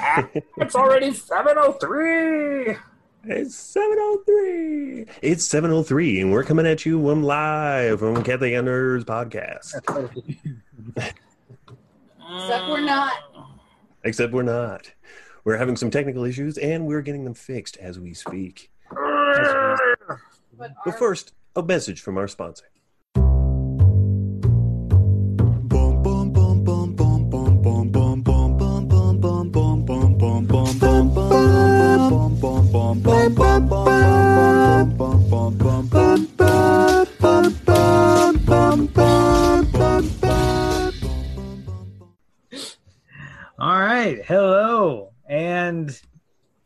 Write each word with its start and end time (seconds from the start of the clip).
it's 0.56 0.74
already 0.74 1.12
703. 1.12 2.76
It's 3.24 3.54
703. 3.54 5.06
It's 5.22 5.44
703, 5.44 6.20
and 6.20 6.32
we're 6.32 6.44
coming 6.44 6.66
at 6.66 6.86
you 6.86 6.98
one 6.98 7.22
live 7.22 7.98
from 7.98 8.22
Catholic 8.22 8.52
Nerds 8.54 9.04
podcast. 9.04 9.74
Except 10.96 12.68
we're 12.68 12.80
not. 12.80 13.12
Except 14.04 14.32
we're 14.32 14.42
not. 14.42 14.92
We're 15.44 15.58
having 15.58 15.76
some 15.76 15.90
technical 15.90 16.24
issues, 16.24 16.56
and 16.58 16.86
we're 16.86 17.02
getting 17.02 17.24
them 17.24 17.34
fixed 17.34 17.76
as 17.76 17.98
we 17.98 18.14
speak. 18.14 18.70
But 20.56 20.72
But 20.84 20.98
first, 20.98 21.32
a 21.56 21.62
message 21.62 22.00
from 22.00 22.16
our 22.16 22.28
sponsor. 22.28 22.66
All 32.90 32.96
right. 43.60 44.20
Hello. 44.26 45.12
And 45.28 46.00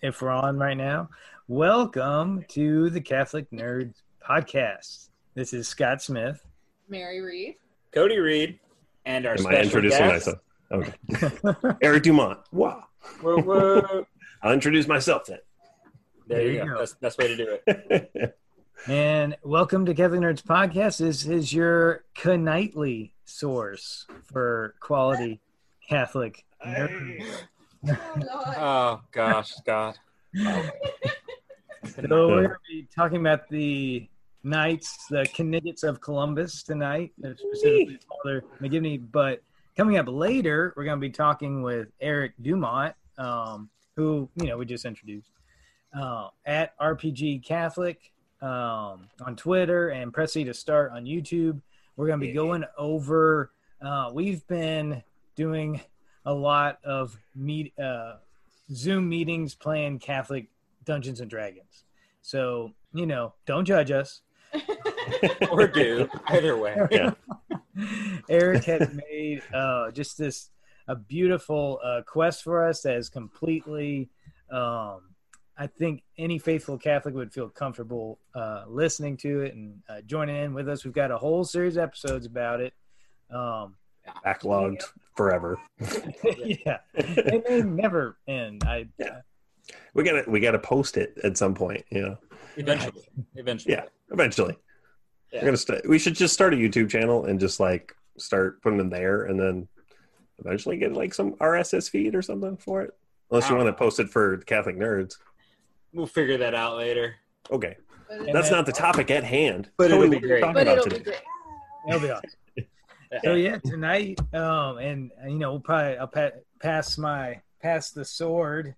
if 0.00 0.22
we're 0.22 0.30
on 0.30 0.56
right 0.56 0.78
now, 0.78 1.10
welcome 1.46 2.42
to 2.48 2.88
the 2.88 3.02
Catholic 3.02 3.50
Nerds 3.50 3.96
Podcast. 4.26 5.10
This 5.34 5.52
is 5.52 5.68
Scott 5.68 6.00
Smith. 6.00 6.42
Mary 6.88 7.20
Reed. 7.20 7.56
Cody 7.92 8.18
Reed 8.18 8.58
and 9.04 9.26
our 9.26 9.32
Am 9.32 9.38
special 9.40 9.58
I 9.58 9.62
introducing 9.62 10.08
guest. 10.08 10.28
myself? 10.72 11.42
Okay. 11.52 11.76
Eric 11.82 12.04
Dumont. 12.04 12.38
Wow. 12.50 12.84
Whoa, 13.20 13.42
whoa. 13.42 14.06
I'll 14.42 14.54
introduce 14.54 14.88
myself 14.88 15.26
then. 15.26 15.40
There, 16.26 16.38
There 16.38 16.50
you 16.50 16.58
go. 16.60 16.66
go. 16.66 16.78
That's 16.78 16.94
that's 17.00 17.18
way 17.18 17.28
to 17.28 17.36
do 17.36 17.58
it. 17.66 18.38
and 18.88 19.36
welcome 19.42 19.84
to 19.86 19.94
Catholic 19.94 20.20
Nerds 20.20 20.42
Podcast. 20.42 20.98
This 20.98 21.26
is 21.26 21.52
your 21.52 22.04
Knightly 22.24 23.12
source 23.24 24.06
for 24.24 24.74
quality 24.80 25.40
Catholic 25.86 26.44
nerds. 26.66 27.24
Oh, 27.86 27.94
Oh 28.56 29.00
gosh, 29.12 29.50
Scott. 29.54 29.98
So 30.34 32.02
we're 32.08 32.08
going 32.08 32.48
to 32.48 32.56
be 32.70 32.88
talking 32.94 33.18
about 33.20 33.46
the 33.48 34.08
Knights, 34.42 35.06
the 35.10 35.28
Knights 35.38 35.82
of 35.82 36.00
Columbus 36.00 36.62
tonight, 36.62 37.12
specifically 37.18 37.98
Father 38.24 38.44
McGivney. 38.62 39.02
But 39.12 39.42
coming 39.76 39.98
up 39.98 40.06
later, 40.08 40.72
we're 40.76 40.84
going 40.84 40.96
to 40.98 41.06
be 41.06 41.10
talking 41.10 41.62
with 41.62 41.88
Eric 42.00 42.32
Dumont, 42.40 42.94
um, 43.18 43.68
who 43.96 44.28
you 44.36 44.46
know 44.46 44.56
we 44.56 44.64
just 44.64 44.86
introduced 44.86 45.28
uh, 45.98 46.28
at 46.44 46.78
RPG 46.78 47.44
Catholic 47.44 48.12
um, 48.42 49.08
on 49.24 49.36
Twitter 49.36 49.88
and 49.88 50.12
Press 50.12 50.32
C 50.32 50.44
to 50.44 50.54
Start 50.54 50.92
on 50.92 51.04
YouTube. 51.04 51.60
We're 51.96 52.06
going 52.06 52.20
to 52.20 52.26
be 52.26 52.32
going 52.32 52.64
over. 52.76 53.52
Uh, 53.80 54.10
we've 54.12 54.46
been 54.46 55.02
doing 55.36 55.80
a 56.26 56.32
lot 56.32 56.78
of 56.84 57.16
meet 57.34 57.78
uh, 57.78 58.16
Zoom 58.72 59.08
meetings 59.08 59.54
playing 59.54 59.98
Catholic 59.98 60.48
Dungeons 60.84 61.20
and 61.20 61.30
Dragons. 61.30 61.84
So 62.22 62.72
you 62.92 63.06
know, 63.06 63.34
don't 63.46 63.64
judge 63.64 63.90
us. 63.90 64.22
Or 65.50 65.66
do 65.66 66.08
either 66.28 66.56
way. 66.56 66.76
Yeah. 66.90 67.12
Eric 68.28 68.64
has 68.64 68.88
made 69.10 69.42
uh, 69.52 69.90
just 69.90 70.16
this 70.16 70.50
a 70.88 70.94
beautiful 70.96 71.80
uh, 71.84 72.02
quest 72.06 72.42
for 72.42 72.66
us 72.66 72.82
that 72.82 72.96
is 72.96 73.08
completely. 73.08 74.08
Um, 74.50 75.13
I 75.56 75.66
think 75.68 76.02
any 76.18 76.38
faithful 76.38 76.76
Catholic 76.78 77.14
would 77.14 77.32
feel 77.32 77.48
comfortable 77.48 78.18
uh, 78.34 78.64
listening 78.66 79.16
to 79.18 79.42
it 79.42 79.54
and 79.54 79.82
uh, 79.88 80.00
joining 80.04 80.36
in 80.36 80.54
with 80.54 80.68
us. 80.68 80.84
We've 80.84 80.94
got 80.94 81.10
a 81.10 81.18
whole 81.18 81.44
series 81.44 81.76
of 81.76 81.84
episodes 81.84 82.26
about 82.26 82.60
it. 82.60 82.74
Um, 83.30 83.76
Backlogged 84.24 84.82
forever. 85.16 85.58
yeah, 86.34 86.78
it 86.94 87.44
may 87.48 87.62
never 87.62 88.18
end. 88.26 88.62
I 88.66 88.88
Yeah. 88.98 89.20
We 89.94 90.02
gotta 90.02 90.24
we 90.28 90.40
gotta 90.40 90.58
post 90.58 90.96
it 90.96 91.16
at 91.22 91.38
some 91.38 91.54
point, 91.54 91.84
you 91.90 92.02
know. 92.02 92.18
Eventually. 92.56 93.08
Eventually. 93.34 93.74
Yeah, 93.74 93.84
eventually. 94.10 94.56
Yeah. 95.32 95.40
We're 95.40 95.46
gonna 95.46 95.56
start. 95.56 95.88
We 95.88 95.98
should 95.98 96.14
just 96.14 96.34
start 96.34 96.52
a 96.52 96.56
YouTube 96.56 96.90
channel 96.90 97.24
and 97.24 97.40
just 97.40 97.60
like 97.60 97.94
start 98.18 98.60
putting 98.60 98.78
them 98.78 98.90
there, 98.90 99.24
and 99.24 99.40
then 99.40 99.68
eventually 100.38 100.76
get 100.76 100.92
like 100.92 101.14
some 101.14 101.32
RSS 101.34 101.88
feed 101.88 102.14
or 102.14 102.22
something 102.22 102.56
for 102.56 102.82
it. 102.82 102.94
Unless 103.30 103.48
you 103.48 103.56
want 103.56 103.68
to 103.68 103.72
post 103.72 104.00
it 104.00 104.10
for 104.10 104.36
Catholic 104.38 104.76
nerds. 104.76 105.16
We'll 105.94 106.06
figure 106.06 106.36
that 106.38 106.54
out 106.54 106.76
later. 106.76 107.14
Okay, 107.50 107.76
But, 108.08 108.32
that's 108.32 108.50
not 108.50 108.66
the 108.66 108.72
topic 108.72 109.10
at 109.10 109.22
hand. 109.24 109.70
But 109.76 109.90
it'll 109.90 110.02
be 110.02 110.08
what 110.08 110.16
are 110.16 110.20
you 110.20 110.28
great. 110.28 110.40
talking 110.40 110.54
but 110.54 110.62
about 110.66 110.78
it'll 110.86 110.98
be 110.98 111.04
great. 111.04 111.20
It'll 111.88 112.00
be 112.00 112.10
awesome. 112.10 112.30
So 113.22 113.34
yeah, 113.34 113.58
tonight, 113.58 114.18
um, 114.34 114.78
and 114.78 115.12
uh, 115.24 115.28
you 115.28 115.38
know, 115.38 115.52
we'll 115.52 115.60
probably 115.60 115.96
I'll 115.98 116.08
pa- 116.08 116.32
pass 116.60 116.98
my 116.98 117.40
pass 117.62 117.92
the 117.92 118.04
sword 118.04 118.74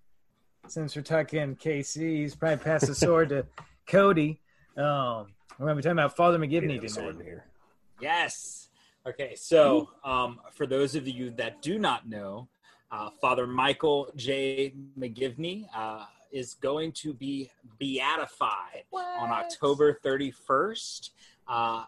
since 0.67 0.95
we're 0.95 1.01
talking 1.01 1.55
KC's. 1.55 2.35
Probably 2.35 2.63
pass 2.63 2.85
the 2.85 2.93
sword 2.93 3.29
to 3.29 3.47
Cody. 3.87 4.39
Um, 4.77 5.33
we're 5.57 5.65
gonna 5.65 5.75
be 5.77 5.81
talking 5.81 5.93
about 5.93 6.15
Father 6.15 6.37
McGivney 6.37 6.79
Yeah, 6.79 6.87
tonight. 6.87 7.15
in 7.15 7.21
here. 7.21 7.45
Yes. 7.99 8.69
Okay, 9.07 9.33
so 9.33 9.89
um, 10.03 10.39
for 10.53 10.67
those 10.67 10.93
of 10.93 11.07
you 11.07 11.31
that 11.31 11.63
do 11.63 11.79
not 11.79 12.07
know, 12.07 12.47
uh, 12.91 13.09
Father 13.19 13.47
Michael 13.47 14.11
J. 14.15 14.75
McGivney 14.99 15.65
uh, 15.75 16.05
is 16.37 16.53
going 16.55 16.91
to 16.93 17.13
be 17.13 17.49
beatified 17.79 18.83
on 18.93 19.29
October 19.31 19.99
31st 20.05 21.09
uh, 21.47 21.83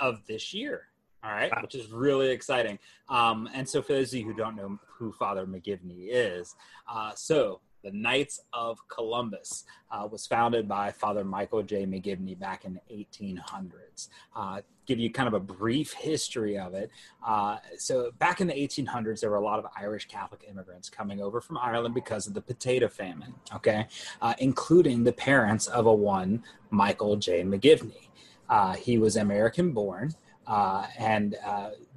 of 0.00 0.20
this 0.26 0.52
year. 0.52 0.88
All 1.24 1.30
right, 1.30 1.52
Wow. 1.52 1.62
which 1.62 1.76
is 1.76 1.92
really 1.92 2.30
exciting. 2.30 2.80
Um, 3.08 3.48
and 3.54 3.68
so, 3.68 3.80
for 3.80 3.92
those 3.92 4.12
of 4.12 4.18
you 4.18 4.24
who 4.26 4.34
don't 4.34 4.56
know 4.56 4.78
who 4.88 5.12
Father 5.12 5.46
McGivney 5.46 6.08
is, 6.10 6.56
uh, 6.92 7.12
so 7.14 7.60
the 7.82 7.90
Knights 7.90 8.40
of 8.52 8.86
Columbus 8.88 9.64
uh, 9.90 10.06
was 10.10 10.26
founded 10.26 10.68
by 10.68 10.90
Father 10.90 11.24
Michael 11.24 11.62
J. 11.62 11.84
McGivney 11.84 12.38
back 12.38 12.64
in 12.64 12.74
the 12.74 13.06
1800s. 13.06 14.08
Uh, 14.34 14.60
give 14.86 14.98
you 14.98 15.10
kind 15.10 15.28
of 15.28 15.34
a 15.34 15.40
brief 15.40 15.92
history 15.92 16.58
of 16.58 16.74
it. 16.74 16.90
Uh, 17.26 17.58
so, 17.78 18.10
back 18.18 18.40
in 18.40 18.46
the 18.46 18.54
1800s, 18.54 19.20
there 19.20 19.30
were 19.30 19.36
a 19.36 19.44
lot 19.44 19.58
of 19.58 19.66
Irish 19.76 20.06
Catholic 20.06 20.44
immigrants 20.48 20.88
coming 20.88 21.20
over 21.20 21.40
from 21.40 21.58
Ireland 21.58 21.94
because 21.94 22.26
of 22.26 22.34
the 22.34 22.40
potato 22.40 22.88
famine, 22.88 23.34
okay, 23.54 23.86
uh, 24.20 24.34
including 24.38 25.04
the 25.04 25.12
parents 25.12 25.66
of 25.66 25.86
a 25.86 25.94
one 25.94 26.42
Michael 26.70 27.16
J. 27.16 27.42
McGivney. 27.42 28.08
Uh, 28.48 28.74
he 28.74 28.98
was 28.98 29.16
American 29.16 29.72
born 29.72 30.12
uh, 30.46 30.86
and 30.98 31.36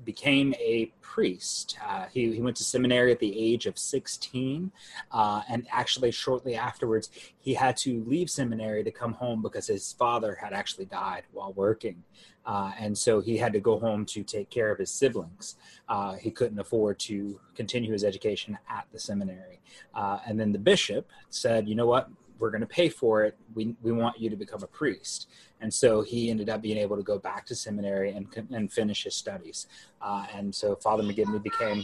became 0.06 0.54
a 0.60 0.92
priest. 1.02 1.78
Uh, 1.86 2.06
he, 2.14 2.32
he 2.34 2.42
went 2.42 2.56
to 2.58 2.64
seminary 2.64 3.12
at 3.12 3.20
the 3.20 3.38
age 3.38 3.66
of 3.66 3.78
16, 3.78 4.72
uh, 5.12 5.42
and 5.50 5.66
actually, 5.72 6.12
shortly 6.12 6.56
afterwards, 6.56 7.10
he 7.40 7.54
had 7.54 7.76
to 7.78 8.04
leave 8.06 8.30
seminary 8.30 8.84
to 8.84 8.92
come 8.92 9.14
home 9.14 9.42
because 9.42 9.68
his 9.68 9.94
father 9.94 10.36
had 10.36 10.54
actually 10.54 10.86
died 10.86 11.24
while 11.32 11.54
working. 11.54 12.04
Uh, 12.46 12.72
and 12.80 12.96
so 12.96 13.22
he 13.22 13.38
had 13.38 13.54
to 13.54 13.60
go 13.60 13.80
home 13.80 14.06
to 14.06 14.24
take 14.24 14.50
care 14.50 14.72
of 14.72 14.78
his 14.78 14.92
siblings. 14.92 15.56
Uh, 15.90 16.14
he 16.14 16.30
couldn't 16.30 16.60
afford 16.60 17.00
to 17.00 17.40
continue 17.56 17.92
his 17.92 18.04
education 18.04 18.58
at 18.70 18.86
the 18.92 19.00
seminary. 19.00 19.60
Uh, 19.96 20.20
and 20.28 20.40
then 20.40 20.52
the 20.52 20.60
bishop 20.60 21.10
said, 21.30 21.68
you 21.68 21.76
know 21.76 21.88
what? 21.88 22.10
We're 22.40 22.52
going 22.52 22.62
to 22.62 22.68
pay 22.68 22.90
for 22.90 23.24
it. 23.24 23.38
We, 23.54 23.76
we 23.82 23.92
want 23.92 24.20
you 24.20 24.30
to 24.30 24.36
become 24.36 24.64
a 24.64 24.68
priest. 24.68 25.28
And 25.62 25.74
so 25.74 26.02
he 26.02 26.30
ended 26.30 26.50
up 26.50 26.62
being 26.62 26.78
able 26.78 26.98
to 26.98 27.04
go 27.04 27.18
back 27.18 27.46
to 27.48 27.56
seminary 27.56 28.12
and, 28.12 28.28
and 28.52 28.72
finish 28.72 29.04
his 29.04 29.16
studies. 29.16 29.68
Uh, 30.02 30.26
and 30.34 30.54
so 30.54 30.76
Father 30.76 31.04
McGivney 31.04 31.42
became 31.42 31.84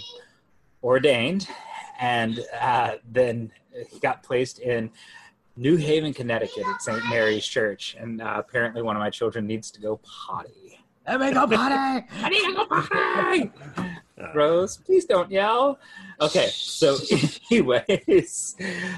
ordained, 0.83 1.47
and 1.99 2.39
uh, 2.59 2.95
then 3.11 3.51
he 3.89 3.99
got 3.99 4.23
placed 4.23 4.59
in 4.59 4.89
New 5.55 5.75
Haven, 5.75 6.13
Connecticut 6.13 6.65
at 6.65 6.81
St. 6.81 7.03
Mary's 7.09 7.45
Church. 7.45 7.95
And 7.99 8.21
uh, 8.21 8.33
apparently, 8.37 8.81
one 8.81 8.95
of 8.95 8.99
my 8.99 9.09
children 9.09 9.45
needs 9.45 9.69
to 9.71 9.81
go 9.81 9.99
potty. 10.03 10.79
Let 11.07 11.19
me 11.19 11.33
go 11.33 11.47
potty. 11.47 12.05
I 12.11 12.29
need 12.29 12.45
to 12.45 12.53
go 12.53 12.65
potty. 12.65 13.51
Rose, 14.35 14.77
please 14.77 15.05
don't 15.05 15.31
yell. 15.31 15.79
Okay, 16.21 16.49
so 16.53 16.97
anyways, 17.51 18.55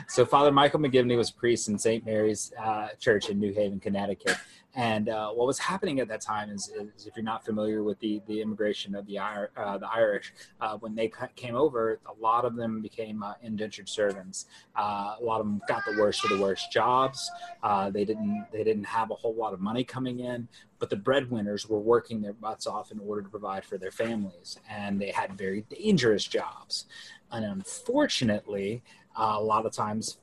so 0.10 0.26
Father 0.26 0.52
Michael 0.52 0.82
McGivney 0.82 1.16
was 1.16 1.30
a 1.30 1.34
priest 1.34 1.70
in 1.70 1.80
St. 1.80 2.06
Mary's 2.06 2.52
uh, 2.62 2.90
Church 3.00 3.30
in 3.30 3.40
New 3.40 3.54
Haven, 3.54 3.80
Connecticut. 3.80 4.36
And 4.76 5.10
uh, 5.10 5.30
what 5.30 5.46
was 5.46 5.60
happening 5.60 6.00
at 6.00 6.08
that 6.08 6.22
time 6.22 6.50
is, 6.50 6.68
is, 6.70 7.06
if 7.06 7.16
you're 7.16 7.24
not 7.24 7.46
familiar 7.46 7.84
with 7.84 8.00
the, 8.00 8.22
the 8.28 8.42
immigration 8.42 8.96
of 8.96 9.06
the, 9.06 9.20
uh, 9.20 9.78
the 9.78 9.88
Irish, 9.88 10.34
uh, 10.60 10.78
when 10.78 10.96
they 10.96 11.12
came 11.36 11.56
over, 11.56 12.00
a 12.08 12.22
lot 12.22 12.44
of 12.44 12.56
them 12.56 12.82
became 12.82 13.22
uh, 13.22 13.34
indentured 13.44 13.88
servants. 13.88 14.48
Uh, 14.76 15.16
a 15.20 15.24
lot 15.24 15.40
of 15.40 15.46
them 15.46 15.62
got 15.68 15.84
the 15.86 15.96
worst 16.00 16.24
of 16.24 16.32
the 16.32 16.42
worst 16.42 16.72
jobs. 16.72 17.30
Uh, 17.62 17.92
they 17.92 18.04
didn't 18.04 18.48
they 18.52 18.64
didn't 18.64 18.86
have 18.86 19.12
a 19.12 19.16
whole 19.16 19.36
lot 19.36 19.54
of 19.54 19.62
money 19.62 19.84
coming 19.84 20.22
in, 20.22 20.48
but 20.80 20.90
the 20.90 20.96
breadwinners 20.96 21.70
were 21.70 21.80
working 21.80 22.22
their 22.22 22.34
butts 22.34 22.66
off 22.66 22.92
in 22.92 23.00
order 23.00 23.22
to 23.22 23.30
provide 23.30 23.64
for 23.64 23.78
their 23.78 23.92
families, 23.92 24.58
and 24.68 25.00
they 25.00 25.12
had 25.12 25.38
very 25.38 25.66
dangerous 25.70 26.26
jobs. 26.26 26.86
And 27.34 27.44
unfortunately, 27.44 28.84
uh, 29.18 29.36
a 29.38 29.42
lot 29.42 29.66
of 29.66 29.74
times 29.74 30.18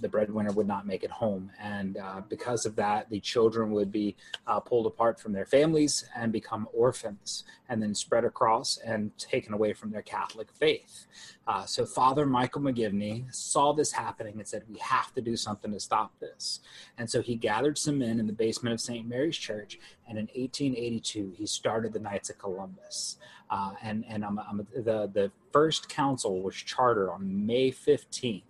the 0.00 0.08
breadwinner 0.08 0.52
would 0.52 0.66
not 0.66 0.86
make 0.86 1.04
it 1.04 1.10
home. 1.10 1.50
And 1.60 1.96
uh, 1.96 2.22
because 2.28 2.66
of 2.66 2.76
that, 2.76 3.08
the 3.10 3.20
children 3.20 3.70
would 3.72 3.92
be 3.92 4.16
uh, 4.46 4.60
pulled 4.60 4.86
apart 4.86 5.20
from 5.20 5.32
their 5.32 5.44
families 5.44 6.04
and 6.16 6.32
become 6.32 6.68
orphans 6.72 7.44
and 7.68 7.82
then 7.82 7.94
spread 7.94 8.24
across 8.24 8.78
and 8.78 9.16
taken 9.18 9.54
away 9.54 9.72
from 9.72 9.90
their 9.90 10.02
Catholic 10.02 10.48
faith. 10.52 11.06
Uh, 11.46 11.64
so 11.64 11.84
Father 11.84 12.26
Michael 12.26 12.62
McGivney 12.62 13.32
saw 13.34 13.72
this 13.72 13.92
happening 13.92 14.34
and 14.38 14.46
said, 14.46 14.64
We 14.68 14.78
have 14.78 15.12
to 15.14 15.20
do 15.20 15.36
something 15.36 15.72
to 15.72 15.80
stop 15.80 16.12
this. 16.20 16.60
And 16.98 17.08
so 17.10 17.22
he 17.22 17.34
gathered 17.34 17.78
some 17.78 17.98
men 17.98 18.20
in 18.20 18.26
the 18.26 18.32
basement 18.32 18.72
of 18.72 18.80
St. 18.80 19.08
Mary's 19.08 19.36
Church. 19.36 19.78
And 20.08 20.18
in 20.18 20.26
1882, 20.26 21.34
he 21.36 21.46
started 21.46 21.92
the 21.92 21.98
Knights 22.00 22.30
of 22.30 22.38
Columbus. 22.38 23.16
Uh, 23.50 23.72
and 23.82 24.04
and 24.08 24.24
I'm, 24.24 24.38
I'm, 24.38 24.66
the, 24.74 25.10
the 25.12 25.32
first 25.52 25.88
council 25.88 26.40
was 26.40 26.54
chartered 26.54 27.08
on 27.08 27.46
May 27.46 27.72
15th 27.72 28.42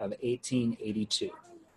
of 0.00 0.10
1882. 0.22 1.30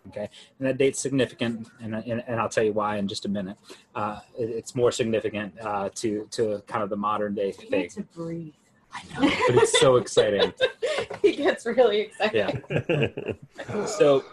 Okay, 0.08 0.30
and 0.58 0.66
that 0.68 0.78
date's 0.78 0.98
significant, 0.98 1.68
and, 1.82 1.94
and, 1.94 2.24
and 2.26 2.40
I'll 2.40 2.48
tell 2.48 2.64
you 2.64 2.72
why 2.72 2.96
in 2.96 3.08
just 3.08 3.26
a 3.26 3.28
minute. 3.28 3.58
Uh, 3.94 4.20
it- 4.38 4.48
it's 4.48 4.74
more 4.74 4.90
significant 4.90 5.52
uh, 5.60 5.90
to 5.96 6.26
to 6.30 6.62
kind 6.66 6.82
of 6.82 6.88
the 6.88 6.96
modern 6.96 7.34
day 7.34 7.52
thing. 7.52 7.88
to 7.90 8.02
breathe. 8.14 8.54
I 8.90 9.02
know, 9.12 9.20
but 9.48 9.56
it's 9.62 9.78
so 9.80 9.96
exciting. 9.96 10.54
he 11.22 11.36
gets 11.36 11.66
really 11.66 12.00
excited. 12.00 12.64
Yeah. 12.70 13.84
So 13.84 14.24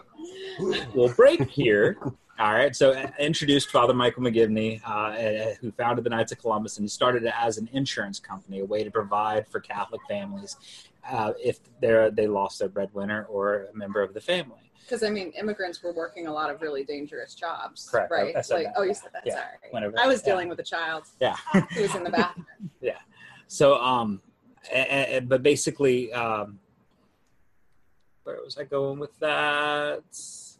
we'll 0.94 1.12
break 1.12 1.42
here. 1.50 1.98
All 2.38 2.52
right. 2.54 2.74
So 2.74 2.92
uh, 2.92 3.10
introduced 3.18 3.70
Father 3.70 3.92
Michael 3.94 4.22
McGivney, 4.22 4.80
uh, 4.86 4.90
uh, 4.90 5.54
who 5.60 5.72
founded 5.72 6.04
the 6.04 6.10
Knights 6.10 6.32
of 6.32 6.38
Columbus, 6.38 6.76
and 6.78 6.84
he 6.84 6.88
started 6.88 7.24
it 7.24 7.32
as 7.38 7.58
an 7.58 7.68
insurance 7.72 8.18
company, 8.18 8.60
a 8.60 8.64
way 8.64 8.82
to 8.84 8.90
provide 8.90 9.46
for 9.48 9.60
Catholic 9.60 10.00
families 10.08 10.56
uh, 11.10 11.32
if 11.42 11.60
they 11.80 12.10
they 12.12 12.26
lost 12.26 12.58
their 12.58 12.68
breadwinner 12.68 13.24
or 13.28 13.64
a 13.72 13.76
member 13.76 14.02
of 14.02 14.14
the 14.14 14.20
family. 14.20 14.60
Because 14.82 15.02
I 15.02 15.10
mean, 15.10 15.32
immigrants 15.32 15.82
were 15.82 15.92
working 15.92 16.28
a 16.28 16.32
lot 16.32 16.48
of 16.48 16.62
really 16.62 16.84
dangerous 16.84 17.34
jobs, 17.34 17.88
Correct. 17.90 18.10
Right? 18.12 18.36
I 18.36 18.40
said 18.40 18.54
like, 18.54 18.64
that. 18.66 18.74
oh, 18.76 18.82
you 18.82 18.94
said 18.94 19.10
that. 19.14 19.24
Yeah. 19.26 19.34
Sorry. 19.34 19.44
Whenever- 19.72 19.98
I 19.98 20.06
was 20.06 20.20
yeah. 20.22 20.32
dealing 20.32 20.48
with 20.48 20.60
a 20.60 20.62
child 20.62 21.04
Yeah. 21.20 21.36
who 21.74 21.82
was 21.82 21.94
in 21.96 22.04
the 22.04 22.10
bathroom. 22.10 22.46
Yeah, 22.80 22.98
so, 23.48 23.76
um, 23.82 24.22
a- 24.72 25.16
a- 25.16 25.20
but 25.20 25.42
basically, 25.42 26.12
um, 26.12 26.60
where 28.22 28.36
was 28.44 28.58
I 28.58 28.64
going 28.64 28.98
with 28.98 29.16
that? 29.20 30.02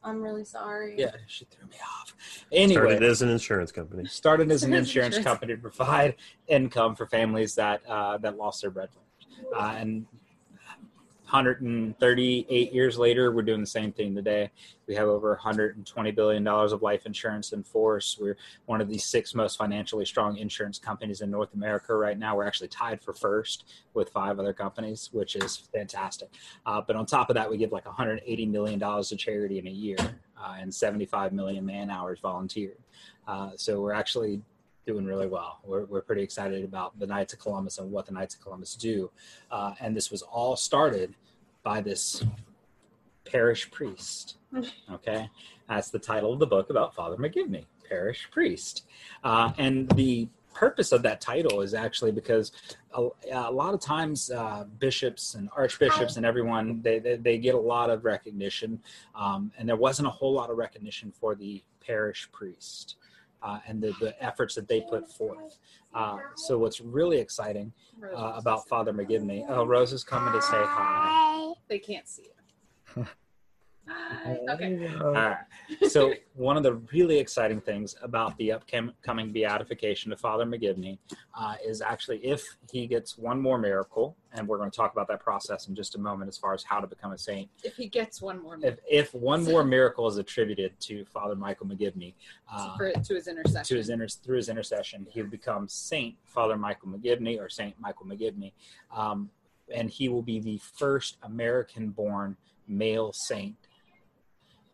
I'm 0.02 0.22
really 0.22 0.44
sorry. 0.44 0.94
Yeah, 0.98 1.10
she 1.26 1.44
threw 1.46 1.66
me 1.68 1.76
off. 1.82 2.14
Anyway, 2.52 2.80
Started 2.80 3.02
as 3.02 3.22
an 3.22 3.28
insurance 3.28 3.72
company. 3.72 4.04
started 4.06 4.50
as 4.52 4.62
an 4.62 4.72
insurance 4.82 5.16
Insurance. 5.16 5.24
company 5.40 5.54
to 5.56 5.60
provide 5.60 6.14
income 6.46 6.94
for 6.94 7.06
families 7.06 7.54
that 7.56 7.80
uh, 7.88 8.16
that 8.18 8.36
lost 8.36 8.62
their 8.62 8.70
breadwinner, 8.70 9.02
Uh, 9.56 9.74
and 9.78 10.06
138 11.26 12.72
years 12.72 12.98
later, 12.98 13.32
we're 13.32 13.42
doing 13.42 13.60
the 13.60 13.66
same 13.66 13.90
thing 13.90 14.14
today. 14.14 14.48
We 14.86 14.94
have 14.94 15.08
over 15.08 15.30
120 15.30 16.10
billion 16.12 16.44
dollars 16.44 16.70
of 16.70 16.82
life 16.82 17.04
insurance 17.04 17.52
in 17.52 17.64
force. 17.64 18.16
We're 18.20 18.36
one 18.66 18.80
of 18.80 18.88
the 18.88 18.96
six 18.96 19.34
most 19.34 19.56
financially 19.56 20.04
strong 20.04 20.36
insurance 20.36 20.78
companies 20.78 21.22
in 21.22 21.30
North 21.32 21.52
America 21.54 21.96
right 21.96 22.16
now. 22.16 22.36
We're 22.36 22.46
actually 22.46 22.68
tied 22.68 23.02
for 23.02 23.12
first 23.12 23.64
with 23.92 24.10
five 24.10 24.38
other 24.38 24.52
companies, 24.52 25.10
which 25.12 25.34
is 25.34 25.56
fantastic. 25.74 26.32
Uh, 26.64 26.80
but 26.80 26.94
on 26.94 27.06
top 27.06 27.28
of 27.28 27.34
that, 27.34 27.50
we 27.50 27.56
give 27.56 27.72
like 27.72 27.86
180 27.86 28.46
million 28.46 28.78
dollars 28.78 29.08
to 29.08 29.16
charity 29.16 29.58
in 29.58 29.66
a 29.66 29.70
year, 29.70 29.96
uh, 30.40 30.56
and 30.60 30.72
75 30.72 31.32
million 31.32 31.66
man 31.66 31.90
hours 31.90 32.20
volunteered. 32.20 32.78
Uh, 33.26 33.50
so 33.56 33.80
we're 33.80 33.92
actually 33.92 34.40
doing 34.86 35.04
really 35.04 35.26
well. 35.26 35.60
We're, 35.64 35.84
we're 35.84 36.00
pretty 36.00 36.22
excited 36.22 36.64
about 36.64 36.98
the 36.98 37.06
Knights 37.06 37.32
of 37.32 37.40
Columbus 37.40 37.78
and 37.78 37.90
what 37.90 38.06
the 38.06 38.12
Knights 38.12 38.34
of 38.36 38.40
Columbus 38.40 38.76
do. 38.76 39.10
Uh, 39.50 39.74
and 39.80 39.96
this 39.96 40.10
was 40.10 40.22
all 40.22 40.56
started 40.56 41.14
by 41.62 41.80
this 41.80 42.24
parish 43.24 43.70
priest. 43.70 44.36
Okay. 44.90 45.28
That's 45.68 45.90
the 45.90 45.98
title 45.98 46.32
of 46.32 46.38
the 46.38 46.46
book 46.46 46.70
about 46.70 46.94
Father 46.94 47.16
McGivney, 47.16 47.64
parish 47.88 48.28
priest. 48.30 48.84
Uh, 49.24 49.52
and 49.58 49.88
the 49.90 50.28
purpose 50.54 50.92
of 50.92 51.02
that 51.02 51.20
title 51.20 51.60
is 51.60 51.74
actually 51.74 52.12
because 52.12 52.50
a, 52.94 53.08
a 53.30 53.50
lot 53.52 53.74
of 53.74 53.80
times 53.80 54.30
uh, 54.30 54.64
bishops 54.78 55.34
and 55.34 55.50
archbishops 55.54 56.16
and 56.16 56.24
everyone 56.24 56.80
they, 56.80 56.98
they, 56.98 57.16
they 57.16 57.36
get 57.36 57.54
a 57.54 57.60
lot 57.60 57.90
of 57.90 58.06
recognition 58.06 58.80
um, 59.14 59.52
and 59.58 59.68
there 59.68 59.76
wasn't 59.76 60.08
a 60.08 60.10
whole 60.10 60.32
lot 60.32 60.48
of 60.48 60.56
recognition 60.56 61.12
for 61.12 61.34
the 61.34 61.62
parish 61.86 62.26
priest 62.32 62.96
uh, 63.42 63.58
and 63.66 63.82
the, 63.82 63.92
the 64.00 64.14
efforts 64.22 64.54
that 64.54 64.68
they 64.68 64.80
put 64.80 65.10
forth. 65.10 65.58
Uh, 65.94 66.18
so 66.36 66.58
what's 66.58 66.80
really 66.80 67.18
exciting 67.18 67.72
uh, 68.14 68.32
about 68.36 68.68
Father 68.68 68.92
McGivney? 68.92 69.44
Oh, 69.48 69.64
Rose 69.64 69.92
is 69.92 70.04
coming 70.04 70.32
to 70.32 70.42
say 70.42 70.62
hi. 70.62 71.52
They 71.68 71.78
can't 71.78 72.08
see 72.08 72.28
you. 72.96 73.06
Hi. 73.88 74.38
Okay. 74.50 74.90
All 75.00 75.12
right. 75.12 75.36
So 75.88 76.14
one 76.34 76.56
of 76.56 76.62
the 76.62 76.74
really 76.92 77.18
exciting 77.18 77.60
things 77.60 77.94
about 78.02 78.36
the 78.36 78.52
upcoming 78.52 79.32
beatification 79.32 80.12
of 80.12 80.20
Father 80.20 80.44
McGivney 80.44 80.98
uh, 81.38 81.54
is 81.64 81.80
actually 81.80 82.18
if 82.18 82.44
he 82.70 82.86
gets 82.86 83.16
one 83.16 83.40
more 83.40 83.58
miracle, 83.58 84.16
and 84.32 84.46
we're 84.46 84.58
going 84.58 84.70
to 84.70 84.76
talk 84.76 84.92
about 84.92 85.08
that 85.08 85.20
process 85.20 85.68
in 85.68 85.74
just 85.74 85.94
a 85.94 85.98
moment 85.98 86.28
as 86.28 86.36
far 86.36 86.52
as 86.52 86.64
how 86.64 86.80
to 86.80 86.86
become 86.86 87.12
a 87.12 87.18
saint. 87.18 87.48
If 87.62 87.76
he 87.76 87.88
gets 87.88 88.20
one 88.20 88.42
more 88.42 88.58
If, 88.62 88.78
if 88.90 89.14
one 89.14 89.44
more 89.44 89.64
miracle 89.64 90.06
is 90.08 90.18
attributed 90.18 90.78
to 90.80 91.04
Father 91.04 91.36
Michael 91.36 91.66
McGivney, 91.66 92.14
uh, 92.52 92.76
for, 92.76 92.92
to 92.92 93.14
his 93.14 93.28
intercession. 93.28 93.64
to 93.64 93.76
his 93.76 93.88
inter- 93.88 94.08
through 94.08 94.36
his 94.36 94.48
intercession, 94.48 95.06
he 95.10 95.22
will 95.22 95.30
become 95.30 95.68
Saint 95.68 96.16
Father 96.24 96.56
Michael 96.56 96.88
McGivney 96.88 97.40
or 97.40 97.48
Saint 97.48 97.78
Michael 97.80 98.06
McGivney, 98.06 98.52
um, 98.94 99.30
and 99.72 99.90
he 99.90 100.08
will 100.08 100.22
be 100.22 100.40
the 100.40 100.58
first 100.58 101.18
American-born 101.22 102.36
male 102.68 103.12
saint, 103.12 103.56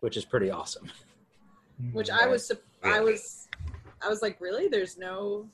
which 0.02 0.16
is 0.16 0.24
pretty 0.24 0.50
awesome. 0.50 0.90
which 1.92 2.10
I 2.10 2.26
was 2.26 2.50
I 2.82 3.00
was 3.00 3.48
I 4.04 4.08
was 4.08 4.20
like, 4.20 4.40
really? 4.40 4.68
There's 4.68 4.98
no 4.98 5.48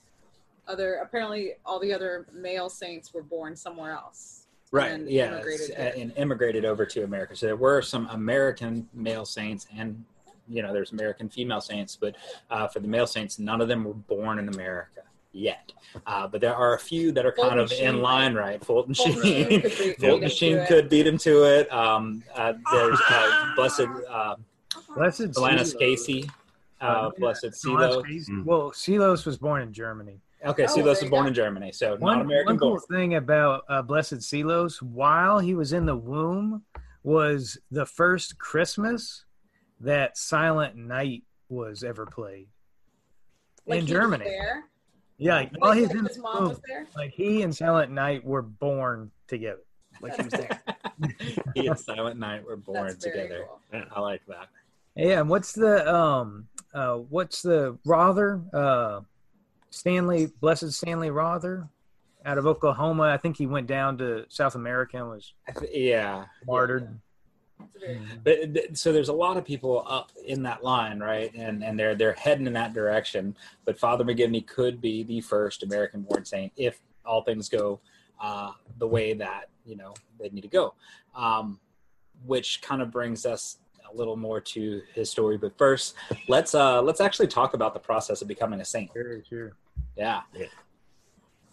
other. 0.66 0.94
Apparently, 0.94 1.52
all 1.64 1.78
the 1.78 1.92
other 1.92 2.26
male 2.32 2.70
saints 2.70 3.12
were 3.12 3.22
born 3.22 3.54
somewhere 3.54 3.92
else. 3.92 4.46
Right. 4.72 4.90
And 4.90 5.08
yeah. 5.08 5.32
immigrated 5.32 5.70
it's- 5.70 5.94
and 5.96 6.12
immigrated 6.16 6.64
over 6.64 6.84
to 6.86 7.04
America. 7.04 7.36
So 7.36 7.46
there 7.46 7.56
were 7.56 7.82
some 7.82 8.06
American 8.08 8.88
male 8.92 9.24
saints 9.24 9.66
and 9.76 10.04
you 10.48 10.62
know 10.62 10.72
there's 10.72 10.92
American 10.92 11.28
female 11.28 11.60
saints, 11.60 11.94
but 11.94 12.16
uh, 12.50 12.68
for 12.68 12.80
the 12.80 12.88
male 12.88 13.06
saints, 13.06 13.38
none 13.38 13.60
of 13.60 13.68
them 13.68 13.84
were 13.84 13.92
born 13.94 14.38
in 14.38 14.48
America 14.48 15.02
yet. 15.38 15.72
Uh, 16.06 16.26
but 16.28 16.40
there 16.40 16.54
are 16.54 16.74
a 16.74 16.78
few 16.78 17.12
that 17.12 17.24
are 17.24 17.32
kind 17.32 17.54
Fulton 17.58 17.60
of 17.60 17.72
in 17.72 18.02
line, 18.02 18.34
right? 18.34 18.62
Fulton 18.64 18.94
Fulton 18.94 19.22
Sheen. 19.22 19.48
Sheen 19.48 19.60
could 19.62 19.70
be- 19.70 19.78
beat 19.78 19.98
Fulton 20.00 20.22
him 20.24 20.28
Sheen 20.30 20.52
to 20.56 20.62
it. 20.62 20.68
could 20.68 20.88
beat 20.90 21.06
him 21.06 21.18
to 21.18 21.44
it. 21.44 21.72
Um, 21.72 22.22
uh, 22.34 22.52
there's 22.72 23.00
uh, 23.08 23.54
Blessed 23.56 23.86
uh, 24.10 24.36
Blessed 24.94 25.22
Solanus 25.32 25.74
Seelos. 25.74 25.78
Casey. 25.78 26.30
Uh, 26.80 27.10
Blessed 27.18 27.44
Solanus 27.46 28.04
Mm. 28.28 28.44
Well, 28.44 28.70
Seelos 28.70 29.24
was 29.26 29.36
born 29.38 29.62
in 29.62 29.72
Germany. 29.72 30.20
Okay, 30.46 30.64
Oh, 30.64 30.66
Seelos 30.76 31.00
was 31.02 31.10
born 31.10 31.26
in 31.26 31.34
Germany, 31.34 31.72
so 31.72 31.90
not 31.92 32.00
One, 32.00 32.20
American 32.20 32.52
one 32.54 32.58
cool 32.60 32.68
born. 32.70 32.80
thing 32.88 33.14
about 33.16 33.64
uh, 33.68 33.82
Blessed 33.82 34.16
Seelos, 34.18 34.80
while 34.80 35.40
he 35.40 35.54
was 35.56 35.72
in 35.72 35.86
the 35.86 35.96
womb, 35.96 36.62
was 37.02 37.58
the 37.72 37.84
first 37.86 38.38
Christmas 38.38 39.24
that 39.80 40.16
Silent 40.16 40.76
Night 40.76 41.24
was 41.48 41.82
ever 41.82 42.06
played 42.06 42.46
Like 43.66 43.80
in 43.80 43.86
he 43.86 43.92
was 43.92 44.00
Germany. 44.00 44.26
There. 45.18 45.26
Yeah, 45.26 45.34
like, 45.36 45.52
while 45.58 45.72
he's 45.72 45.88
like 45.88 45.96
in 45.98 46.04
his 46.06 46.16
the 46.16 46.22
mom 46.22 46.36
womb, 46.42 46.48
was 46.50 46.60
there. 46.66 46.86
like 46.96 47.10
he 47.12 47.42
and 47.42 47.54
Silent 47.54 47.92
Night 47.92 48.24
were 48.24 48.42
born 48.42 49.10
together. 49.26 49.60
Like 50.00 50.14
he 50.16 50.22
was 50.22 50.32
there. 50.32 50.62
he 51.54 51.66
and 51.66 51.78
Silent 51.78 52.18
Night 52.20 52.44
were 52.46 52.56
born 52.56 52.86
That's 52.86 53.04
very 53.04 53.22
together. 53.22 53.46
cool. 53.72 53.82
I 53.94 54.00
like 54.00 54.22
that. 54.28 54.48
Yeah, 54.94 55.20
and 55.20 55.28
what's 55.28 55.52
the 55.52 55.92
um 55.92 56.46
uh 56.74 56.94
what's 56.96 57.42
the 57.42 57.78
Rother 57.84 58.40
uh 58.52 59.00
Stanley 59.70 60.26
Blessed 60.40 60.72
Stanley 60.72 61.10
Rother 61.10 61.68
out 62.24 62.38
of 62.38 62.46
Oklahoma? 62.46 63.04
I 63.04 63.16
think 63.16 63.36
he 63.36 63.46
went 63.46 63.66
down 63.66 63.98
to 63.98 64.24
South 64.28 64.54
America 64.54 64.96
and 64.98 65.08
was 65.08 65.32
I 65.48 65.52
th- 65.52 65.70
yeah. 65.74 66.24
martyred. 66.46 66.82
It's 66.82 66.82
a 66.82 66.86
very 66.86 66.98
But 68.24 68.76
so 68.76 68.92
there's 68.92 69.08
a 69.08 69.14
lot 69.14 69.36
of 69.36 69.44
people 69.44 69.84
up 69.88 70.12
in 70.26 70.42
that 70.42 70.62
line, 70.62 70.98
right? 71.00 71.32
And 71.34 71.64
and 71.64 71.78
they're 71.78 71.94
they're 71.94 72.12
heading 72.14 72.46
in 72.46 72.52
that 72.54 72.74
direction. 72.74 73.36
But 73.64 73.78
Father 73.78 74.04
McGivney 74.04 74.46
could 74.46 74.80
be 74.80 75.02
the 75.02 75.20
first 75.20 75.62
American-born 75.62 76.24
saint 76.24 76.52
if 76.56 76.80
all 77.04 77.22
things 77.22 77.48
go 77.48 77.80
uh, 78.20 78.52
the 78.78 78.86
way 78.86 79.14
that 79.14 79.48
you 79.64 79.76
know 79.76 79.94
they 80.20 80.28
need 80.30 80.42
to 80.42 80.48
go. 80.48 80.74
Um, 81.14 81.60
which 82.26 82.60
kind 82.62 82.82
of 82.82 82.90
brings 82.90 83.24
us 83.24 83.58
a 83.90 83.96
little 83.96 84.16
more 84.16 84.40
to 84.40 84.82
his 84.92 85.10
story. 85.10 85.38
But 85.38 85.56
first, 85.56 85.94
let's 86.28 86.54
uh, 86.54 86.82
let's 86.82 87.00
actually 87.00 87.28
talk 87.28 87.54
about 87.54 87.74
the 87.74 87.80
process 87.80 88.22
of 88.22 88.28
becoming 88.28 88.60
a 88.60 88.64
saint. 88.64 88.90
Sure, 88.92 89.22
sure. 89.28 89.52
Yeah. 89.96 90.22
Yeah. 90.34 90.46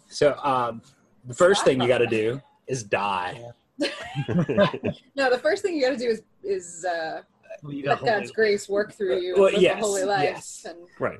So 0.08 0.36
um, 0.42 0.82
the 1.24 1.34
first 1.34 1.64
thing 1.64 1.80
you 1.80 1.88
got 1.88 1.98
to 1.98 2.06
do 2.06 2.40
is 2.66 2.82
die. 2.82 3.40
No, 5.14 5.30
the 5.30 5.40
first 5.42 5.62
thing 5.62 5.74
you 5.74 5.82
got 5.82 5.90
to 5.90 5.96
do 5.98 6.08
is 6.08 6.22
is 6.42 6.84
uh, 6.84 7.22
Well, 7.62 7.72
you 7.72 7.84
let 7.86 8.00
got 8.00 8.06
God's 8.06 8.30
grace 8.30 8.68
work 8.68 8.92
through 8.92 9.18
you. 9.20 9.34
Well, 9.36 9.52
and 9.52 9.62
yes, 9.62 9.76
a 9.78 9.80
holy 9.80 10.04
life. 10.04 10.22
yes. 10.22 10.66
And 10.68 10.78
right. 10.98 11.18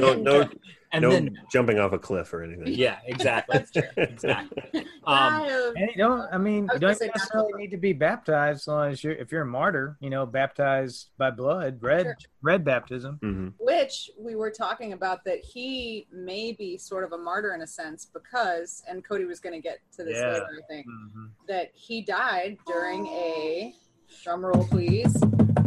No, 0.00 0.14
no, 0.14 0.48
and 0.94 1.02
no 1.02 1.10
then 1.10 1.38
jumping 1.52 1.78
off 1.78 1.92
a 1.92 1.98
cliff 1.98 2.32
or 2.32 2.42
anything. 2.42 2.72
yeah, 2.74 2.98
exactly, 3.06 3.58
That's 3.58 3.70
true. 3.70 3.82
exactly. 3.96 4.86
Um, 5.06 5.42
And 5.76 5.90
you 5.90 5.96
don't. 5.98 6.26
I 6.32 6.38
mean, 6.38 6.66
I 6.70 6.74
you 6.74 6.80
don't 6.80 6.96
say 6.96 7.10
necessarily 7.14 7.52
need 7.54 7.70
to 7.72 7.76
be 7.76 7.92
baptized 7.92 8.60
as 8.62 8.68
long 8.68 8.90
as 8.90 9.04
you're. 9.04 9.12
If 9.12 9.30
you're 9.32 9.42
a 9.42 9.46
martyr, 9.46 9.98
you 10.00 10.08
know, 10.08 10.24
baptized 10.24 11.08
by 11.18 11.30
blood, 11.30 11.82
red, 11.82 12.04
Sure. 12.06 12.16
red 12.40 12.64
baptism. 12.64 13.18
hmm 13.20 13.48
which 13.58 14.10
we 14.18 14.34
were 14.34 14.50
talking 14.50 14.94
about 14.94 15.22
that 15.24 15.40
he 15.44 16.06
may 16.10 16.52
be 16.52 16.78
sort 16.78 17.04
of 17.04 17.12
a 17.12 17.18
martyr 17.18 17.54
in 17.54 17.60
a 17.62 17.66
sense 17.66 18.06
because 18.06 18.82
and 18.88 19.04
cody 19.04 19.24
was 19.26 19.40
going 19.40 19.52
to 19.54 19.60
get 19.60 19.78
to 19.96 20.04
this 20.04 20.16
Yeah. 20.18 20.32
later 20.32 20.46
i 20.58 20.66
think 20.72 20.86
Mhm. 20.86 21.30
that 21.48 21.70
he 21.74 22.00
died 22.02 22.56
during 22.66 23.06
a 23.08 23.74
drum 24.22 24.44
roll 24.44 24.64
please 24.66 25.14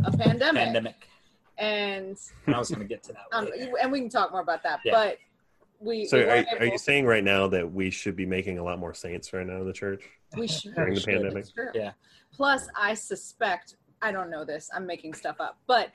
a 0.05 0.11
pandemic, 0.17 0.63
pandemic. 0.63 1.07
And 1.57 2.17
And 2.45 2.55
I 2.55 2.59
was 2.59 2.69
going 2.69 2.81
to 2.81 2.85
get 2.87 3.03
to 3.03 3.13
that. 3.13 3.23
um, 3.31 3.47
and 3.81 3.91
we 3.91 3.99
can 3.99 4.09
talk 4.09 4.31
more 4.31 4.41
about 4.41 4.63
that 4.63 4.79
Yeah. 4.85 4.93
but 4.93 5.17
we, 5.79 6.05
So 6.05 6.17
we 6.17 6.23
are, 6.23 6.27
weren't 6.27 6.47
are 6.59 6.65
you 6.65 6.77
saying 6.77 7.05
right 7.05 7.23
now 7.23 7.47
that 7.47 7.71
we 7.71 7.89
should 7.89 8.15
be 8.15 8.25
making 8.25 8.57
a 8.57 8.63
lot 8.63 8.79
more 8.79 8.93
saints 8.93 9.31
right 9.33 9.45
now 9.45 9.61
in 9.61 9.67
the 9.67 9.73
church 9.73 10.03
we 10.35 10.47
should 10.47 10.73
during 10.75 10.93
the 10.95 10.99
should. 11.01 11.09
pandemic? 11.09 11.45
Yeah. 11.73 11.91
Plus, 12.33 12.67
I 12.75 12.93
suspect, 12.93 13.75
I 14.01 14.11
don't 14.11 14.29
know 14.29 14.43
this, 14.43 14.69
I'm 14.73 14.85
making 14.85 15.13
stuff 15.13 15.37
up, 15.39 15.57
but 15.67 15.91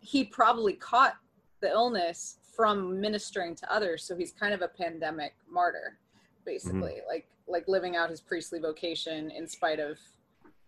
he 0.00 0.24
probably 0.24 0.72
caught 0.74 1.14
the 1.60 1.68
illness 1.70 2.38
from 2.56 3.00
ministering 3.00 3.54
to 3.54 3.72
others. 3.72 4.02
So 4.04 4.16
he's 4.16 4.32
kind 4.32 4.52
of 4.52 4.62
a 4.62 4.68
pandemic 4.68 5.34
martyr, 5.50 5.98
basically, 6.44 6.78
Mm-hmm. 6.94 7.08
like 7.08 7.26
like 7.50 7.66
living 7.66 7.96
out 7.96 8.10
his 8.10 8.20
priestly 8.20 8.58
vocation 8.58 9.30
in 9.30 9.46
spite 9.48 9.78
of 9.80 9.96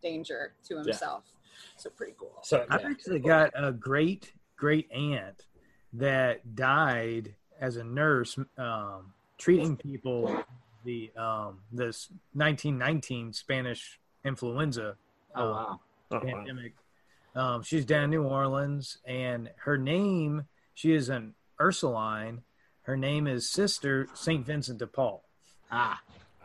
danger 0.02 0.54
to 0.66 0.76
himself. 0.78 1.24
So 1.76 1.90
pretty 1.90 2.14
cool. 2.18 2.38
So 2.42 2.64
I've 2.68 2.82
yeah. 2.82 2.88
actually 2.90 3.20
got 3.20 3.52
a 3.54 3.72
great 3.72 4.32
great 4.56 4.90
aunt 4.92 5.46
that 5.94 6.54
died 6.54 7.34
as 7.60 7.76
a 7.76 7.84
nurse, 7.84 8.38
um, 8.58 9.12
treating 9.38 9.76
people 9.76 10.44
the 10.84 11.10
um, 11.16 11.60
this 11.72 12.08
1919 12.34 13.32
Spanish 13.32 13.98
influenza 14.24 14.96
Oh 15.34 15.42
um, 15.42 15.50
wow. 15.50 15.80
Oh, 16.10 16.16
wow. 16.16 16.20
pandemic. 16.20 16.74
Um, 17.34 17.62
she's 17.62 17.84
down 17.84 18.04
in 18.04 18.10
New 18.10 18.24
Orleans, 18.24 18.98
and 19.06 19.50
her 19.58 19.78
name 19.78 20.46
she 20.74 20.92
is 20.92 21.08
an 21.08 21.34
Ursuline. 21.60 22.42
Her 22.82 22.96
name 22.96 23.26
is 23.26 23.48
Sister 23.48 24.08
Saint 24.14 24.44
Vincent 24.44 24.78
de 24.78 24.86
Paul. 24.86 25.22
Ah. 25.70 26.00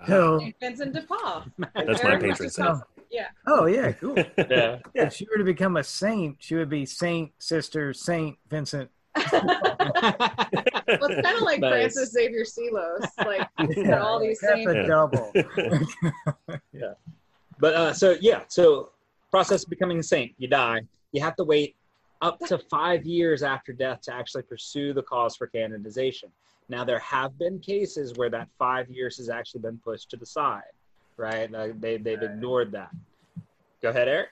So, 0.07 0.39
St. 0.39 0.55
Vincent 0.59 0.93
de 0.93 1.01
Paul. 1.01 1.45
That's 1.73 2.03
my 2.03 2.17
patron 2.17 2.49
saint. 2.49 2.81
Yeah. 3.11 3.27
oh 3.47 3.65
yeah, 3.65 3.91
cool. 3.93 4.15
Yeah. 4.37 4.79
Yeah. 4.93 5.05
If 5.07 5.13
she 5.13 5.25
were 5.31 5.37
to 5.37 5.43
become 5.43 5.77
a 5.77 5.83
saint, 5.83 6.37
she 6.39 6.55
would 6.55 6.69
be 6.69 6.85
Saint 6.85 7.31
Sister 7.39 7.93
Saint 7.93 8.37
Vincent. 8.49 8.89
Well, 9.15 11.09
it's 11.09 11.21
kind 11.21 11.37
of 11.37 11.41
like 11.43 11.59
Nice. 11.61 11.71
Francis 11.71 12.11
Xavier 12.11 12.43
Seelos. 12.43 13.07
Like, 13.25 13.47
got 13.87 14.01
all 14.01 14.19
these 14.19 14.39
That's 14.39 14.53
saints. 14.63 14.89
a 14.89 16.55
Yeah. 16.73 16.93
But 17.59 17.73
uh, 17.73 17.93
so 17.93 18.17
yeah, 18.19 18.41
so 18.47 18.89
process 19.31 19.63
of 19.63 19.69
becoming 19.69 19.99
a 19.99 20.03
saint, 20.03 20.33
you 20.37 20.47
die. 20.47 20.81
You 21.11 21.21
have 21.21 21.35
to 21.37 21.43
wait 21.43 21.75
up 22.21 22.39
to 22.39 22.57
five 22.57 23.05
years 23.05 23.43
after 23.43 23.71
death 23.71 24.01
to 24.01 24.13
actually 24.13 24.43
pursue 24.43 24.93
the 24.93 25.03
cause 25.03 25.35
for 25.35 25.47
canonization. 25.47 26.29
Now 26.67 26.83
there 26.83 26.99
have 26.99 27.37
been 27.37 27.59
cases 27.59 28.13
where 28.15 28.29
that 28.31 28.47
five 28.57 28.89
years 28.89 29.17
has 29.17 29.29
actually 29.29 29.61
been 29.61 29.77
pushed 29.77 30.09
to 30.11 30.17
the 30.17 30.25
side, 30.25 30.63
right? 31.17 31.49
Like 31.51 31.79
they 31.79 31.97
they've 31.97 32.21
ignored 32.21 32.71
that. 32.73 32.91
Go 33.81 33.89
ahead, 33.89 34.07
Eric. 34.07 34.29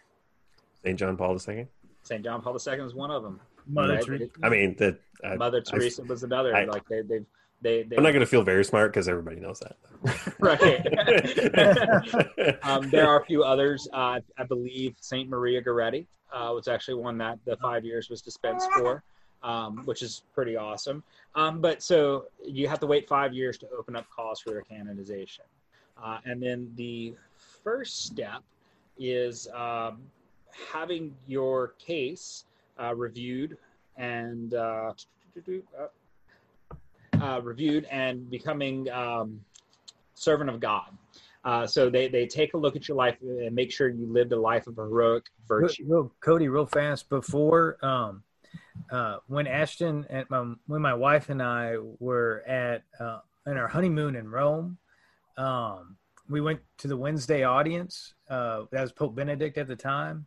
Saint 0.84 1.00
John 1.00 1.18
Paul 1.18 1.38
II. 1.48 1.68
St. 2.04 2.24
John 2.24 2.42
Paul 2.42 2.58
II 2.68 2.74
is 2.82 2.94
one 2.94 3.12
of 3.12 3.24
them. 3.24 3.40
Mother 3.68 3.94
Right? 3.96 4.06
Teresa. 4.06 4.26
I 4.44 4.50
mean, 4.50 4.76
that 4.80 5.00
I, 5.24 5.36
Mother 5.36 5.64
I- 5.66 5.72
Teresa 5.72 6.04
was 6.04 6.24
another. 6.24 6.56
I- 6.56 6.66
like 6.66 6.88
they 6.90 7.02
they've 7.02 7.26
they, 7.62 7.84
they 7.84 7.96
I'm 7.96 8.04
not 8.04 8.12
going 8.12 8.20
to 8.20 8.26
feel 8.26 8.44
very 8.44 8.66
smart 8.66 8.92
because 8.92 9.08
everybody 9.08 9.40
knows 9.40 9.60
right. 10.40 10.60
that. 10.60 12.60
um, 12.64 12.90
there 12.90 13.08
are 13.08 13.22
a 13.22 13.26
few 13.26 13.44
others. 13.44 13.88
Uh, 13.94 14.20
I 14.38 14.44
believe 14.44 14.96
Saint 15.00 15.30
Maria 15.30 15.64
Goretti 15.64 16.06
uh, 16.34 16.52
was 16.54 16.68
actually 16.68 16.96
one 16.96 17.18
that 17.20 17.40
the 17.46 17.56
five 17.58 17.86
years 17.86 18.10
was 18.10 18.22
dispensed 18.22 18.70
for, 18.74 19.02
um, 19.44 19.78
which 19.86 20.02
is 20.02 20.24
pretty 20.34 20.58
awesome. 20.58 21.04
Um, 21.36 21.62
but 21.62 21.82
so 21.82 22.26
you 22.46 22.68
have 22.68 22.80
to 22.82 22.88
wait 22.88 23.08
five 23.08 23.34
years 23.34 23.58
to 23.60 23.68
open 23.78 23.96
up 23.96 24.10
calls 24.10 24.42
for 24.42 24.52
your 24.52 24.64
canonization, 24.64 25.46
uh, 26.02 26.20
and 26.26 26.42
then 26.42 26.72
the 26.76 27.14
first 27.64 28.06
step 28.06 28.42
is 28.98 29.48
um, 29.56 30.02
having 30.72 31.14
your 31.28 31.70
case 31.80 32.46
uh, 32.80 32.94
reviewed 32.96 33.58
and 33.98 34.54
uh, 34.54 34.94
uh, 37.22 37.42
reviewed 37.42 37.86
and 37.86 38.30
becoming 38.30 38.90
um, 38.92 39.40
servant 40.16 40.50
of 40.50 40.60
God. 40.60 40.90
Uh, 41.46 41.68
so 41.68 41.90
they, 41.90 42.08
they 42.08 42.26
take 42.26 42.54
a 42.54 42.58
look 42.58 42.76
at 42.76 42.88
your 42.88 42.96
life 42.96 43.18
and 43.22 43.54
make 43.54 43.72
sure 43.72 43.90
you 43.90 44.06
lived 44.06 44.32
a 44.32 44.40
life 44.40 44.66
of 44.68 44.78
heroic 44.78 45.26
virtue. 45.48 45.84
Real, 45.88 46.12
Cody, 46.22 46.48
real 46.48 46.66
fast 46.66 47.10
before 47.10 47.78
um, 47.86 48.24
uh, 48.92 49.18
when 49.28 49.46
Ashton 49.46 50.06
and 50.10 50.26
my, 50.30 50.54
when 50.68 50.82
my 50.82 50.94
wife 50.94 51.30
and 51.30 51.42
I 51.42 51.76
were 52.00 52.44
at 52.48 52.84
uh, 53.00 53.20
in 53.46 53.58
our 53.58 53.68
honeymoon 53.68 54.16
in 54.16 54.30
Rome, 54.30 54.78
um, 55.38 55.98
we 56.30 56.42
went 56.42 56.60
to 56.80 56.88
the 56.88 56.98
Wednesday 56.98 57.44
audience. 57.44 58.14
Uh, 58.30 58.64
that 58.72 58.82
was 58.82 58.92
Pope 58.92 59.16
Benedict 59.16 59.58
at 59.58 59.68
the 59.68 59.76
time, 59.76 60.26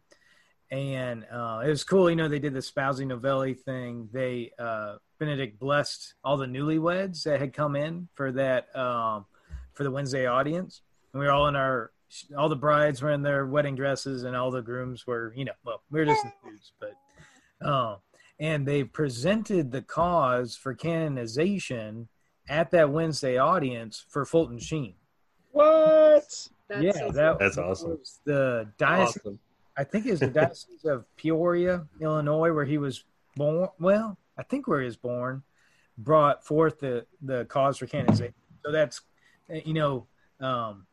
and 0.71 1.25
uh, 1.33 1.63
it 1.65 1.69
was 1.69 1.85
cool. 1.85 2.11
You 2.11 2.17
know, 2.17 2.29
they 2.29 2.39
did 2.39 2.55
the 2.55 2.61
Sposi 2.61 3.07
Novelli 3.07 3.55
thing. 3.55 4.09
They 4.13 4.53
uh, 4.59 4.97
Benedict 5.19 5.59
blessed 5.59 6.15
all 6.23 6.37
the 6.37 6.47
newlyweds 6.47 7.23
that 7.25 7.41
had 7.41 7.53
come 7.53 7.77
in 7.77 8.09
for 8.15 8.33
that 8.33 8.75
um, 8.77 9.27
for 9.75 9.85
the 9.85 9.91
Wednesday 9.91 10.27
audience, 10.27 10.83
and 11.13 11.21
we 11.21 11.27
were 11.27 11.33
all 11.33 11.49
in 11.49 11.57
our 11.57 11.93
all 12.37 12.49
the 12.49 12.57
brides 12.57 13.03
were 13.03 13.11
in 13.11 13.23
their 13.23 13.47
wedding 13.47 13.75
dresses 13.75 14.23
and 14.23 14.37
all 14.37 14.51
the 14.51 14.63
grooms 14.63 15.07
were 15.07 15.33
you 15.37 15.45
know 15.45 15.53
well 15.65 15.83
we 15.91 16.01
were 16.01 16.07
just 16.07 16.23
suits 16.23 16.73
but 16.81 17.67
um 17.67 17.97
and 18.39 18.67
they 18.67 18.85
presented 18.85 19.73
the 19.73 19.83
cause 19.83 20.57
for 20.57 20.75
canonization 20.75 22.09
at 22.49 22.71
that 22.71 22.91
wednesday 22.91 23.37
audience 23.39 24.05
for 24.09 24.25
fulton 24.25 24.59
sheen 24.59 24.95
What? 25.53 26.25
That's 26.69 26.83
yeah 26.83 26.93
so 26.93 27.11
that 27.13 27.39
That's 27.39 27.59
awesome. 27.59 27.91
was 27.91 28.21
the 28.25 28.69
diocese 28.79 29.17
Awesome. 29.25 29.39
i 29.77 29.85
think 29.85 30.07
it's 30.07 30.21
the 30.21 30.27
diocese 30.41 30.85
of 30.85 31.05
peoria 31.17 31.87
illinois 32.01 32.53
where 32.53 32.65
he 32.65 32.79
was 32.79 33.05
born 33.37 33.69
well 33.79 34.17
i 34.39 34.43
think 34.43 34.67
where 34.69 34.81
he 34.81 34.87
was 34.87 34.97
born 34.97 35.43
brought 35.99 36.45
forth 36.45 36.79
the 36.81 37.07
the 37.23 37.45
cause 37.47 37.79
for 37.79 37.87
canonization 37.87 38.35
so 38.65 38.71
that's 38.73 39.01
you 39.65 39.75
know 39.75 40.07
um 40.41 40.87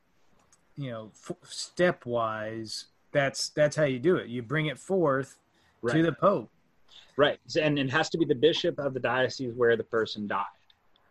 you 0.75 0.89
know 0.89 1.11
f- 1.13 1.35
stepwise 1.43 2.85
that's 3.11 3.49
that's 3.49 3.75
how 3.75 3.83
you 3.83 3.99
do 3.99 4.15
it 4.15 4.27
you 4.27 4.41
bring 4.41 4.67
it 4.67 4.79
forth 4.79 5.37
Right. 5.81 5.95
to 5.97 6.03
the 6.03 6.13
pope 6.13 6.49
Right. 7.15 7.37
And 7.61 7.77
it 7.77 7.91
has 7.91 8.09
to 8.09 8.17
be 8.17 8.25
the 8.25 8.33
bishop 8.33 8.79
of 8.79 8.93
the 8.95 8.99
diocese 8.99 9.53
where 9.55 9.75
the 9.77 9.83
person 9.83 10.25
died. 10.25 10.45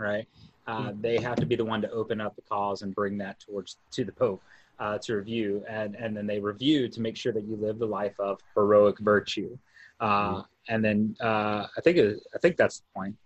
Right. 0.02 0.26
Uh, 0.66 0.92
they 1.00 1.18
have 1.20 1.36
to 1.36 1.46
be 1.46 1.56
the 1.56 1.64
one 1.64 1.82
to 1.82 1.90
open 1.90 2.20
up 2.20 2.36
the 2.36 2.42
cause 2.42 2.82
and 2.82 2.94
bring 2.94 3.18
that 3.18 3.40
towards 3.40 3.78
to 3.92 4.04
the 4.04 4.12
pope 4.12 4.42
uh, 4.78 4.98
to 4.98 5.16
review, 5.16 5.64
and 5.68 5.94
and 5.96 6.16
then 6.16 6.26
they 6.26 6.40
review 6.40 6.88
to 6.88 7.00
make 7.00 7.16
sure 7.16 7.32
that 7.32 7.44
you 7.44 7.56
live 7.56 7.78
the 7.78 7.86
life 7.86 8.18
of 8.18 8.40
heroic 8.54 8.98
virtue. 8.98 9.56
Uh, 10.00 10.42
and 10.68 10.84
then 10.84 11.16
uh, 11.20 11.66
I 11.76 11.80
think 11.82 11.96
it, 11.96 12.20
I 12.34 12.38
think 12.38 12.56
that's 12.56 12.80
the 12.80 12.86
point. 12.94 13.16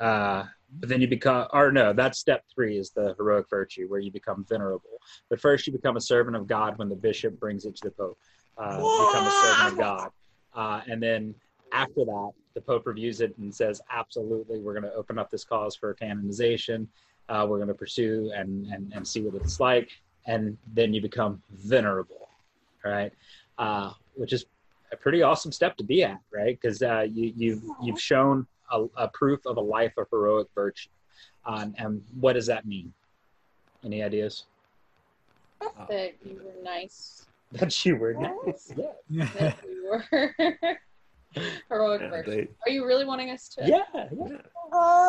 Uh, 0.00 0.44
but 0.80 0.88
then 0.88 1.00
you 1.00 1.06
become, 1.06 1.46
or 1.52 1.70
no, 1.70 1.92
that's 1.92 2.18
step 2.18 2.44
three 2.52 2.78
is 2.78 2.90
the 2.90 3.14
heroic 3.16 3.46
virtue 3.48 3.86
where 3.86 4.00
you 4.00 4.10
become 4.10 4.44
venerable. 4.48 4.98
But 5.30 5.40
first, 5.40 5.66
you 5.68 5.72
become 5.72 5.96
a 5.96 6.00
servant 6.00 6.36
of 6.36 6.48
God 6.48 6.78
when 6.78 6.88
the 6.88 6.96
bishop 6.96 7.38
brings 7.38 7.64
it 7.64 7.76
to 7.76 7.84
the 7.84 7.90
pope. 7.92 8.18
Uh, 8.56 8.76
become 8.76 9.26
a 9.26 9.30
servant 9.42 9.72
of 9.72 9.78
God, 9.78 10.10
uh, 10.54 10.80
and 10.88 11.02
then 11.02 11.34
after 11.72 12.04
that, 12.04 12.30
the 12.54 12.60
Pope 12.60 12.86
reviews 12.86 13.20
it 13.20 13.36
and 13.38 13.54
says, 13.54 13.80
absolutely, 13.90 14.60
we're 14.60 14.72
going 14.72 14.84
to 14.84 14.94
open 14.94 15.18
up 15.18 15.30
this 15.30 15.44
cause 15.44 15.74
for 15.74 15.92
canonization. 15.94 16.88
Uh, 17.28 17.46
we're 17.48 17.58
going 17.58 17.68
to 17.68 17.74
pursue 17.74 18.32
and, 18.34 18.66
and, 18.66 18.92
and 18.94 19.06
see 19.06 19.20
what 19.20 19.34
it's 19.34 19.60
like. 19.60 19.90
And 20.26 20.56
then 20.72 20.94
you 20.94 21.02
become 21.02 21.42
venerable, 21.50 22.28
right? 22.84 23.12
Uh, 23.58 23.92
which 24.14 24.32
is 24.32 24.46
a 24.92 24.96
pretty 24.96 25.22
awesome 25.22 25.52
step 25.52 25.76
to 25.76 25.84
be 25.84 26.04
at, 26.04 26.20
right? 26.32 26.58
Because 26.60 26.80
uh, 26.82 27.06
you, 27.10 27.32
you've, 27.36 27.62
you've 27.82 28.00
shown 28.00 28.46
a, 28.72 28.86
a 28.96 29.08
proof 29.08 29.44
of 29.46 29.56
a 29.56 29.60
life 29.60 29.92
of 29.98 30.06
heroic 30.10 30.48
virtue. 30.54 30.88
Uh, 31.44 31.66
and 31.76 32.02
what 32.20 32.34
does 32.34 32.46
that 32.46 32.66
mean? 32.66 32.92
Any 33.84 34.02
ideas? 34.02 34.44
that 35.88 36.14
you 36.24 36.40
were 36.44 36.62
nice. 36.62 37.26
That 37.52 37.86
you 37.86 37.94
were 37.94 38.14
nice. 38.14 38.72
Yeah. 39.08 39.28
That 39.38 39.58
you 39.64 40.02
were 40.10 40.78
heroic 41.70 42.00
Yeah, 42.02 42.10
virtue. 42.10 42.30
they, 42.30 42.48
Are 42.66 42.70
you 42.72 42.86
really 42.86 43.04
wanting 43.04 43.30
us 43.30 43.48
to? 43.50 43.66
Yeah. 43.66 43.82
yeah. 43.94 44.04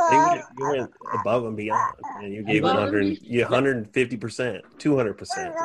they 0.09 0.17
went, 0.19 0.41
you 0.57 0.67
went 0.69 0.91
above 1.13 1.45
and 1.45 1.55
beyond, 1.57 1.95
and 2.21 2.33
you 2.33 2.43
gave 2.43 2.63
it 2.63 2.67
100, 2.67 3.17
you 3.21 3.41
150 3.41 4.17
percent, 4.17 4.63
200 4.79 5.13
percent, 5.17 5.55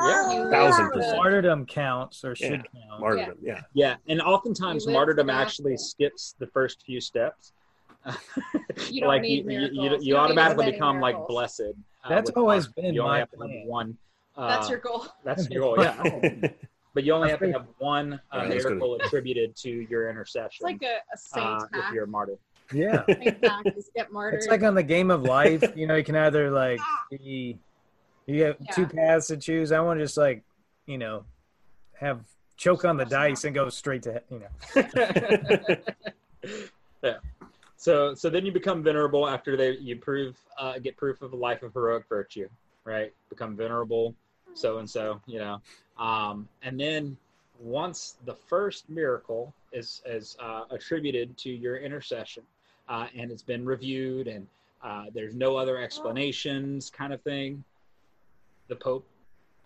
thousand 0.51 0.91
percent. 0.91 1.17
martyrdom 1.17 1.65
counts 1.65 2.23
or 2.23 2.35
should 2.35 2.63
count 2.71 2.99
martyrdom. 2.99 3.37
Yeah, 3.41 3.61
Yeah, 3.73 3.95
and 4.07 4.21
oftentimes 4.21 4.87
martyrdom 4.87 5.29
actually 5.29 5.73
gospel. 5.73 5.87
skips 5.89 6.35
the 6.39 6.47
first 6.47 6.83
few 6.85 6.99
steps 7.01 7.53
You 8.89 9.01
don't 9.01 9.07
like 9.09 9.21
need 9.21 9.45
you, 9.45 9.51
you, 9.51 9.59
you, 9.59 9.83
you 9.83 9.97
You 10.01 10.13
don't 10.15 10.23
automatically 10.25 10.65
many 10.65 10.71
become 10.73 10.99
like 10.99 11.15
blessed. 11.27 11.61
uh, 12.03 12.09
That's 12.09 12.29
with 12.31 12.37
always 12.37 12.65
one. 12.67 12.73
been 12.77 12.93
you 12.95 13.03
my 13.03 13.25
plan. 13.25 13.63
one. 13.67 13.97
Uh, 14.35 14.47
That's 14.47 14.69
your 14.69 14.79
goal. 14.79 15.05
That's 15.23 15.49
your 15.51 15.61
goal, 15.61 15.83
yeah. 15.83 16.49
But 16.93 17.03
you 17.05 17.13
only 17.13 17.29
have 17.29 17.39
to 17.39 17.51
have 17.51 17.67
one 17.77 18.13
uh, 18.13 18.35
Alright, 18.35 18.49
that's 18.51 18.63
good. 18.63 18.69
miracle 18.71 18.95
attributed 19.03 19.55
to 19.57 19.69
your 19.89 20.09
intercession. 20.09 20.49
It's 20.67 20.81
like 20.81 20.81
a, 20.83 20.97
a 21.13 21.17
saint 21.17 21.63
uh, 21.63 21.67
if 21.73 21.93
you're 21.93 22.03
a 22.03 22.07
martyr. 22.07 22.37
Yeah. 22.73 23.03
Saint 23.07 23.45
hack 23.45 23.65
is 23.75 23.89
get 23.95 24.11
martyred. 24.11 24.39
It's 24.39 24.47
like 24.47 24.63
on 24.63 24.75
the 24.75 24.83
game 24.83 25.11
of 25.11 25.23
life, 25.23 25.63
you 25.75 25.87
know, 25.87 25.95
you 25.95 26.03
can 26.03 26.15
either 26.15 26.49
like 26.49 26.79
be 27.09 27.57
you 28.25 28.43
have 28.43 28.57
two 28.73 28.85
paths 28.85 29.27
to 29.27 29.37
choose. 29.37 29.71
I 29.71 29.79
want 29.81 29.99
to 29.99 30.05
just 30.05 30.17
like, 30.17 30.43
you 30.85 30.97
know, 30.97 31.25
have 31.99 32.21
choke 32.57 32.85
on 32.85 32.97
the 32.97 33.05
dice 33.05 33.43
and 33.43 33.55
go 33.55 33.69
straight 33.69 34.03
to 34.03 34.21
you 34.29 34.41
know. 34.41 34.85
yeah. 37.03 37.17
So 37.77 38.13
so 38.13 38.29
then 38.29 38.45
you 38.45 38.51
become 38.51 38.83
venerable 38.83 39.27
after 39.27 39.57
they 39.57 39.71
you 39.77 39.95
prove 39.97 40.37
uh, 40.59 40.77
get 40.79 40.95
proof 40.97 41.21
of 41.21 41.33
a 41.33 41.35
life 41.35 41.63
of 41.63 41.73
heroic 41.73 42.05
virtue, 42.07 42.47
right? 42.85 43.13
Become 43.29 43.55
venerable, 43.55 44.15
so 44.53 44.77
and 44.79 44.89
so, 44.89 45.21
you 45.25 45.39
know, 45.39 45.61
um, 45.97 46.47
and 46.63 46.79
then 46.79 47.17
once 47.59 48.17
the 48.25 48.33
first 48.33 48.89
miracle 48.89 49.53
is 49.71 50.01
is 50.05 50.35
uh, 50.39 50.63
attributed 50.71 51.37
to 51.37 51.49
your 51.49 51.77
intercession, 51.77 52.43
uh, 52.89 53.07
and 53.15 53.31
it's 53.31 53.43
been 53.43 53.65
reviewed 53.65 54.27
and 54.27 54.47
uh, 54.83 55.05
there's 55.13 55.35
no 55.35 55.55
other 55.57 55.77
explanations, 55.77 56.89
kind 56.89 57.13
of 57.13 57.21
thing, 57.21 57.63
the 58.67 58.75
Pope 58.75 59.05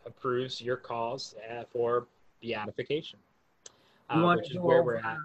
approves 0.06 0.62
your 0.62 0.76
cause 0.76 1.36
uh, 1.50 1.64
for 1.72 2.06
beatification, 2.44 3.18
uh, 4.10 4.34
which 4.34 4.52
is 4.52 4.58
where 4.60 4.82
over- 4.82 4.96
we're 4.96 4.98
at. 4.98 5.18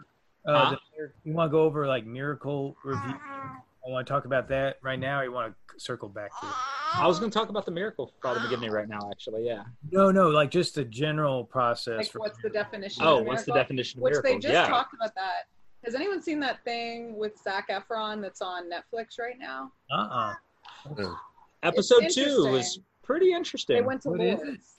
Uh, 0.46 0.64
Huh? 0.64 0.76
the 0.96 1.10
you 1.24 1.34
want 1.34 1.50
to 1.50 1.52
go 1.52 1.62
over 1.62 1.86
like 1.86 2.06
miracle 2.06 2.76
review? 2.84 3.14
I 3.90 3.92
want 3.92 4.06
to 4.06 4.12
talk 4.12 4.24
about 4.24 4.48
that 4.48 4.78
right 4.82 4.98
now. 4.98 5.20
Or 5.20 5.24
you 5.24 5.32
want 5.32 5.52
to 5.52 5.80
circle 5.80 6.08
back 6.08 6.30
to 6.40 6.46
it? 6.46 6.52
I 6.94 7.06
was 7.06 7.18
going 7.18 7.30
to 7.30 7.36
talk 7.36 7.48
about 7.48 7.64
the 7.64 7.72
miracle 7.72 8.12
Father 8.22 8.40
McGivney 8.40 8.70
right 8.70 8.88
now, 8.88 9.00
actually. 9.10 9.46
Yeah. 9.46 9.64
No, 9.90 10.10
no, 10.10 10.28
like 10.28 10.50
just 10.50 10.76
the 10.76 10.84
general 10.84 11.44
process. 11.44 11.98
like 11.98 12.12
for 12.12 12.20
what's 12.20 12.40
the 12.40 12.50
definition? 12.50 13.02
Oh, 13.04 13.20
of 13.20 13.26
what's 13.26 13.44
the 13.44 13.52
definition 13.52 13.98
of 13.98 14.02
Which 14.02 14.12
miracle? 14.12 14.32
they 14.32 14.38
just 14.38 14.54
yeah. 14.54 14.68
talked 14.68 14.94
about 14.94 15.14
that. 15.16 15.48
Has 15.84 15.94
anyone 15.94 16.22
seen 16.22 16.40
that 16.40 16.62
thing 16.64 17.16
with 17.16 17.32
Zac 17.42 17.68
Efron 17.68 18.20
that's 18.20 18.42
on 18.42 18.70
Netflix 18.70 19.18
right 19.18 19.38
now? 19.38 19.72
Uh 19.90 20.34
uh 20.90 21.14
Episode 21.62 22.08
two 22.10 22.46
was 22.46 22.80
pretty 23.02 23.32
interesting. 23.32 23.76
They 23.76 23.82
went 23.82 24.02
to 24.02 24.10
What 24.10 24.20
is? 24.20 24.38
Lourdes. 24.38 24.76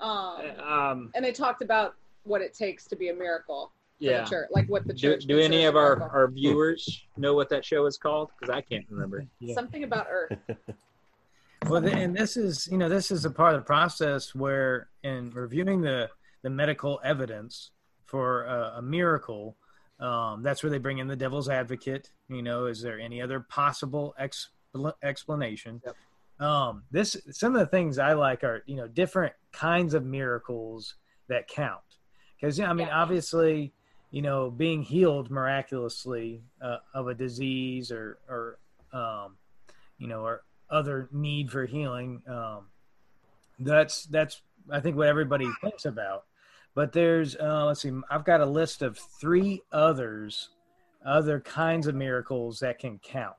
Um, 0.00 0.40
um, 0.66 1.10
and 1.14 1.24
they 1.24 1.32
talked 1.32 1.62
about 1.62 1.94
what 2.24 2.40
it 2.40 2.54
takes 2.54 2.86
to 2.86 2.96
be 2.96 3.08
a 3.08 3.14
miracle 3.14 3.72
for 3.72 3.79
yeah. 4.00 4.24
the 4.24 4.30
church, 4.30 4.48
like 4.50 4.68
what 4.68 4.86
the 4.86 4.92
Do, 4.94 5.12
church. 5.12 5.24
do 5.26 5.38
any 5.38 5.64
of 5.64 5.76
our, 5.76 6.02
our 6.10 6.28
viewers 6.30 7.04
know 7.16 7.34
what 7.34 7.48
that 7.50 7.64
show 7.64 7.86
is 7.86 7.96
called? 7.98 8.30
Because 8.38 8.54
I 8.54 8.60
can't 8.60 8.84
remember. 8.90 9.26
Yeah. 9.40 9.54
something 9.54 9.84
about 9.84 10.06
Earth? 10.10 10.36
Well, 11.68 11.82
the, 11.82 11.92
and 11.94 12.16
this 12.16 12.38
is 12.38 12.66
you 12.72 12.78
know 12.78 12.88
this 12.88 13.10
is 13.10 13.26
a 13.26 13.30
part 13.30 13.54
of 13.54 13.60
the 13.60 13.66
process 13.66 14.34
where 14.34 14.88
in 15.02 15.30
reviewing 15.30 15.82
the 15.82 16.08
the 16.42 16.48
medical 16.48 16.98
evidence 17.04 17.72
for 18.06 18.44
a, 18.46 18.76
a 18.78 18.82
miracle, 18.82 19.58
um, 20.00 20.42
that's 20.42 20.62
where 20.62 20.70
they 20.70 20.78
bring 20.78 20.98
in 20.98 21.06
the 21.06 21.14
devil's 21.16 21.50
advocate. 21.50 22.10
You 22.30 22.40
know, 22.42 22.64
is 22.64 22.80
there 22.80 22.98
any 22.98 23.20
other 23.20 23.40
possible 23.40 24.14
expl- 24.18 24.94
explanation? 25.02 25.82
Yep. 25.84 25.96
Um, 26.48 26.84
this 26.90 27.14
some 27.30 27.54
of 27.54 27.60
the 27.60 27.66
things 27.66 27.98
I 27.98 28.14
like 28.14 28.42
are 28.42 28.62
you 28.66 28.76
know 28.76 28.88
different 28.88 29.34
kinds 29.52 29.92
of 29.92 30.02
miracles 30.02 30.94
that 31.28 31.46
count 31.46 31.82
because 32.40 32.56
you 32.56 32.64
know, 32.64 32.70
I 32.70 32.72
mean 32.72 32.86
Yeah. 32.86 33.02
obviously 33.02 33.74
you 34.10 34.22
know 34.22 34.50
being 34.50 34.82
healed 34.82 35.30
miraculously 35.30 36.42
uh, 36.60 36.78
of 36.94 37.08
a 37.08 37.14
disease 37.14 37.90
or 37.90 38.18
or 38.28 38.58
um, 38.92 39.36
you 39.98 40.06
know 40.06 40.22
or 40.22 40.42
other 40.70 41.08
need 41.12 41.50
for 41.50 41.66
healing 41.66 42.22
um, 42.28 42.66
that's 43.60 44.04
that's 44.06 44.42
i 44.70 44.80
think 44.80 44.96
what 44.96 45.08
everybody 45.08 45.48
thinks 45.60 45.84
about. 45.84 46.24
But 46.72 46.92
there's 46.92 47.36
uh, 47.36 47.66
let's 47.66 47.82
see 47.82 47.92
i've 48.10 48.24
got 48.24 48.40
a 48.40 48.46
list 48.46 48.82
of 48.82 48.96
three 48.96 49.62
others 49.72 50.50
other 51.04 51.40
kinds 51.40 51.86
of 51.86 51.94
miracles 51.94 52.60
that 52.60 52.78
can 52.78 52.98
count. 52.98 53.34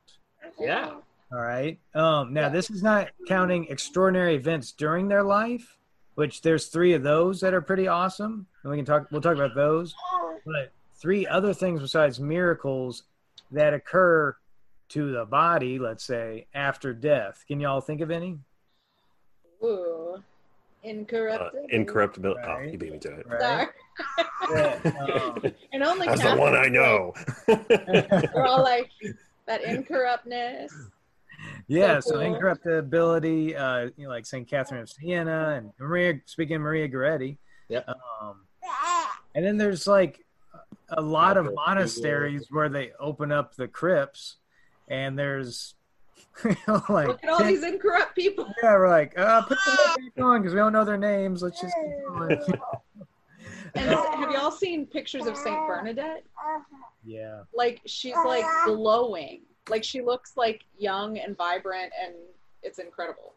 Yeah. 0.59 0.95
all 1.31 1.39
right. 1.39 1.79
Um, 1.93 2.33
now 2.33 2.49
this 2.49 2.69
is 2.69 2.83
not 2.83 3.09
counting 3.27 3.67
extraordinary 3.69 4.35
events 4.35 4.71
during 4.71 5.07
their 5.07 5.23
life 5.23 5.77
which 6.15 6.41
there's 6.41 6.67
three 6.67 6.93
of 6.93 7.03
those 7.03 7.39
that 7.41 7.53
are 7.53 7.61
pretty 7.61 7.87
awesome 7.87 8.45
and 8.63 8.71
we 8.71 8.77
can 8.77 8.85
talk 8.85 9.07
we'll 9.11 9.21
talk 9.21 9.35
about 9.35 9.55
those 9.55 9.93
but 10.45 10.71
three 10.95 11.25
other 11.27 11.53
things 11.53 11.81
besides 11.81 12.19
miracles 12.19 13.03
that 13.51 13.73
occur 13.73 14.35
to 14.89 15.11
the 15.11 15.25
body 15.25 15.79
let's 15.79 16.03
say 16.03 16.45
after 16.53 16.93
death 16.93 17.43
can 17.47 17.59
y'all 17.59 17.81
think 17.81 18.01
of 18.01 18.11
any 18.11 18.37
Ooh, 19.63 20.15
Uh, 20.15 20.19
incorruptible. 20.83 21.67
incorruptibility. 21.69 22.41
Oh, 22.43 22.59
you 22.61 22.77
beat 22.77 22.91
me 22.91 22.97
to 22.99 23.13
it. 23.19 23.27
right 23.27 23.39
Sorry. 23.39 23.67
Yeah, 24.51 25.33
um, 25.45 25.53
and 25.71 25.83
only 25.83 26.07
That's 26.07 26.23
the 26.23 26.35
one 26.35 26.55
I 26.55 26.65
know. 26.67 27.13
like, 27.47 27.69
We're 28.33 28.47
all 28.47 28.63
like 28.63 28.89
that 29.45 29.61
incorruptness. 29.63 30.73
Yeah, 31.71 31.99
So 31.99 32.11
so, 32.11 32.19
incorruptibility, 32.19 33.55
uh, 33.55 33.89
you 33.95 34.05
know, 34.05 34.09
like 34.09 34.25
Saint 34.25 34.47
Catherine 34.47 34.81
of 34.81 34.89
Siena 34.89 35.55
and 35.57 35.71
Maria. 35.79 36.19
Speaking 36.25 36.57
of 36.57 36.61
Maria 36.61 36.89
Goretti, 36.89 37.37
Yep. 37.69 37.87
Um, 38.21 38.41
and 39.33 39.45
then 39.45 39.57
there's 39.57 39.87
like 39.87 40.25
a 40.89 41.01
lot 41.01 41.37
of 41.37 41.53
monasteries 41.53 42.47
where 42.49 42.67
they 42.67 42.91
open 42.99 43.31
up 43.31 43.55
the 43.55 43.67
crypts, 43.67 44.37
and 44.89 45.17
there's 45.17 45.75
you 46.43 46.55
know, 46.67 46.83
like 46.89 47.07
Look 47.07 47.23
at 47.23 47.29
all 47.29 47.43
these 47.43 47.63
incorrupt 47.63 48.15
people. 48.15 48.45
yeah, 48.63 48.73
we're 48.73 48.89
like 48.89 49.17
uh, 49.17 49.41
put 49.43 49.57
the 49.65 49.71
lid 49.71 50.13
back 50.15 50.23
on 50.23 50.41
because 50.41 50.53
we 50.53 50.59
don't 50.59 50.73
know 50.73 50.83
their 50.83 50.97
names. 50.97 51.41
Let's 51.41 51.61
just 51.61 51.73
keep 51.75 52.07
going. 52.07 52.41
And 53.73 53.89
have 53.89 54.31
y'all 54.31 54.51
seen 54.51 54.85
pictures 54.85 55.27
of 55.27 55.37
Saint 55.37 55.65
Bernadette? 55.65 56.25
yeah. 57.05 57.43
Like 57.55 57.79
she's 57.85 58.17
like 58.25 58.43
glowing. 58.65 59.43
Like 59.69 59.83
she 59.83 60.01
looks 60.01 60.33
like 60.35 60.63
young 60.77 61.17
and 61.19 61.37
vibrant, 61.37 61.91
and 62.03 62.15
it's 62.63 62.79
incredible. 62.79 63.33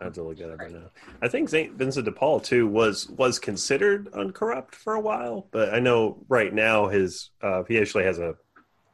I 0.00 0.04
have 0.04 0.12
to 0.14 0.22
look 0.22 0.38
that 0.38 0.52
up 0.52 0.60
right 0.60 0.70
now. 0.70 0.90
I 1.20 1.26
think 1.26 1.48
Saint 1.48 1.72
Vincent 1.72 2.04
de 2.04 2.12
Paul 2.12 2.38
too 2.38 2.66
was 2.68 3.08
was 3.10 3.40
considered 3.40 4.08
uncorrupt 4.14 4.74
for 4.74 4.94
a 4.94 5.00
while, 5.00 5.48
but 5.50 5.74
I 5.74 5.80
know 5.80 6.18
right 6.28 6.54
now 6.54 6.86
his 6.86 7.30
uh, 7.42 7.64
he 7.64 7.78
actually 7.80 8.04
has 8.04 8.20
a, 8.20 8.36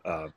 uh, 0.07 0.29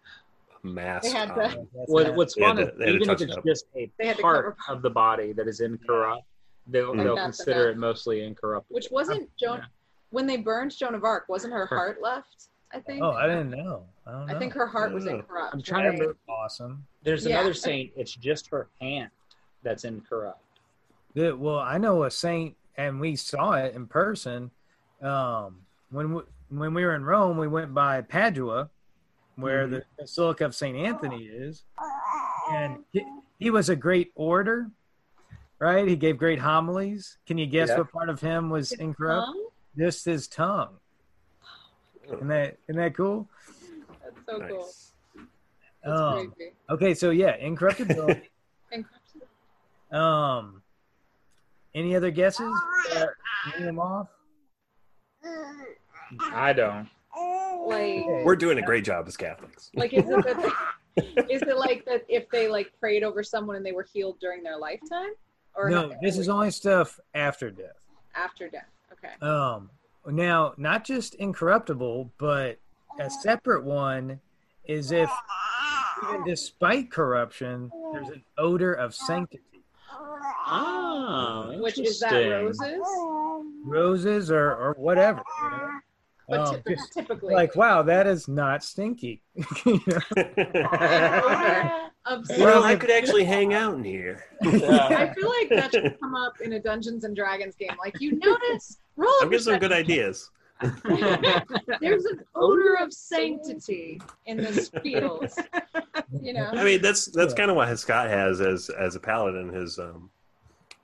mask. 0.61 1.03
They 1.05 1.11
had 1.17 1.31
on. 1.31 1.37
to- 1.51 1.67
What, 1.85 2.13
what's 2.15 2.35
They 2.35 2.41
had 2.43 2.47
fun 2.57 2.65
to- 2.65 2.71
is 2.73 2.77
they 2.77 2.85
had 2.85 2.91
to 2.91 2.95
even 2.97 3.09
if 3.09 3.21
it's 3.21 3.37
up. 3.37 3.45
just 3.45 3.65
a 3.77 3.89
They 3.97 4.07
had 4.07 4.17
part 4.19 4.57
of 4.67 4.81
the 4.81 4.89
body 4.89 5.31
that 5.31 5.47
is 5.47 5.61
incorrupt, 5.61 6.25
they'll, 6.67 6.93
Mhm. 6.93 7.03
they'll 7.03 7.15
consider 7.15 7.69
enough. 7.69 7.75
it 7.75 7.79
mostly 7.79 8.23
incorrupt. 8.25 8.69
Which 8.69 8.87
wasn't 8.91 9.29
Joan 9.37 9.59
Yeah. 9.59 9.65
when 10.09 10.27
they 10.27 10.35
burned 10.37 10.75
Joan 10.75 10.93
of 10.93 11.05
Arc. 11.05 11.29
Wasn't 11.29 11.53
her 11.53 11.65
Her- 11.67 11.75
heart 11.77 12.01
left? 12.01 12.49
I 12.73 12.79
think. 12.79 13.01
oh, 13.03 13.11
I 13.11 13.27
didn't 13.27 13.51
know. 13.51 13.83
I 14.07 14.11
don't 14.11 14.25
know. 14.27 14.35
I 14.35 14.39
think 14.39 14.53
her 14.53 14.65
heart 14.67 14.93
was 14.93 15.05
incorrupt. 15.05 15.53
I'm 15.53 15.61
trying 15.61 15.83
to 15.83 15.89
right? 15.89 15.99
remember. 15.99 16.17
awesome. 16.27 16.85
There's 17.03 17.25
Yeah. 17.25 17.35
another 17.39 17.53
saint. 17.53 17.91
It's 17.95 18.13
just 18.15 18.47
her 18.47 18.67
hand 18.81 19.09
that's 19.61 19.83
incorrupt. 19.85 20.39
Yeah, 21.13 21.31
well, 21.31 21.59
I 21.59 21.77
know 21.77 22.03
a 22.03 22.11
saint, 22.11 22.55
and 22.75 22.99
we 22.99 23.15
saw 23.15 23.51
it 23.53 23.75
in 23.75 23.85
person. 23.85 24.49
Um, 25.01 25.61
when 25.91 26.13
we, 26.15 26.21
when 26.49 26.73
we 26.73 26.83
were 26.83 26.95
in 26.95 27.03
Rome, 27.05 27.37
we 27.37 27.47
went 27.47 27.73
by 27.73 28.01
Padua, 28.01 28.69
where 29.35 29.67
the 29.67 29.83
Basilica 29.99 30.45
of 30.45 30.55
Saint 30.55 30.75
Anthony 30.77 31.25
is, 31.25 31.63
and 32.51 32.77
he, 32.91 33.05
he 33.37 33.49
was 33.51 33.69
a 33.69 33.75
great 33.75 34.11
orator, 34.15 34.71
right? 35.59 35.87
He 35.87 35.95
gave 35.95 36.17
great 36.17 36.39
homilies. 36.39 37.17
Can 37.27 37.37
you 37.37 37.45
guess 37.45 37.69
Yeah. 37.69 37.79
what 37.79 37.91
part 37.91 38.09
of 38.09 38.19
him 38.19 38.49
was 38.49 38.71
His 38.71 38.79
incorrupt? 38.79 39.27
tongue? 39.27 39.47
Just 39.77 40.05
his 40.05 40.27
tongue. 40.27 40.77
Isn't 42.05 42.27
that 42.27 42.57
isn't 42.67 42.81
that 42.81 42.95
cool? 42.95 43.27
That's 44.03 44.25
so 44.25 44.39
cool. 44.47 44.57
Nice. 44.65 44.91
That's 45.83 45.99
Um, 45.99 46.31
crazy. 46.37 46.51
Okay, 46.69 46.93
so 46.93 47.09
yeah, 47.11 47.35
incorruptibility. 47.37 48.29
Incorruptible. 48.71 49.97
um, 49.97 50.61
any 51.75 51.95
other 51.95 52.09
guesses? 52.11 52.53
Uh, 52.95 53.05
them 53.59 53.79
off. 53.79 54.07
I 56.31 56.53
don't. 56.53 56.89
Like, 57.65 58.03
We're 58.25 58.35
doing 58.35 58.57
a 58.57 58.61
great 58.61 58.83
job 58.83 59.07
as 59.07 59.15
Catholics. 59.15 59.71
like 59.75 59.93
is 59.93 60.03
it 60.09 60.23
that, 60.25 60.53
is 61.29 61.41
it 61.43 61.57
like 61.57 61.85
that 61.85 62.03
if 62.09 62.29
they 62.29 62.47
like 62.49 62.71
prayed 62.79 63.03
over 63.03 63.23
someone 63.23 63.55
and 63.55 63.65
they 63.65 63.71
were 63.71 63.83
healed 63.93 64.19
during 64.19 64.43
their 64.43 64.57
lifetime, 64.57 65.11
or 65.55 65.69
No, 65.69 65.93
this 66.01 66.17
is 66.17 66.27
only 66.29 66.51
stuff 66.51 66.99
after 67.13 67.49
death. 67.51 67.77
after 68.15 68.49
death? 68.49 68.67
Okay. 68.91 69.13
Um, 69.25 69.69
now, 70.07 70.53
not 70.57 70.83
just 70.85 71.15
incorruptible, 71.15 72.11
but 72.17 72.59
a 72.99 73.09
separate 73.09 73.63
one 73.63 74.19
is 74.65 74.91
if, 74.91 75.09
even 76.09 76.23
despite 76.25 76.91
corruption, 76.91 77.71
there's 77.93 78.09
an 78.09 78.23
odor 78.37 78.73
of 78.73 78.93
sanctity. 78.93 79.43
Oh, 80.45 81.57
Which 81.61 81.79
is 81.79 81.99
that 82.01 82.11
roses? 82.11 82.79
Roses 83.65 84.31
or, 84.31 84.51
or 84.55 84.73
whatever. 84.77 85.23
you 85.43 85.49
know? 85.49 85.69
but 86.29 86.39
Um, 86.41 86.55
typ- 86.55 86.67
just 86.67 86.93
typically, 86.93 87.33
like, 87.33 87.55
wow, 87.55 87.81
that 87.83 88.07
is 88.07 88.27
not 88.27 88.63
stinky. 88.63 89.21
You 89.65 89.79
know? 89.87 89.99
of 92.05 92.25
well, 92.37 92.63
I 92.63 92.75
could 92.75 92.91
actually 92.91 93.23
hang 93.23 93.53
out 93.53 93.75
in 93.75 93.83
here. 93.83 94.23
I 94.43 95.13
feel 95.13 95.29
like 95.29 95.49
that 95.49 95.69
should 95.71 95.97
come 95.99 96.15
up 96.15 96.41
in 96.41 96.53
a 96.53 96.59
Dungeons 96.59 97.03
and 97.03 97.15
Dragons 97.15 97.55
game. 97.55 97.75
Like 97.79 97.99
you 98.01 98.17
notice, 98.19 98.77
roll. 98.95 99.09
a 99.21 99.23
I'm 99.23 99.29
getting 99.29 99.43
some 99.43 99.59
good 99.59 99.71
ideas. 99.71 100.29
There's 100.61 102.05
an 102.05 102.21
odor 102.35 102.75
of 102.75 102.93
sanctity 102.93 104.01
in 104.25 104.37
this 104.37 104.69
field. 104.81 105.27
You 106.21 106.33
know. 106.33 106.49
I 106.53 106.63
mean, 106.63 106.81
that's 106.81 107.07
that's 107.07 107.33
kind 107.33 107.49
of 107.49 107.55
what 107.55 107.77
Scott 107.79 108.09
has 108.09 108.41
as 108.41 108.69
as 108.69 108.95
a 108.95 108.99
paladin. 108.99 109.49
His 109.49 109.79
um, 109.79 110.09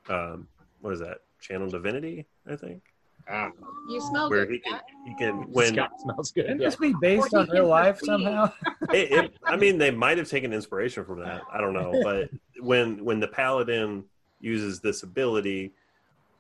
um, 0.09 0.47
what 0.81 0.93
is 0.93 0.99
that? 0.99 1.19
Channel 1.39 1.69
divinity, 1.69 2.25
I 2.49 2.55
think. 2.55 2.81
Ah, 3.29 3.49
You 3.89 4.01
smell 4.01 4.29
Where 4.29 4.45
good. 4.45 4.53
he 4.55 4.59
can 4.59 4.79
he 5.05 5.13
can 5.15 5.51
when 5.51 5.73
Scott 5.73 5.91
smells 6.01 6.31
good. 6.31 6.47
Can 6.47 6.59
Yeah. 6.59 6.67
this 6.69 6.75
be 6.77 6.93
based 6.93 7.33
on 7.33 7.45
he 7.47 7.53
real 7.53 7.67
life 7.67 7.99
somehow? 7.99 8.51
it, 8.91 9.11
it, 9.11 9.31
I 9.47 9.55
mean, 9.55 9.77
they 9.77 9.91
might 9.91 10.17
have 10.17 10.27
taken 10.27 10.51
inspiration 10.53 11.05
from 11.05 11.19
that. 11.19 11.43
I 11.51 11.61
don't 11.61 11.73
know, 11.73 11.99
but 12.03 12.29
when 12.59 13.03
when 13.05 13.19
the 13.19 13.27
paladin 13.27 14.05
uses 14.39 14.79
this 14.79 15.03
ability, 15.03 15.73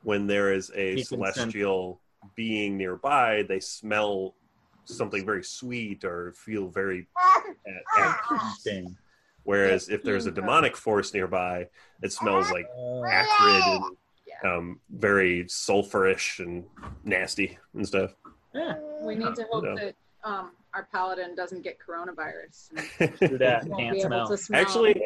when 0.03 0.25
there 0.27 0.53
is 0.53 0.71
a 0.75 0.95
He 0.95 1.03
celestial 1.03 2.01
being 2.35 2.77
nearby, 2.77 3.43
they 3.47 3.59
smell 3.59 4.35
something 4.85 5.25
very 5.25 5.43
sweet 5.43 6.03
or 6.03 6.33
feel 6.33 6.69
very 6.69 7.07
at, 7.67 8.03
at 8.03 8.15
peace. 8.29 8.39
Interesting. 8.65 8.97
Whereas 9.43 9.89
if 9.89 10.03
there's 10.03 10.25
a 10.25 10.31
demonic 10.31 10.75
force 10.75 11.13
nearby, 11.13 11.67
it 12.01 12.11
smells 12.11 12.49
like 12.51 12.65
acrid 13.07 13.63
and 13.63 13.83
Yeah. 13.83 13.89
Um, 14.43 14.79
very 14.89 15.45
sulfurish 15.45 16.39
and 16.39 16.63
nasty 17.03 17.57
and 17.73 17.87
stuff. 17.87 18.11
Yeah. 18.53 18.75
We 19.01 19.15
need 19.15 19.35
to 19.35 19.45
hope 19.51 19.63
No. 19.63 19.75
that 19.75 19.95
um, 20.23 20.51
our 20.73 20.87
paladin 20.91 21.35
doesn't 21.35 21.61
get 21.63 21.77
coronavirus. 21.79 22.69
Do 23.29 23.37
that. 23.37 23.67
Can't 23.77 24.01
smell. 24.01 24.37
smell. 24.37 24.61
Actually, 24.61 25.01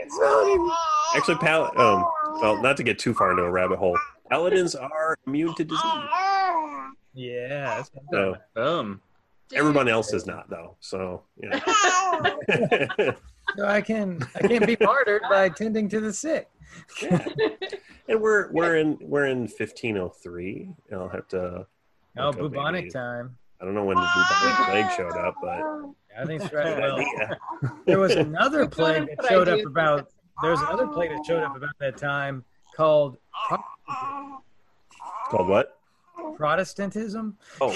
actually, 1.15 1.35
pal- 1.37 1.71
um, 1.79 2.05
well, 2.41 2.61
not 2.61 2.77
to 2.77 2.83
get 2.83 2.99
too 2.99 3.13
far 3.13 3.31
into 3.31 3.43
a 3.43 3.51
rabbit 3.51 3.77
hole, 3.79 3.97
paladins 4.29 4.75
are 4.75 5.17
immune 5.27 5.53
to 5.55 5.63
disease. 5.63 5.81
yeah. 7.13 7.75
that's 7.77 7.91
So 8.11 8.35
Boom. 8.55 9.01
Dude. 9.49 9.59
everyone 9.59 9.87
else 9.89 10.13
is 10.13 10.25
not, 10.25 10.49
though. 10.49 10.75
So 10.79 11.23
yeah. 11.37 11.59
So 13.57 13.65
I 13.67 13.81
can 13.81 14.25
I 14.35 14.47
can't 14.47 14.65
be 14.65 14.77
martyred 14.79 15.21
by 15.29 15.49
tending 15.49 15.87
to 15.89 15.99
the 15.99 16.13
sick. 16.13 16.49
and 18.07 18.21
we're 18.21 18.51
we're 18.51 18.75
in 18.77 18.97
we're 19.01 19.25
in 19.25 19.41
1503. 19.41 20.69
I'll 20.91 21.09
have 21.09 21.27
to. 21.29 21.67
Oh, 22.17 22.31
bubonic 22.31 22.83
maybe- 22.83 22.91
time. 22.91 23.37
I 23.61 23.65
don't 23.65 23.75
know 23.75 23.85
when 23.85 23.95
the 23.95 24.01
bubonic 24.01 24.69
plague 24.69 24.91
showed 24.97 25.17
up, 25.17 25.35
but 25.41 25.61
I 26.19 26.25
think 26.25 26.43
it's 26.43 26.53
right. 26.53 26.77
Well, 26.77 27.71
there 27.85 27.99
was 27.99 28.13
another 28.15 28.67
plague 28.67 29.07
that 29.07 29.25
showed 29.27 29.47
up 29.47 29.65
about. 29.65 30.09
There 30.41 30.51
was 30.51 30.61
another 30.61 30.87
plague 30.87 31.11
that 31.11 31.25
showed 31.25 31.43
up 31.43 31.55
about 31.55 31.77
that 31.79 31.95
time 31.95 32.43
called 32.75 33.17
called 35.29 35.47
what? 35.47 35.77
Protestantism. 36.35 37.37
Oh, 37.61 37.71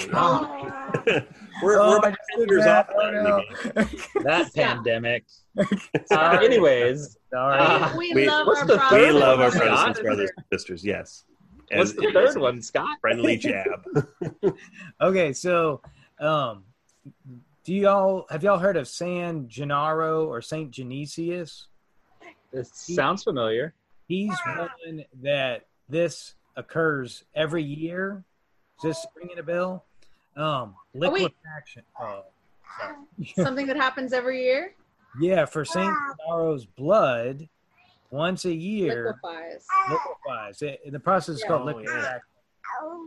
yeah. 1.06 1.20
we're, 1.62 1.80
Oh, 1.80 1.90
we're 1.90 1.96
about 1.98 2.10
just 2.10 2.20
10 2.38 2.46
did 2.48 2.60
that. 2.62 2.88
off 2.88 2.94
Oh, 2.96 3.10
that 3.74 3.92
no. 4.14 4.22
That 4.22 4.54
pandemic. 4.54 5.24
Uh, 6.12 6.38
anyways, 6.40 7.18
Sorry. 7.32 7.58
Uh, 7.58 7.96
we, 7.96 8.14
we- 8.14 8.28
love 8.28 8.46
our 8.46 8.64
the 8.64 8.80
We 8.92 9.10
love 9.10 9.40
our 9.40 9.50
Scott? 9.50 9.62
Protestant 9.66 10.04
brothers 10.06 10.30
and 10.36 10.46
sisters, 10.52 10.84
yes. 10.84 11.24
what's 11.72 11.90
As 11.90 11.96
the 11.96 12.12
third 12.12 12.36
one, 12.38 12.62
Scott? 12.62 12.98
Friendly 13.00 13.36
jab. 13.36 13.66
okay, 15.00 15.32
so 15.32 15.80
um, 16.20 16.62
do 17.64 17.74
y'all 17.74 18.26
have 18.30 18.44
y'all 18.44 18.58
heard 18.58 18.76
of 18.76 18.86
San 18.86 19.48
Gennaro 19.48 20.26
or 20.26 20.40
Saint 20.40 20.70
Genesius? 20.70 21.64
This 22.52 22.70
sounds 22.72 23.24
familiar. 23.24 23.74
He's 24.06 24.32
one 24.46 25.04
that 25.22 25.66
this 25.88 26.34
occurs 26.56 27.24
every 27.34 27.64
year. 27.64 28.22
Is 28.78 28.82
this 28.82 29.06
ringing 29.16 29.38
a 29.38 29.42
bell? 29.42 29.84
Um, 30.36 30.74
wait. 30.94 31.12
liquefaction. 31.12 31.82
Oh, 32.00 32.22
sorry. 32.78 32.94
Something 33.34 33.66
that 33.66 33.76
happens 33.76 34.12
every 34.12 34.42
year 34.42 34.74
yeah, 35.20 35.44
for 35.44 35.64
Saint 35.64 35.94
Gennaro's 36.28 36.66
blood, 36.66 37.48
once 38.10 38.44
a 38.44 38.52
year 38.52 39.06
liquefies. 39.06 39.66
liquefies. 39.90 40.62
It, 40.62 40.92
the 40.92 41.00
process 41.00 41.36
is 41.36 41.42
Yeah. 41.42 41.48
called 41.48 41.74
Oh, 41.74 41.78
yeah. 41.80 42.18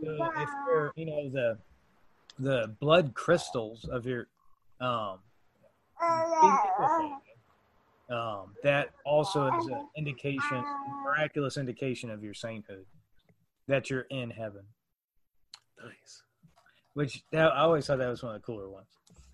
So 0.02 0.30
if 0.36 0.48
you're, 0.66 0.92
you 0.96 1.06
know, 1.06 1.30
the 1.30 1.58
the 2.38 2.74
blood 2.80 3.14
crystals 3.14 3.84
of 3.84 4.04
your 4.06 4.26
um, 4.80 5.20
um, 8.10 8.54
that 8.62 8.90
also 9.06 9.46
is 9.58 9.66
an 9.66 9.88
indication, 9.96 10.64
miraculous 11.04 11.56
indication 11.56 12.10
of 12.10 12.24
your 12.24 12.34
sainthood, 12.34 12.84
that 13.68 13.90
you're 13.90 14.06
in 14.10 14.30
heaven. 14.30 14.64
Nice. 15.84 16.22
Which 16.94 17.22
that, 17.32 17.52
I 17.52 17.60
always 17.60 17.86
thought 17.86 17.98
that 17.98 18.08
was 18.08 18.22
one 18.22 18.34
of 18.34 18.40
the 18.42 18.44
cooler 18.46 18.68
ones. 18.68 18.88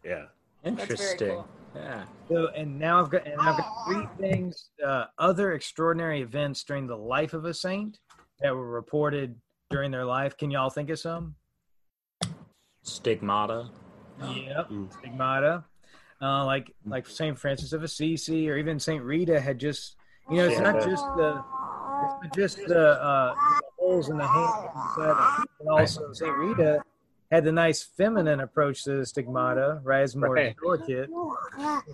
Yeah. 0.04 0.26
very 0.62 0.76
Interesting. 0.80 1.28
cool. 1.30 1.48
Yeah. 1.74 2.04
So, 2.28 2.48
and 2.56 2.78
now 2.78 3.00
I've 3.00 3.10
got 3.10 3.26
and 3.26 3.40
I've 3.40 3.56
got 3.56 3.72
three 3.86 4.06
things, 4.20 4.70
uh, 4.84 5.04
other 5.18 5.52
extraordinary 5.52 6.22
events 6.22 6.64
during 6.64 6.86
the 6.86 6.96
life 6.96 7.34
of 7.34 7.44
a 7.44 7.54
saint 7.54 7.98
that 8.40 8.54
were 8.54 8.68
reported 8.70 9.34
during 9.70 9.90
their 9.90 10.04
life. 10.04 10.36
Can 10.36 10.50
y'all 10.50 10.70
think 10.70 10.90
of 10.90 10.98
some? 10.98 11.34
Stigmata. 12.82 13.68
Yep, 14.20 14.70
Mm. 14.70 14.92
stigmata. 14.92 15.64
Uh, 16.20 16.44
like 16.44 16.74
like 16.84 17.06
Saint 17.06 17.38
Francis 17.38 17.72
of 17.72 17.82
Assisi 17.82 18.50
or 18.50 18.56
even 18.56 18.78
Saint 18.80 19.04
Rita 19.04 19.38
had 19.40 19.58
just 19.58 19.96
you 20.30 20.36
know 20.36 20.46
it's 20.46 20.56
Yeah. 20.56 20.72
not 20.72 20.82
just 20.82 21.04
the 21.16 21.44
it's 22.04 22.24
not 22.24 22.34
just 22.34 22.56
the, 22.66 23.02
uh, 23.02 23.34
the 24.06 24.26
holes 24.26 24.68
in 24.96 25.04
the 25.06 25.16
hand, 25.16 25.46
but 25.58 25.70
also 25.70 26.12
Saint 26.12 26.36
Rita 26.36 26.82
had 27.30 27.44
the 27.44 27.52
nice 27.52 27.82
feminine 27.82 28.40
approach 28.40 28.84
to 28.84 28.96
the 28.98 29.06
stigmata, 29.06 29.80
right? 29.82 30.02
It's 30.02 30.14
more 30.14 30.30
Right. 30.32 30.56
delicate. 30.62 31.10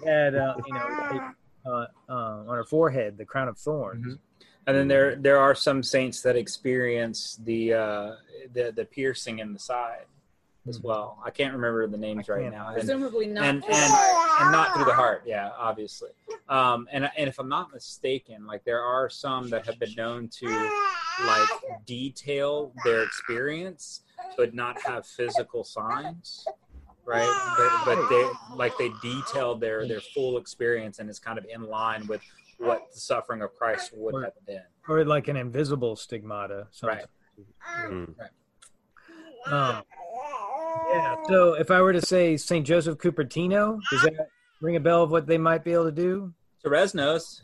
She 0.01 0.07
had 0.07 0.35
uh, 0.35 0.55
you 0.67 0.75
know 0.75 1.33
uh, 1.67 1.87
uh, 2.09 2.13
on 2.13 2.57
her 2.57 2.65
forehead 2.65 3.17
the 3.17 3.25
crown 3.25 3.49
of 3.49 3.59
thorns. 3.59 4.07
Mhm. 4.07 4.19
And 4.67 4.77
then 4.77 4.89
there 4.89 5.17
there 5.17 5.39
are 5.39 5.55
some 5.55 5.83
saints 5.83 6.21
that 6.23 6.37
experience 6.37 7.39
the 7.45 7.75
uh, 7.75 8.15
the 8.53 8.73
the 8.75 8.85
piercing 8.85 9.39
in 9.41 9.53
the 9.53 9.59
side 9.59 10.05
as 10.67 10.81
well. 10.81 11.19
I 11.23 11.31
can't 11.31 11.53
remember 11.53 11.87
the 11.87 11.99
names 11.99 12.31
I 12.31 12.35
right 12.35 12.51
now. 12.51 12.69
And, 12.69 12.77
Presumably 12.77 13.27
not. 13.27 13.45
and 13.45 13.63
through 13.65 13.75
and, 13.75 13.93
the 13.93 13.97
heart. 13.97 14.41
and 14.43 14.53
not 14.53 14.75
through 14.75 14.85
the 14.87 14.95
heart 14.95 15.23
yeah 15.27 15.51
obviously 15.59 16.09
um 16.49 16.89
and 16.91 17.09
and 17.19 17.29
if 17.29 17.39
i'm 17.39 17.49
not 17.51 17.71
mistaken 17.73 18.47
like 18.47 18.65
there 18.65 18.81
are 18.81 19.09
some 19.11 19.51
that 19.51 19.65
have 19.67 19.79
been 19.79 19.95
known 19.95 20.27
to 20.29 20.47
like 21.27 21.49
detail 21.87 22.73
their 22.85 23.03
experience 23.03 24.01
but 24.37 24.55
not 24.55 24.81
have 24.83 25.07
physical 25.07 25.63
signs 25.65 26.45
right 27.05 27.29
but, 27.57 27.97
but 27.97 28.09
they 28.09 28.29
like 28.57 28.77
they 28.79 28.91
detailed 29.03 29.61
their 29.61 29.87
their 29.87 30.01
full 30.01 30.39
experience 30.39 30.99
and 30.99 31.09
it's 31.11 31.19
kind 31.19 31.39
of 31.39 31.47
in 31.53 31.63
line 31.63 32.07
with 32.07 32.21
what 32.59 32.83
the 32.93 33.01
suffering 33.01 33.43
of 33.43 33.55
christ 33.55 33.91
would 33.95 34.25
have 34.25 34.33
been 34.47 34.63
Or 34.89 35.05
like 35.05 35.29
an 35.29 35.37
invisible 35.37 35.97
stigmata. 35.97 36.69
sometimes. 36.71 37.07
Mm. 37.87 38.15
Um, 39.47 39.83
yeah. 40.93 41.17
So 41.29 41.55
if 41.55 41.71
I 41.71 41.81
were 41.83 41.93
to 41.93 42.01
say 42.01 42.37
Saint 42.37 42.67
Joseph 42.67 42.97
Cupertino, 42.99 43.79
does 43.91 44.03
that 44.03 44.29
ring 44.61 44.77
a 44.77 44.81
bell 44.81 45.03
of 45.03 45.11
what 45.11 45.27
they 45.27 45.37
might 45.39 45.65
be 45.65 45.73
able 45.73 45.85
to 45.87 45.93
do? 45.93 46.33
Therese 46.63 46.95
knows 46.95 47.43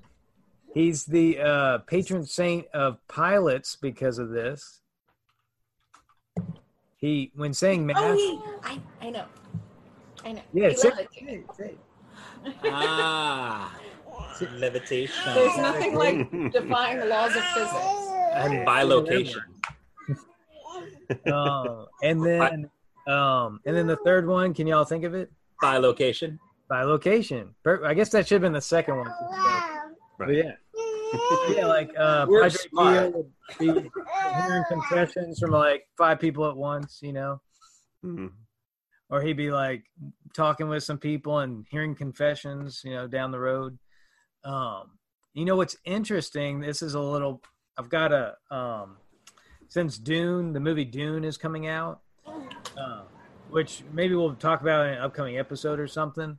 He's 0.72 1.04
the 1.04 1.38
uh, 1.40 1.78
patron 1.78 2.24
saint 2.26 2.66
of 2.72 2.98
pilots 3.08 3.76
because 3.76 4.18
of 4.18 4.30
this. 4.30 4.80
He, 6.96 7.32
when 7.34 7.54
saying 7.54 7.86
mass, 7.86 7.96
Oh, 7.98 8.14
he, 8.14 8.40
I, 9.02 9.06
I 9.06 9.10
know. 9.10 9.24
I 10.24 10.32
know. 10.32 10.42
yeah, 10.52 10.70
say, 10.74 10.90
say, 11.18 11.44
say. 11.56 11.74
ah 12.66 13.76
levitation 14.58 15.34
There's 15.34 15.56
nothing 15.58 15.94
like 15.94 16.30
defying 16.52 16.98
the 16.98 17.06
laws 17.06 17.36
of 17.36 17.42
physics. 17.44 17.74
and 18.34 18.66
bilocation 18.66 19.42
Uh, 21.26 21.84
and 22.02 22.24
then, 22.24 22.70
um, 23.08 23.60
and 23.66 23.76
then 23.76 23.86
the 23.86 23.96
third 24.04 24.26
one. 24.26 24.54
Can 24.54 24.66
y'all 24.66 24.84
think 24.84 25.04
of 25.04 25.14
it? 25.14 25.30
bilocation 25.62 26.38
By 26.68 26.84
location. 26.84 27.54
Per- 27.64 27.84
I 27.84 27.94
guess 27.94 28.10
that 28.10 28.26
should 28.26 28.36
have 28.36 28.42
been 28.42 28.52
the 28.52 28.60
second 28.60 28.96
one. 28.96 29.12
But 30.20 30.28
Right. 30.28 30.36
yeah. 30.44 30.52
Yeah, 31.56 31.66
like 31.66 31.90
uh, 31.98 32.24
We're 32.28 32.42
Padre 32.42 32.58
smart. 32.70 32.94
Pio 32.94 33.10
would 33.10 33.32
be 33.58 33.66
hearing 33.66 34.64
confessions 34.68 35.40
from 35.40 35.50
like 35.50 35.88
five 35.98 36.20
people 36.20 36.48
at 36.48 36.56
once, 36.56 37.00
you 37.02 37.12
know, 37.12 37.40
Mm. 38.04 38.30
or 39.10 39.20
he'd 39.20 39.36
be 39.36 39.50
like 39.50 39.82
talking 40.34 40.68
with 40.68 40.84
some 40.84 40.98
people 40.98 41.40
and 41.40 41.66
hearing 41.70 41.94
confessions, 41.96 42.82
you 42.84 42.92
know, 42.94 43.08
down 43.08 43.30
the 43.32 43.40
road. 43.40 43.76
Um, 44.44 44.92
you 45.34 45.44
know 45.44 45.56
what's 45.56 45.76
interesting? 45.84 46.60
This 46.60 46.80
is 46.82 46.94
a 46.94 47.00
little. 47.00 47.42
I've 47.76 47.88
got 47.88 48.12
a 48.12 48.34
um, 48.50 48.96
since 49.68 49.98
Dune, 49.98 50.52
the 50.52 50.60
movie 50.60 50.84
Dune 50.84 51.24
is 51.24 51.36
coming 51.36 51.66
out. 51.66 52.00
Um, 52.26 53.02
which 53.50 53.82
maybe 53.92 54.14
we'll 54.14 54.34
talk 54.36 54.60
about 54.60 54.86
in 54.86 54.92
an 54.94 55.00
upcoming 55.00 55.38
episode 55.38 55.80
or 55.80 55.88
something. 55.88 56.38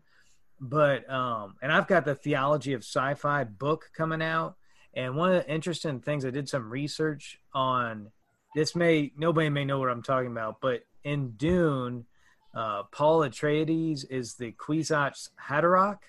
But 0.63 1.09
um, 1.11 1.55
and 1.63 1.71
I've 1.71 1.87
got 1.87 2.05
the 2.05 2.13
theology 2.13 2.73
of 2.73 2.81
sci-fi 2.83 3.43
book 3.45 3.89
coming 3.97 4.21
out, 4.21 4.57
and 4.93 5.15
one 5.15 5.33
of 5.33 5.43
the 5.43 5.51
interesting 5.51 5.99
things 6.01 6.23
I 6.23 6.29
did 6.29 6.47
some 6.47 6.69
research 6.69 7.39
on. 7.53 8.11
This 8.53 8.75
may 8.75 9.11
nobody 9.17 9.49
may 9.49 9.65
know 9.65 9.79
what 9.79 9.89
I'm 9.89 10.03
talking 10.03 10.29
about, 10.29 10.57
but 10.61 10.81
in 11.03 11.31
Dune, 11.31 12.05
uh, 12.53 12.83
Paul 12.91 13.21
Atreides 13.21 14.05
is 14.09 14.35
the 14.35 14.51
Kwisatz 14.51 15.29
Haderach. 15.49 15.99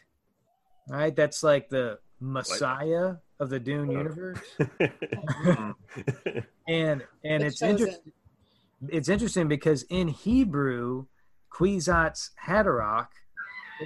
Right, 0.88 1.14
that's 1.14 1.42
like 1.42 1.68
the 1.70 1.98
Messiah 2.20 3.14
of 3.40 3.48
the 3.48 3.60
Dune 3.60 3.88
Oh. 3.90 3.92
universe, 3.92 4.38
and 6.68 7.02
and 7.24 7.42
The 7.42 7.46
it's 7.46 7.62
interesting. 7.62 8.12
It's 8.88 9.08
interesting 9.08 9.46
because 9.46 9.84
in 9.84 10.08
Hebrew, 10.08 11.06
Kwisatz 11.52 12.30
Haderach 12.46 13.08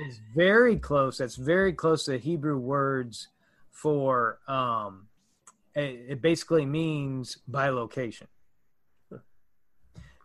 is 0.08 0.20
very 0.34 0.76
close. 0.76 1.18
That's 1.18 1.36
very 1.36 1.72
close 1.72 2.04
to 2.04 2.18
Hebrew 2.18 2.58
words 2.58 3.28
for. 3.70 4.38
Um, 4.48 5.08
it, 5.74 6.06
it 6.08 6.22
basically 6.22 6.64
means 6.64 7.38
by 7.46 7.68
location. 7.68 8.28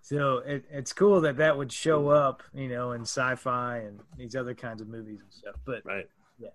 So 0.04 0.40
it, 0.40 0.66
it's 0.70 0.92
cool 0.92 1.22
that 1.22 1.38
that 1.38 1.58
would 1.58 1.72
show 1.72 2.10
up, 2.10 2.44
you 2.54 2.68
know, 2.68 2.92
in 2.92 3.02
sci-fi 3.02 3.78
and 3.78 4.00
these 4.18 4.36
other 4.36 4.54
kinds 4.54 4.82
of 4.82 4.90
movies 4.90 5.22
and 5.22 5.32
stuff. 5.32 5.56
But 5.64 5.86
right. 5.86 6.10
yeah. 6.40 6.50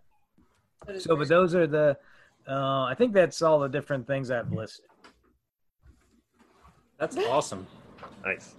so, 0.99 1.15
very- 1.15 1.21
but 1.21 1.29
those 1.29 1.55
are 1.55 1.67
the. 1.67 1.97
Uh, 2.49 2.85
I 2.85 2.95
think 2.97 3.13
that's 3.13 3.43
all 3.43 3.59
the 3.59 3.69
different 3.69 4.07
things 4.07 4.31
I've 4.31 4.53
listed. 4.53 4.85
That's 6.99 7.17
awesome. 7.17 7.67
Nice. 8.25 8.55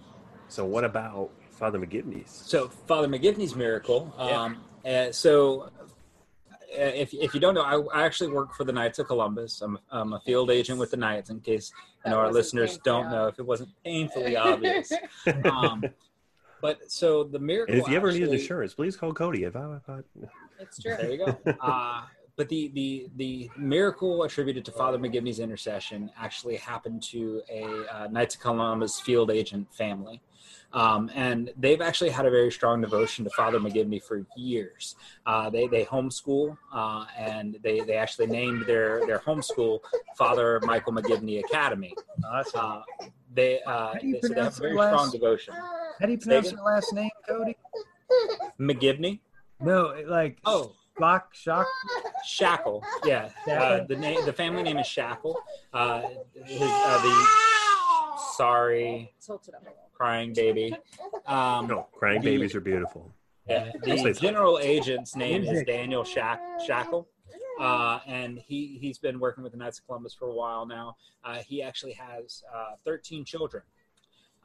So 0.48 0.64
what 0.64 0.84
about 0.84 1.30
Father 1.58 1.78
McGivney's? 1.78 2.30
So 2.30 2.68
Father 2.86 3.08
McGivney's 3.08 3.54
miracle. 3.54 4.14
Yeah. 4.18 4.42
Um, 4.42 4.56
uh, 4.86 5.12
so 5.12 5.70
uh, 6.72 6.80
if, 6.80 7.12
if 7.12 7.34
you 7.34 7.40
don't 7.40 7.54
know, 7.54 7.62
I, 7.62 8.00
I 8.00 8.04
actually 8.04 8.30
work 8.30 8.54
for 8.54 8.64
the 8.64 8.72
Knights 8.72 8.98
of 8.98 9.06
Columbus. 9.06 9.60
I'm, 9.60 9.78
I'm 9.90 10.12
a 10.12 10.20
field 10.20 10.50
agent 10.50 10.78
with 10.78 10.90
the 10.90 10.96
Knights. 10.96 11.30
In 11.30 11.40
case 11.40 11.72
you 12.04 12.12
know 12.12 12.18
our 12.18 12.32
listeners 12.32 12.78
don't 12.84 13.10
know, 13.10 13.26
if 13.26 13.38
it 13.38 13.46
wasn't 13.46 13.70
painfully 13.84 14.36
obvious. 14.36 14.92
Um, 15.44 15.84
but 16.60 16.90
so 16.90 17.22
the 17.24 17.38
miracle. 17.38 17.74
And 17.74 17.82
if 17.82 17.88
you 17.88 17.96
ever 17.96 18.10
need 18.10 18.22
actually- 18.22 18.40
insurance, 18.40 18.74
please 18.74 18.96
call 18.96 19.12
Cody. 19.12 19.44
If 19.44 19.56
I, 19.56 19.76
if 19.76 19.88
I, 19.88 19.98
it's 20.58 20.80
true. 20.82 20.96
There 20.96 21.10
you 21.12 21.18
go. 21.18 21.38
Uh, 21.60 22.02
but 22.36 22.48
the, 22.48 22.68
the 22.68 23.08
the 23.16 23.50
miracle 23.56 24.22
attributed 24.22 24.64
to 24.66 24.72
Father 24.72 24.96
McGivney's 24.96 25.40
intercession 25.40 26.10
actually 26.16 26.56
happened 26.56 27.02
to 27.04 27.42
a 27.50 27.64
uh, 27.92 28.06
Knights 28.08 28.36
of 28.36 28.40
Columbus 28.40 29.00
field 29.00 29.30
agent 29.30 29.72
family. 29.74 30.22
Um, 30.72 31.10
and 31.14 31.50
they've 31.56 31.80
actually 31.80 32.10
had 32.10 32.26
a 32.26 32.30
very 32.30 32.50
strong 32.52 32.80
devotion 32.80 33.24
to 33.24 33.30
Father 33.30 33.58
McGivney 33.58 34.02
for 34.02 34.26
years. 34.36 34.96
Uh, 35.26 35.48
they 35.50 35.66
they 35.66 35.84
homeschool, 35.84 36.56
uh, 36.72 37.06
and 37.18 37.58
they, 37.62 37.80
they 37.80 37.94
actually 37.94 38.26
named 38.26 38.66
their 38.66 39.06
their 39.06 39.18
homeschool 39.20 39.80
Father 40.16 40.60
Michael 40.64 40.92
McGivney 40.92 41.40
Academy. 41.40 41.94
Awesome. 42.30 42.60
Uh, 42.62 42.80
they 43.34 43.60
uh, 43.62 43.92
How 43.92 43.94
do 43.94 44.06
you 44.06 44.14
they, 44.14 44.20
so 44.20 44.28
they 44.28 44.34
have 44.34 44.54
pronounce 44.54 44.58
very 44.58 44.74
last- 44.74 44.92
strong 44.94 45.10
devotion. 45.10 45.54
How 46.00 46.06
do 46.06 46.12
you 46.12 46.18
pronounce 46.18 46.48
again? 46.48 46.58
your 46.58 46.66
last 46.66 46.92
name, 46.92 47.10
Cody? 47.28 47.56
McGivney, 48.60 49.20
No, 49.60 49.94
like 50.06 50.38
oh 50.44 50.72
Shock, 50.98 51.32
Shock. 51.34 51.66
Schachle, 52.26 52.82
yeah. 53.04 53.28
Uh, 53.46 53.84
the 53.84 53.94
name, 53.94 54.24
the 54.24 54.32
family 54.32 54.62
name 54.64 54.78
is 54.78 54.86
Schachle. 54.86 55.34
Uh, 55.72 56.02
his, 56.44 56.60
uh, 56.60 57.02
the 57.02 57.26
sorry, 58.42 59.12
Tilt 59.24 59.48
it 59.48 59.54
up 59.54 59.62
a 59.62 59.64
little. 59.64 59.90
crying 59.92 60.32
baby. 60.32 60.74
Um, 61.26 61.66
no, 61.66 61.88
crying 61.92 62.20
The- 62.22 62.30
babies 62.36 62.54
are 62.54 62.60
beautiful. 62.60 63.12
yeah, 63.48 63.72
the 63.82 64.12
general 64.20 64.58
agent's 64.58 65.16
name 65.16 65.42
is 65.44 65.62
Daniel 65.64 66.04
Shack, 66.04 66.40
Schachle. 66.66 67.06
Uh, 67.60 67.98
and 68.06 68.38
he, 68.38 68.78
he's 68.80 68.98
been 68.98 69.18
working 69.18 69.42
with 69.42 69.50
the 69.50 69.58
Knights 69.58 69.80
of 69.80 69.86
Columbus 69.86 70.14
for 70.14 70.28
a 70.28 70.32
while 70.32 70.64
now. 70.64 70.96
Uh, 71.24 71.38
he 71.38 71.60
actually 71.60 71.92
has 71.94 72.44
uh, 72.54 72.74
13 72.84 73.24
children. 73.24 73.64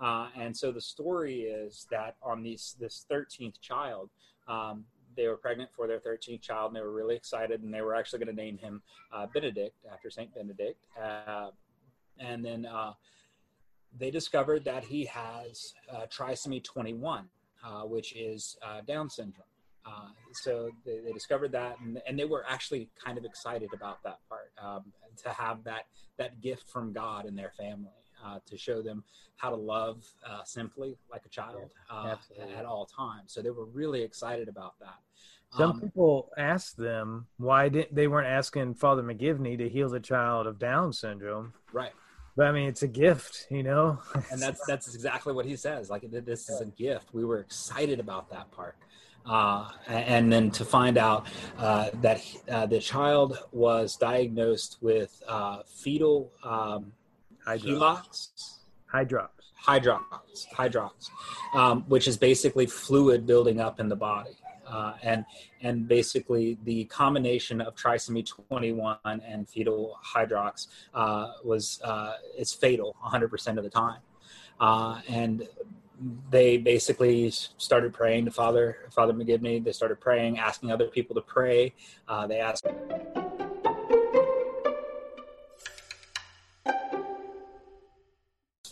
Uh, 0.01 0.29
and 0.35 0.57
so 0.57 0.71
the 0.71 0.81
story 0.81 1.41
is 1.41 1.85
that 1.91 2.15
on 2.23 2.41
these, 2.41 2.75
this 2.79 3.05
13th 3.11 3.61
child, 3.61 4.09
um, 4.47 4.83
they 5.15 5.27
were 5.27 5.37
pregnant 5.37 5.69
for 5.75 5.85
their 5.87 5.99
13th 5.99 6.41
child 6.41 6.71
and 6.71 6.75
they 6.75 6.81
were 6.81 6.91
really 6.91 7.15
excited 7.15 7.61
and 7.61 7.71
they 7.71 7.81
were 7.81 7.93
actually 7.93 8.17
going 8.17 8.35
to 8.35 8.41
name 8.41 8.57
him 8.57 8.81
uh, 9.13 9.27
Benedict 9.31 9.75
after 9.93 10.09
St. 10.09 10.33
Benedict. 10.33 10.87
Uh, 10.99 11.49
and 12.17 12.43
then 12.43 12.65
uh, 12.65 12.93
they 13.97 14.11
discovered 14.11 14.63
that 14.65 14.83
he 14.83 15.05
has 15.05 15.73
uh, 15.91 16.05
trisomy 16.07 16.63
21, 16.63 17.25
uh, 17.63 17.81
which 17.81 18.15
is 18.15 18.57
uh, 18.65 18.81
Down 18.81 19.09
syndrome. 19.09 19.45
Uh, 19.85 20.07
so 20.33 20.69
they, 20.85 20.99
they 21.05 21.11
discovered 21.11 21.51
that, 21.51 21.77
and, 21.81 22.01
and 22.07 22.17
they 22.17 22.25
were 22.25 22.45
actually 22.47 22.89
kind 23.03 23.17
of 23.17 23.25
excited 23.25 23.69
about 23.73 24.01
that 24.03 24.17
part 24.29 24.51
um, 24.61 24.83
to 25.23 25.29
have 25.29 25.63
that 25.65 25.83
that 26.17 26.39
gift 26.41 26.69
from 26.69 26.93
God 26.93 27.25
in 27.25 27.35
their 27.35 27.51
family 27.57 27.89
uh, 28.23 28.39
to 28.45 28.57
show 28.57 28.81
them 28.81 29.03
how 29.35 29.49
to 29.49 29.55
love 29.55 30.05
uh, 30.25 30.43
simply 30.45 30.95
like 31.11 31.23
a 31.25 31.29
child 31.29 31.71
uh, 31.89 32.15
at 32.55 32.65
all 32.65 32.85
times. 32.85 33.33
So 33.33 33.41
they 33.41 33.49
were 33.49 33.65
really 33.65 34.03
excited 34.03 34.47
about 34.47 34.75
that. 34.79 34.95
Some 35.57 35.71
Um, 35.71 35.81
people 35.81 36.29
asked 36.37 36.77
them 36.77 37.27
why 37.37 37.67
didn't 37.69 37.93
they 37.93 38.07
weren't 38.07 38.27
asking 38.27 38.75
Father 38.75 39.03
McGivney 39.03 39.57
to 39.57 39.67
heal 39.67 39.89
the 39.89 39.99
child 39.99 40.47
of 40.47 40.59
Down 40.59 40.93
syndrome. 40.93 41.53
right. 41.73 41.91
But 42.35 42.47
I 42.47 42.51
mean, 42.51 42.67
it's 42.67 42.81
a 42.83 42.87
gift, 42.87 43.47
you 43.51 43.63
know. 43.63 43.99
and 44.31 44.41
that's 44.41 44.65
that's 44.65 44.93
exactly 44.93 45.33
what 45.33 45.45
he 45.45 45.55
says 45.55 45.89
like 45.89 46.03
this 46.09 46.49
is 46.49 46.61
a 46.61 46.65
gift. 46.65 47.09
We 47.13 47.25
were 47.25 47.39
excited 47.39 47.99
about 47.99 48.29
that 48.31 48.51
part. 48.51 48.75
Uh, 49.25 49.69
and 49.87 50.31
then 50.33 50.51
to 50.51 50.65
find 50.65 50.97
out 50.97 51.27
uh, 51.57 51.89
that 52.01 52.17
he- 52.19 52.39
uh, 52.49 52.65
the 52.65 52.79
child 52.79 53.37
was 53.53 53.95
diagnosed 53.95 54.79
with 54.81 55.21
uh, 55.29 55.59
fetal 55.65 56.29
um, 56.43 56.91
Hydrops. 57.47 58.57
hydrops. 58.93 59.29
Hydrops. 60.53 61.09
Um, 61.55 61.83
which 61.87 62.07
is 62.09 62.17
basically 62.17 62.65
fluid 62.65 63.25
building 63.25 63.61
up 63.61 63.79
in 63.79 63.87
the 63.87 63.95
body 63.95 64.31
uh, 64.73 64.93
and 65.03 65.25
and 65.61 65.87
basically 65.87 66.57
the 66.63 66.85
combination 66.85 67.61
of 67.61 67.75
trisomy 67.75 68.25
21 68.25 68.97
and 69.03 69.47
fetal 69.47 69.99
hydrops 70.03 70.67
uh, 70.93 71.33
was 71.43 71.79
uh, 71.83 72.13
is 72.37 72.51
fatal 72.53 72.95
100% 73.05 73.57
of 73.57 73.63
the 73.63 73.69
time 73.69 74.01
uh, 74.59 74.99
and 75.07 75.47
they 76.29 76.57
basically 76.57 77.31
started 77.31 77.93
praying 77.93 78.25
to 78.25 78.31
Father 78.31 78.77
Father 78.91 79.13
McGivney. 79.13 79.63
They 79.63 79.71
started 79.71 79.99
praying, 79.99 80.39
asking 80.39 80.71
other 80.71 80.87
people 80.87 81.15
to 81.15 81.21
pray. 81.21 81.73
Uh, 82.07 82.27
they 82.27 82.39
asked 82.39 82.65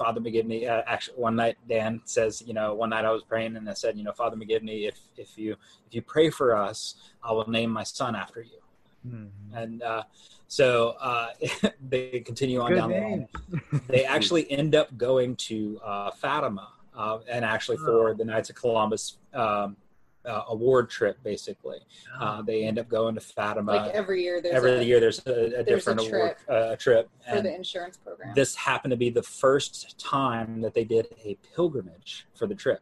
Father 0.02 0.20
McGivney. 0.20 0.68
Uh, 0.68 0.82
actually, 0.88 1.18
one 1.18 1.36
night 1.36 1.58
Dan 1.70 2.02
says, 2.06 2.42
you 2.46 2.54
know, 2.54 2.74
one 2.74 2.90
night 2.90 3.06
I 3.06 3.12
was 3.12 3.24
praying 3.24 3.56
and 3.56 3.70
I 3.70 3.74
said, 3.74 3.98
you 3.98 4.04
know, 4.04 4.14
Father 4.14 4.36
McGivney, 4.36 4.88
if 4.88 4.98
if 5.16 5.38
you 5.38 5.52
if 5.88 5.94
you 5.94 6.02
pray 6.02 6.30
for 6.32 6.56
us, 6.56 6.96
I 7.24 7.32
will 7.34 7.50
name 7.50 7.70
my 7.70 7.84
son 7.84 8.16
after 8.16 8.42
you. 8.42 8.60
Mhm. 9.08 9.30
And 9.54 9.84
uh, 9.84 10.04
so 10.48 10.96
uh, 11.00 11.28
they 11.90 12.22
continue 12.22 12.62
on 12.62 12.72
Good 12.72 12.78
down 12.78 12.90
the 12.90 13.00
line. 13.00 13.28
They 13.88 14.06
actually 14.06 14.50
end 14.52 14.74
up 14.76 14.96
going 14.98 15.36
to 15.48 15.80
uh, 15.84 16.12
Fatima, 16.12 16.70
uh, 16.96 17.20
and 17.30 17.46
actually 17.46 17.78
for 17.78 18.16
the 18.16 18.26
Knights 18.26 18.50
of 18.50 18.56
Columbus 18.56 19.18
um, 19.34 19.78
uh, 20.26 20.44
award 20.50 20.90
trip, 20.90 21.18
basically, 21.24 21.80
uh, 22.20 22.42
they 22.42 22.64
end 22.64 22.78
up 22.80 22.88
going 22.88 23.16
to 23.16 23.22
Fatima. 23.22 23.72
Like 23.72 23.92
every 23.94 24.24
year, 24.24 24.42
there's 24.42 24.56
Every 24.56 24.72
a, 24.74 24.82
year, 24.84 25.00
there's 25.00 25.20
a, 25.26 25.32
a 25.32 25.34
there's 25.34 25.54
a 25.54 25.64
different 25.64 26.00
award 26.02 26.36
uh, 26.50 26.76
trip. 26.76 27.10
for 27.28 27.36
and 27.38 27.46
the 27.46 27.56
insurance 27.56 27.98
program. 27.98 28.34
this 28.36 28.56
happened 28.56 28.92
to 28.92 28.98
be 28.98 29.10
the 29.10 29.24
first 29.24 29.98
time 30.00 30.62
that 30.62 30.74
they 30.74 30.84
did 30.84 31.08
a 31.24 31.38
pilgrimage 31.56 32.28
for 32.36 32.46
the 32.48 32.56
trip, 32.56 32.82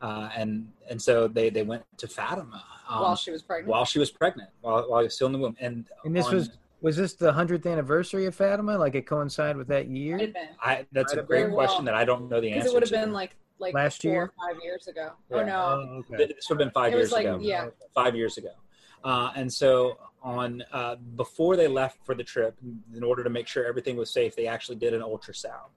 uh, 0.00 0.28
and 0.36 0.70
and 0.90 1.00
so 1.00 1.26
they 1.28 1.50
they 1.50 1.62
went 1.62 1.82
to 1.98 2.06
Fatima 2.06 2.62
um, 2.88 3.02
while 3.02 3.16
she 3.16 3.30
was 3.30 3.42
pregnant. 3.42 3.68
while 3.68 3.84
she 3.84 3.98
was 3.98 4.10
pregnant, 4.10 4.50
while 4.60 4.88
while 4.88 5.00
she 5.00 5.04
was 5.04 5.14
still 5.14 5.26
in 5.26 5.32
the 5.32 5.38
womb, 5.38 5.56
and 5.60 5.86
And 6.04 6.14
this 6.14 6.26
on- 6.26 6.34
was 6.36 6.50
was 6.80 6.96
this 6.96 7.14
the 7.14 7.32
hundredth 7.32 7.66
anniversary 7.66 8.26
of 8.26 8.36
Fatima? 8.36 8.78
Like 8.78 8.94
it 8.94 9.04
coincided 9.04 9.56
with 9.56 9.66
that 9.66 9.88
year? 9.88 10.16
have 10.18 10.32
been. 10.32 10.48
I 10.62 10.86
that's 10.92 11.12
a 11.12 11.16
Might 11.16 11.20
have 11.22 11.26
great 11.28 11.44
been. 11.46 11.54
question 11.54 11.84
that 11.86 11.94
I 11.94 12.04
don't 12.04 12.28
know 12.30 12.40
the 12.40 12.48
Because 12.50 12.66
answer 12.66 12.68
it 12.68 12.74
would 12.74 12.82
have 12.84 13.02
been 13.04 13.12
like 13.12 13.34
like 13.58 13.74
Last 13.74 14.02
four 14.02 14.10
year? 14.12 14.22
or 14.22 14.32
five 14.52 14.62
years 14.62 14.86
ago. 14.88 15.12
Yeah. 15.30 15.36
Oh 15.36 15.44
no, 15.44 15.60
Oh, 16.10 16.14
okay. 16.14 16.26
This 16.34 16.48
would 16.48 16.58
have 16.60 16.66
been 16.66 16.70
five 16.72 16.92
It 16.92 16.96
was 16.96 17.04
years 17.10 17.12
like- 17.12 17.26
ago. 17.26 17.38
yeah. 17.40 17.68
Five 17.94 18.14
years 18.16 18.38
ago. 18.38 18.52
Uh, 19.04 19.30
and 19.36 19.52
so 19.52 19.96
on 20.22 20.62
uh, 20.72 20.96
before 21.16 21.56
they 21.56 21.68
left 21.68 22.04
for 22.04 22.14
the 22.14 22.24
trip, 22.24 22.56
in 22.94 23.04
order 23.04 23.22
to 23.22 23.30
make 23.30 23.46
sure 23.46 23.64
everything 23.64 23.96
was 23.96 24.10
safe, 24.10 24.34
they 24.34 24.48
actually 24.48 24.76
did 24.76 24.92
an 24.92 25.00
ultrasound, 25.02 25.70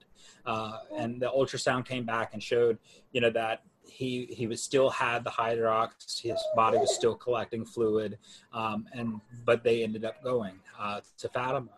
uh, 0.44 0.78
and 0.98 1.22
the 1.22 1.26
ultrasound 1.30 1.84
came 1.86 2.04
back 2.04 2.34
and 2.34 2.42
showed, 2.42 2.78
you 3.12 3.20
know, 3.20 3.30
that 3.30 3.62
he 3.84 4.26
he 4.26 4.48
was 4.48 4.60
still 4.60 4.90
had 4.90 5.22
the 5.22 5.30
hydrops, 5.30 6.20
his 6.20 6.40
body 6.56 6.78
was 6.78 6.92
still 6.94 7.14
collecting 7.14 7.64
fluid, 7.64 8.18
um, 8.52 8.86
and 8.92 9.20
but 9.44 9.62
they 9.62 9.84
ended 9.84 10.04
up 10.04 10.20
going 10.24 10.54
uh, 10.78 11.00
to 11.18 11.28
Fatima. 11.28 11.68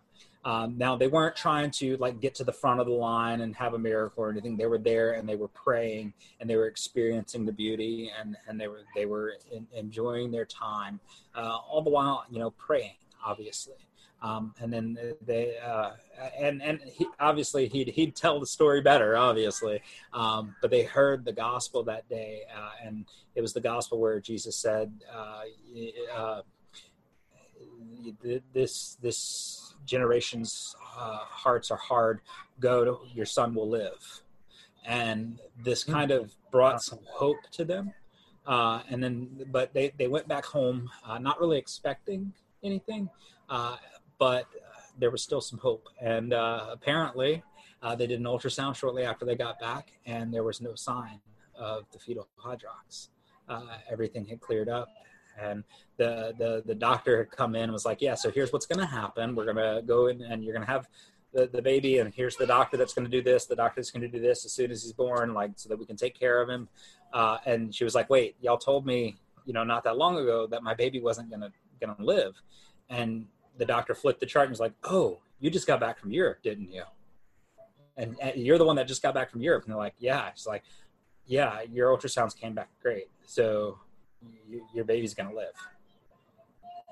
Um, 0.45 0.77
now 0.77 0.95
they 0.97 1.07
weren't 1.07 1.37
trying 1.37 1.71
to 1.73 1.97
like 1.97 2.21
get 2.21 2.35
to 2.37 2.45
the 2.45 2.53
front 2.53 2.81
of 2.81 2.87
the 2.87 2.93
line 2.93 3.41
and 3.41 3.57
have 3.57 3.75
a 3.75 3.79
miracle 3.79 4.25
or 4.25 4.31
anything. 4.31 4.57
They 4.57 4.67
were 4.67 4.79
there 4.79 5.13
and 5.13 5.29
they 5.29 5.37
were 5.37 5.49
praying 5.49 6.13
and 6.41 6.49
they 6.49 6.57
were 6.57 6.67
experiencing 6.67 7.47
the 7.47 7.53
beauty 7.53 8.11
and 8.21 8.37
and 8.47 8.61
they 8.61 8.69
were 8.69 8.83
they 8.95 9.07
were 9.07 9.35
in, 9.51 9.67
enjoying 9.75 10.31
their 10.31 10.45
time, 10.45 11.01
uh, 11.35 11.59
all 11.69 11.83
the 11.83 11.91
while 11.91 12.25
you 12.31 12.39
know 12.39 12.51
praying 12.51 12.97
obviously. 13.25 13.75
Um, 14.23 14.55
and 14.59 14.73
then 14.73 14.99
they 15.25 15.59
uh, 15.59 15.91
and 16.39 16.63
and 16.63 16.81
he, 16.81 17.07
obviously 17.21 17.69
he'd 17.69 17.89
he'd 17.89 18.17
tell 18.17 18.41
the 18.41 18.47
story 18.47 18.81
better, 18.81 19.19
obviously. 19.19 19.83
Um, 20.15 20.55
but 20.63 20.71
they 20.71 20.83
heard 20.83 21.27
the 21.27 21.33
gospel 21.33 21.83
that 21.85 22.09
day, 22.09 22.41
uh, 22.57 22.71
and 22.83 23.05
it 23.35 23.43
was 23.43 23.53
the 23.53 23.61
gospel 23.61 23.99
where 24.01 24.21
Jesus 24.21 24.57
said, 24.57 24.93
uh, 25.15 25.43
uh 26.17 26.41
"This 28.55 28.95
this 29.03 29.64
generation's 29.85 30.75
uh, 30.97 31.19
hearts 31.19 31.71
are 31.71 31.77
hard. 31.77 32.21
Go, 32.61 32.85
to, 32.85 32.99
your 33.13 33.27
son 33.27 33.55
will 33.55 33.69
live." 33.69 34.23
And 34.87 35.41
this 35.63 35.83
kind 35.85 36.11
of 36.11 36.35
brought 36.51 36.83
some 36.83 37.01
hope 37.11 37.39
to 37.53 37.65
them. 37.65 37.93
Uh, 38.47 38.83
and 38.91 39.03
then, 39.03 39.47
but 39.51 39.73
they 39.73 39.93
they 39.99 40.09
went 40.09 40.29
back 40.29 40.45
home, 40.45 40.91
not 41.21 41.41
really 41.41 41.59
expecting 41.59 42.33
anything. 42.63 43.09
Uh, 43.49 43.77
but 44.19 44.43
uh, 44.45 44.81
there 44.99 45.11
was 45.11 45.23
still 45.23 45.41
some 45.41 45.59
hope. 45.59 45.89
And 46.01 46.33
uh, 46.33 46.69
apparently, 46.73 47.43
uh, 47.83 47.95
they 47.95 48.07
did 48.07 48.19
an 48.19 48.27
ultrasound 48.27 48.77
shortly 48.77 49.05
after 49.05 49.25
they 49.25 49.37
got 49.37 49.59
back, 49.59 49.93
and 50.07 50.33
there 50.33 50.43
was 50.45 50.61
no 50.61 50.75
sign 50.75 51.21
of 51.55 51.85
the 51.93 51.99
fetal 51.99 52.29
hydrops. 52.43 53.09
everything 53.91 54.27
had 54.27 54.41
cleared 54.41 54.69
up, 54.69 54.89
and 55.41 55.65
the, 55.97 56.35
the 56.39 56.63
the 56.67 56.75
doctor 56.75 57.19
had 57.19 57.31
come 57.31 57.55
in 57.55 57.65
and 57.65 57.73
was 57.73 57.85
like, 57.85 58.01
"Yeah, 58.01 58.15
so 58.15 58.31
here's 58.31 58.53
what's 58.53 58.67
going 58.67 58.81
to 58.81 58.87
happen. 58.87 59.35
We're 59.35 59.53
going 59.53 59.57
to 59.57 59.83
go 59.87 60.07
in, 60.07 60.23
and 60.23 60.45
you're 60.45 60.55
going 60.55 60.67
to 60.67 60.73
have." 60.73 60.89
The, 61.33 61.49
the 61.49 61.63
baby 61.63 61.99
and 61.99 62.15
here's 62.15 62.37
the 62.37 62.47
doctor 62.47 62.77
that's 62.77 62.95
going 62.95 63.07
to 63.07 63.11
do 63.11 63.21
this 63.21 63.47
the 63.47 63.57
doctor 63.57 63.83
going 63.93 64.03
to 64.03 64.09
do 64.09 64.21
this 64.21 64.45
as 64.45 64.53
soon 64.53 64.71
as 64.71 64.85
he's 64.85 64.93
born 64.93 65.35
like 65.35 65.51
so 65.57 65.69
that 65.69 65.77
we 65.77 65.85
can 65.85 65.97
take 65.97 66.17
care 66.17 66.41
of 66.41 66.49
him 66.49 66.69
uh, 67.13 67.39
and 67.45 67.75
she 67.75 67.83
was 67.83 67.93
like 67.93 68.09
wait 68.09 68.37
y'all 68.41 68.57
told 68.57 68.87
me 68.87 69.17
you 69.45 69.53
know 69.53 69.65
not 69.65 69.83
that 69.83 69.97
long 69.97 70.17
ago 70.17 70.47
that 70.47 70.63
my 70.63 70.75
baby 70.75 71.01
wasn't 71.01 71.29
going 71.29 71.41
to 71.41 71.51
going 71.81 71.93
to 71.97 72.05
live 72.05 72.41
and 72.89 73.27
the 73.57 73.65
doctor 73.65 73.95
flipped 73.95 74.21
the 74.21 74.27
chart 74.27 74.47
and 74.47 74.51
was 74.51 74.61
like, 74.61 74.73
"Oh, 74.85 75.21
you 75.41 75.51
just 75.51 75.67
got 75.67 75.81
back 75.81 75.99
from 75.99 76.11
Europe, 76.11 76.43
didn't 76.43 76.71
you?" 76.71 76.83
And, 77.97 78.17
and 78.21 78.37
you're 78.37 78.59
the 78.59 78.65
one 78.65 78.77
that 78.77 78.89
just 78.89 79.03
got 79.03 79.15
back 79.15 79.31
from 79.31 79.41
Europe. 79.41 79.65
And 79.65 79.73
they're 79.73 79.79
like, 79.79 79.95
"Yeah." 79.99 80.31
She's 80.35 80.47
like, 80.47 80.65
"Yeah, 81.27 81.63
your 81.71 81.97
ultrasounds 81.97 82.37
came 82.37 82.55
back 82.55 82.71
great, 82.83 83.09
so 83.25 83.79
you, 84.49 84.67
your 84.75 84.85
baby's 84.85 85.15
gonna 85.15 85.35
live." 85.35 85.55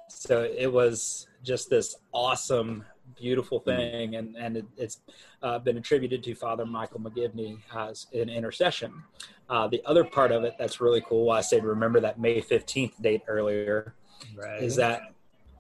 So 0.09 0.43
it 0.57 0.73
was 0.73 1.27
just 1.43 1.71
this 1.71 1.97
awesome, 2.13 2.85
beautiful 3.19 3.61
thing, 3.61 4.17
and 4.17 4.37
and 4.37 4.59
it, 4.59 4.67
has 4.79 4.99
uh, 5.43 5.59
been 5.59 5.79
attributed 5.79 6.23
to 6.25 6.35
Father 6.35 6.67
Michael 6.67 7.01
McGivney 7.01 7.59
as 7.75 8.07
an 8.13 8.29
intercession. 8.29 9.03
Uh, 9.49 9.69
the 9.69 9.83
other 9.85 10.05
part 10.05 10.33
of 10.33 10.45
it 10.45 10.55
that's 10.59 10.81
really 10.81 11.03
cool, 11.07 11.27
why 11.27 11.39
I 11.39 11.41
said 11.41 11.65
remember 11.65 12.01
that 12.01 12.19
May 12.19 12.41
15th 12.41 13.01
date 13.03 13.23
earlier, 13.29 13.95
right. 14.37 14.63
is 14.63 14.77
that 14.77 15.13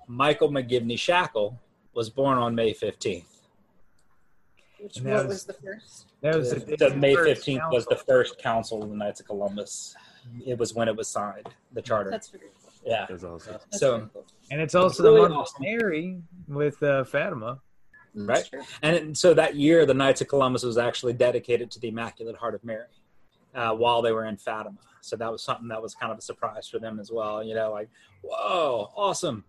Michael 0.06 0.50
McGivney 0.50 0.94
Schachle 0.94 1.58
was 1.94 2.10
born 2.10 2.38
on 2.38 2.54
May 2.54 2.72
15th. 2.72 3.24
Which 4.80 5.00
what 5.00 5.12
was, 5.12 5.26
was, 5.26 5.44
the 5.44 5.52
first? 5.52 6.06
That 6.22 6.36
was 6.36 6.50
the, 6.50 6.76
the 6.76 6.94
May 6.96 7.14
15th 7.14 7.58
council. 7.58 7.70
was 7.70 7.86
the 7.86 7.96
first 7.96 8.38
council 8.38 8.82
of 8.82 8.90
the 8.90 8.96
Knights 8.96 9.20
of 9.20 9.26
Columbus. 9.26 9.94
It 10.44 10.58
was 10.58 10.74
when 10.74 10.88
it 10.88 10.96
was 10.96 11.08
signed, 11.08 11.48
the 11.72 11.82
charter. 11.82 12.10
That's 12.10 12.28
very 12.28 12.44
cool. 12.62 12.72
Yeah. 12.84 13.06
That's 13.08 13.24
awesome. 13.24 13.58
so, 13.70 14.10
and 14.50 14.60
it's 14.60 14.74
also 14.74 15.04
really 15.04 15.16
the 15.16 15.22
one 15.22 15.32
awesome. 15.32 15.62
Mary 15.62 16.20
with 16.48 16.82
uh, 16.82 17.04
Fatima. 17.04 17.60
Right. 18.14 18.48
And 18.82 18.96
it, 18.96 19.16
so 19.16 19.34
that 19.34 19.56
year, 19.56 19.86
the 19.86 19.94
Knights 19.94 20.20
of 20.20 20.28
Columbus 20.28 20.62
was 20.64 20.78
actually 20.78 21.14
dedicated 21.14 21.70
to 21.72 21.80
the 21.80 21.88
Immaculate 21.88 22.36
Heart 22.36 22.56
of 22.56 22.64
Mary 22.64 22.88
uh, 23.54 23.72
while 23.72 24.02
they 24.02 24.12
were 24.12 24.26
in 24.26 24.36
Fatima. 24.36 24.78
So 25.00 25.16
that 25.16 25.30
was 25.30 25.42
something 25.42 25.68
that 25.68 25.82
was 25.82 25.94
kind 25.94 26.12
of 26.12 26.18
a 26.18 26.22
surprise 26.22 26.68
for 26.68 26.78
them 26.78 27.00
as 27.00 27.10
well. 27.10 27.42
You 27.42 27.54
know, 27.54 27.72
like, 27.72 27.88
whoa, 28.22 28.92
awesome. 28.96 29.44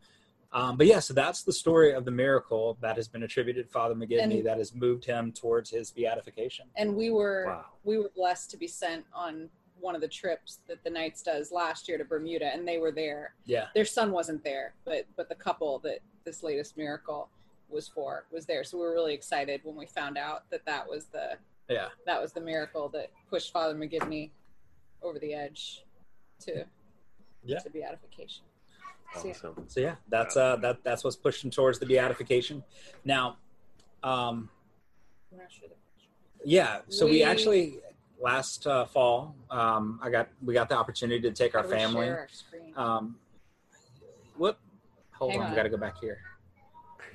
Um, 0.54 0.78
but 0.78 0.86
yeah, 0.86 1.00
so 1.00 1.14
that's 1.14 1.44
the 1.44 1.52
story 1.52 1.94
of 1.94 2.06
the 2.06 2.12
miracle 2.12 2.78
that 2.82 2.96
has 2.96 3.08
been 3.08 3.24
attributed 3.24 3.66
to 3.66 3.72
Father 3.72 3.96
McGivney 3.96 4.38
and, 4.38 4.46
that 4.46 4.60
has 4.60 4.74
moved 4.74 5.04
him 5.04 5.32
towards 5.32 5.70
his 5.70 5.90
beatification. 5.92 6.66
And 6.76 6.96
we 6.96 7.10
were 7.10 7.46
wow. 7.48 7.66
we 7.84 7.98
were 7.98 8.12
blessed 8.16 8.52
to 8.52 8.58
be 8.58 8.68
sent 8.68 9.04
on 9.14 9.50
one 9.84 9.96
of 9.96 10.02
the 10.02 10.08
trips 10.08 10.60
that 10.68 10.84
the 10.84 10.90
Knights 10.90 11.22
does 11.22 11.52
last 11.52 11.90
year 11.90 11.98
to 11.98 12.06
Bermuda, 12.06 12.54
and 12.54 12.66
they 12.66 12.78
were 12.78 12.92
there. 12.92 13.34
Yeah, 13.46 13.66
their 13.76 13.86
son 13.86 14.12
wasn't 14.12 14.44
there, 14.44 14.74
but 14.86 15.06
but 15.18 15.28
the 15.30 15.36
couple 15.36 15.80
that 15.80 16.00
this 16.24 16.42
latest 16.42 16.78
miracle 16.78 17.30
was 17.70 17.88
for 17.88 18.26
was 18.32 18.46
there. 18.46 18.64
So 18.64 18.78
we 18.78 18.84
were 18.84 18.94
really 18.94 19.14
excited 19.14 19.62
when 19.64 19.76
we 19.76 19.86
found 19.86 20.18
out 20.18 20.50
that 20.52 20.66
that 20.66 20.88
was 20.88 21.06
the 21.06 21.38
yeah 21.70 21.90
that 22.06 22.22
was 22.22 22.32
the 22.32 22.42
miracle 22.42 22.88
that 22.90 23.12
pushed 23.30 23.52
Father 23.52 23.76
McGivney 23.76 24.32
over 25.02 25.20
the 25.20 25.34
edge 25.34 25.84
to 26.42 26.66
yeah. 27.44 27.60
to 27.60 27.70
beatification. 27.70 28.46
Awesome. 29.16 29.66
So 29.68 29.80
yeah, 29.82 29.96
that's 30.08 30.38
uh 30.38 30.56
that 30.58 30.84
that's 30.84 31.04
what's 31.04 31.18
pushing 31.18 31.52
towards 31.52 31.78
the 31.78 31.86
beatification. 31.86 32.64
Now, 33.04 33.38
um, 34.02 34.50
yeah. 36.46 36.80
So 36.88 37.06
we, 37.06 37.12
we 37.12 37.24
actually 37.24 37.80
last 38.22 38.66
uh, 38.68 38.86
fall, 38.86 39.36
um, 39.50 40.00
I 40.02 40.10
got 40.10 40.30
we 40.44 40.54
got 40.54 40.70
the 40.70 40.78
opportunity 40.78 41.22
to 41.22 41.32
take 41.32 41.56
our 41.56 41.64
family. 41.64 42.10
Our 42.10 42.28
um, 42.76 43.16
what? 44.38 44.58
Hold 45.12 45.36
on, 45.36 45.42
on, 45.42 45.50
we 45.52 45.56
got 45.56 45.64
to 45.64 45.70
go 45.70 45.78
back 45.78 46.00
here. 46.00 46.20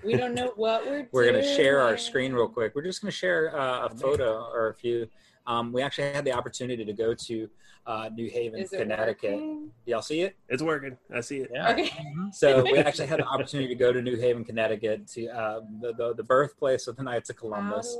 We 0.04 0.16
don't 0.16 0.34
know 0.34 0.52
what 0.56 0.86
we're. 0.86 1.08
we're 1.12 1.30
going 1.30 1.42
to 1.42 1.56
share 1.56 1.80
our 1.80 1.96
screen 1.96 2.32
real 2.32 2.48
quick. 2.48 2.74
We're 2.74 2.82
just 2.82 3.02
going 3.02 3.10
to 3.10 3.16
share 3.16 3.58
uh, 3.58 3.86
a 3.86 3.90
photo 3.90 4.48
or 4.52 4.68
a 4.68 4.74
few. 4.74 5.08
Um, 5.46 5.72
we 5.72 5.82
actually 5.82 6.12
had 6.12 6.24
the 6.24 6.32
opportunity 6.32 6.84
to 6.84 6.92
go 6.92 7.14
to 7.14 7.48
uh, 7.86 8.10
New 8.14 8.28
Haven, 8.28 8.68
Connecticut. 8.68 9.32
Working? 9.32 9.70
Y'all 9.86 10.02
see 10.02 10.20
it? 10.20 10.36
It's 10.50 10.62
working. 10.62 10.98
I 11.12 11.22
see 11.22 11.38
it. 11.38 11.50
Yeah. 11.52 11.70
Okay. 11.70 11.90
So 12.32 12.62
we 12.62 12.76
actually 12.76 13.06
had 13.06 13.18
the 13.18 13.24
opportunity 13.24 13.66
to 13.68 13.74
go 13.74 13.92
to 13.92 14.02
New 14.02 14.16
Haven, 14.16 14.44
Connecticut, 14.44 15.08
to 15.08 15.26
uh, 15.28 15.60
the, 15.80 15.94
the, 15.94 16.14
the 16.14 16.22
birthplace 16.22 16.86
of 16.86 16.96
the 16.96 17.02
Knights 17.02 17.30
of 17.30 17.36
Columbus, 17.36 17.96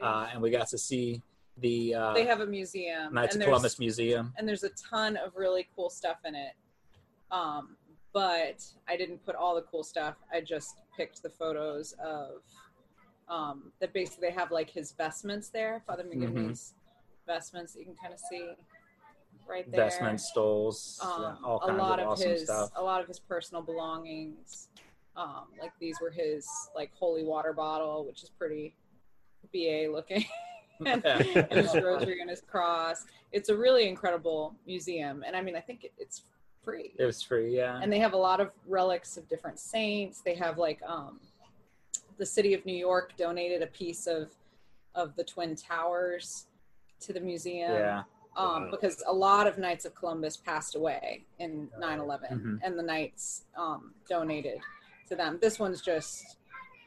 uh, 0.00 0.28
and 0.32 0.40
we 0.40 0.50
got 0.50 0.68
to 0.68 0.78
see 0.78 1.20
the. 1.58 1.94
Uh, 1.94 2.12
they 2.14 2.24
have 2.24 2.40
a 2.40 2.46
museum. 2.46 3.14
Knights 3.14 3.36
of 3.36 3.42
Columbus 3.42 3.78
Museum, 3.78 4.32
and 4.38 4.48
there's 4.48 4.64
a 4.64 4.70
ton 4.70 5.16
of 5.16 5.36
really 5.36 5.68
cool 5.74 5.90
stuff 5.90 6.18
in 6.24 6.34
it. 6.34 6.52
Um, 7.30 7.76
but 8.12 8.62
I 8.88 8.96
didn't 8.96 9.24
put 9.24 9.34
all 9.34 9.54
the 9.54 9.62
cool 9.62 9.82
stuff. 9.82 10.16
I 10.32 10.40
just 10.40 10.80
picked 10.96 11.22
the 11.22 11.30
photos 11.30 11.94
of 12.04 12.42
um, 13.28 13.72
that 13.80 13.92
basically 13.92 14.28
they 14.28 14.34
have 14.34 14.50
like 14.50 14.70
his 14.70 14.92
vestments 14.92 15.48
there, 15.48 15.82
Father 15.86 16.04
McGivney's 16.04 16.74
mm-hmm. 16.74 17.32
vestments 17.32 17.74
you 17.78 17.84
can 17.84 17.94
kind 17.94 18.12
of 18.12 18.20
see 18.30 18.50
right 19.48 19.70
there. 19.70 19.84
Investment 19.84 20.20
stoles, 20.20 21.00
um, 21.02 21.38
all 21.44 21.60
kinds 21.60 21.78
a 21.78 21.82
lot 21.82 21.98
of, 21.98 22.06
of 22.06 22.12
awesome 22.12 22.30
his, 22.30 22.44
stuff. 22.44 22.70
A 22.76 22.82
lot 22.82 23.00
of 23.00 23.08
his 23.08 23.18
personal 23.18 23.62
belongings. 23.62 24.68
Um, 25.16 25.48
like 25.60 25.72
these 25.78 25.96
were 26.00 26.10
his 26.10 26.48
like 26.74 26.90
holy 26.94 27.24
water 27.24 27.52
bottle, 27.52 28.06
which 28.06 28.22
is 28.22 28.30
pretty 28.30 28.74
BA 29.52 29.90
looking. 29.90 30.24
and, 30.86 31.04
and, 31.04 31.52
his 31.52 31.74
rosary 31.74 32.20
and 32.20 32.30
his 32.30 32.40
cross. 32.40 33.06
It's 33.32 33.48
a 33.48 33.56
really 33.56 33.88
incredible 33.88 34.54
museum, 34.66 35.24
and 35.26 35.36
I 35.36 35.40
mean, 35.40 35.56
I 35.56 35.60
think 35.60 35.84
it, 35.84 35.92
it's 35.98 36.22
free. 36.62 36.92
It 36.98 37.04
was 37.04 37.22
free, 37.22 37.56
yeah. 37.56 37.80
And 37.82 37.92
they 37.92 37.98
have 37.98 38.12
a 38.12 38.18
lot 38.18 38.40
of 38.40 38.50
relics 38.66 39.16
of 39.16 39.28
different 39.28 39.58
saints. 39.58 40.20
They 40.20 40.34
have 40.34 40.58
like 40.58 40.80
um, 40.86 41.20
the 42.18 42.26
city 42.26 42.54
of 42.54 42.64
New 42.66 42.76
York 42.76 43.12
donated 43.16 43.62
a 43.62 43.68
piece 43.68 44.06
of 44.06 44.30
of 44.94 45.16
the 45.16 45.24
twin 45.24 45.56
towers 45.56 46.46
to 47.00 47.12
the 47.12 47.20
museum. 47.20 47.72
Yeah 47.72 48.02
um, 48.36 48.70
because 48.70 49.02
a 49.06 49.12
lot 49.12 49.46
of 49.46 49.58
Knights 49.58 49.84
of 49.84 49.94
Columbus 49.94 50.36
passed 50.36 50.74
away 50.74 51.24
in 51.38 51.68
9 51.78 52.00
11, 52.00 52.28
mm-hmm. 52.30 52.56
and 52.62 52.78
the 52.78 52.82
Knights 52.82 53.44
um, 53.56 53.92
donated 54.08 54.58
to 55.08 55.16
them. 55.16 55.38
This 55.40 55.58
one's 55.58 55.82
just 55.82 56.36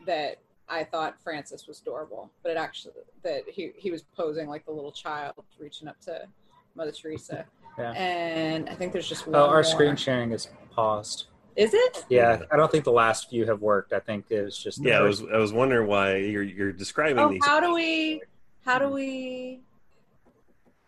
that 0.06 0.38
I 0.68 0.84
thought 0.84 1.16
Francis 1.24 1.68
was 1.68 1.82
adorable, 1.82 2.32
but 2.42 2.52
it 2.52 2.58
actually, 2.58 2.94
that 3.24 3.44
he, 3.48 3.72
he 3.76 3.92
was 3.92 4.04
posing 4.16 4.48
like 4.48 4.66
the 4.66 4.72
little 4.72 4.92
child 4.92 5.36
reaching 5.60 5.88
up 5.88 6.00
to 6.02 6.28
Mother 6.76 6.92
Teresa. 6.92 7.46
Yeah. 7.78 7.92
And 7.92 8.70
I 8.70 8.74
think 8.74 8.94
there's 8.94 9.10
just 9.10 9.28
oh, 9.28 9.32
one. 9.32 9.42
Oh, 9.42 9.46
our 9.48 9.56
more. 9.56 9.64
screen 9.66 9.98
sharing 9.98 10.32
is 10.32 10.48
paused. 10.72 11.26
Is 11.58 11.74
it? 11.74 12.06
Yeah, 12.08 12.40
I 12.50 12.56
don't 12.56 12.72
think 12.72 12.86
the 12.86 12.94
last 12.94 13.30
few 13.30 13.46
have 13.48 13.62
worked. 13.62 13.92
I 13.92 14.00
think 14.00 14.28
it 14.30 14.44
was 14.44 14.58
just. 14.58 14.82
Yeah, 14.82 15.00
I 15.00 15.02
was. 15.02 15.22
I 15.22 15.36
was 15.36 15.52
wondering 15.52 15.86
why 15.88 16.16
you're 16.16 16.42
you're 16.44 16.72
describing 16.72 17.20
oh, 17.20 17.30
these. 17.30 17.44
How 17.44 17.60
do 17.60 17.74
we? 17.74 18.22
How 18.64 18.80
do 18.80 18.88
we? 18.88 19.60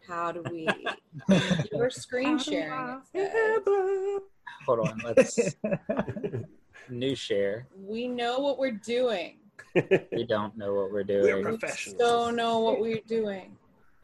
How 0.08 0.32
do 0.32 0.44
we? 0.50 0.68
Your 1.74 1.90
screen 1.90 2.38
sharing. 2.38 3.02
Hold 4.66 4.88
on. 4.88 5.02
Let's 5.04 5.38
new 6.90 7.16
share. 7.16 7.68
We 7.78 8.08
know 8.08 8.40
what 8.40 8.58
we're 8.58 8.72
doing. 8.72 9.40
We 10.12 10.26
don't 10.30 10.58
know 10.58 10.74
what 10.74 10.92
we're 10.92 11.04
doing. 11.04 11.44
We're 11.44 11.58
professionals. 11.58 12.00
Don't 12.00 12.36
know 12.36 12.60
what 12.60 12.80
we're 12.80 13.02
doing. 13.08 13.56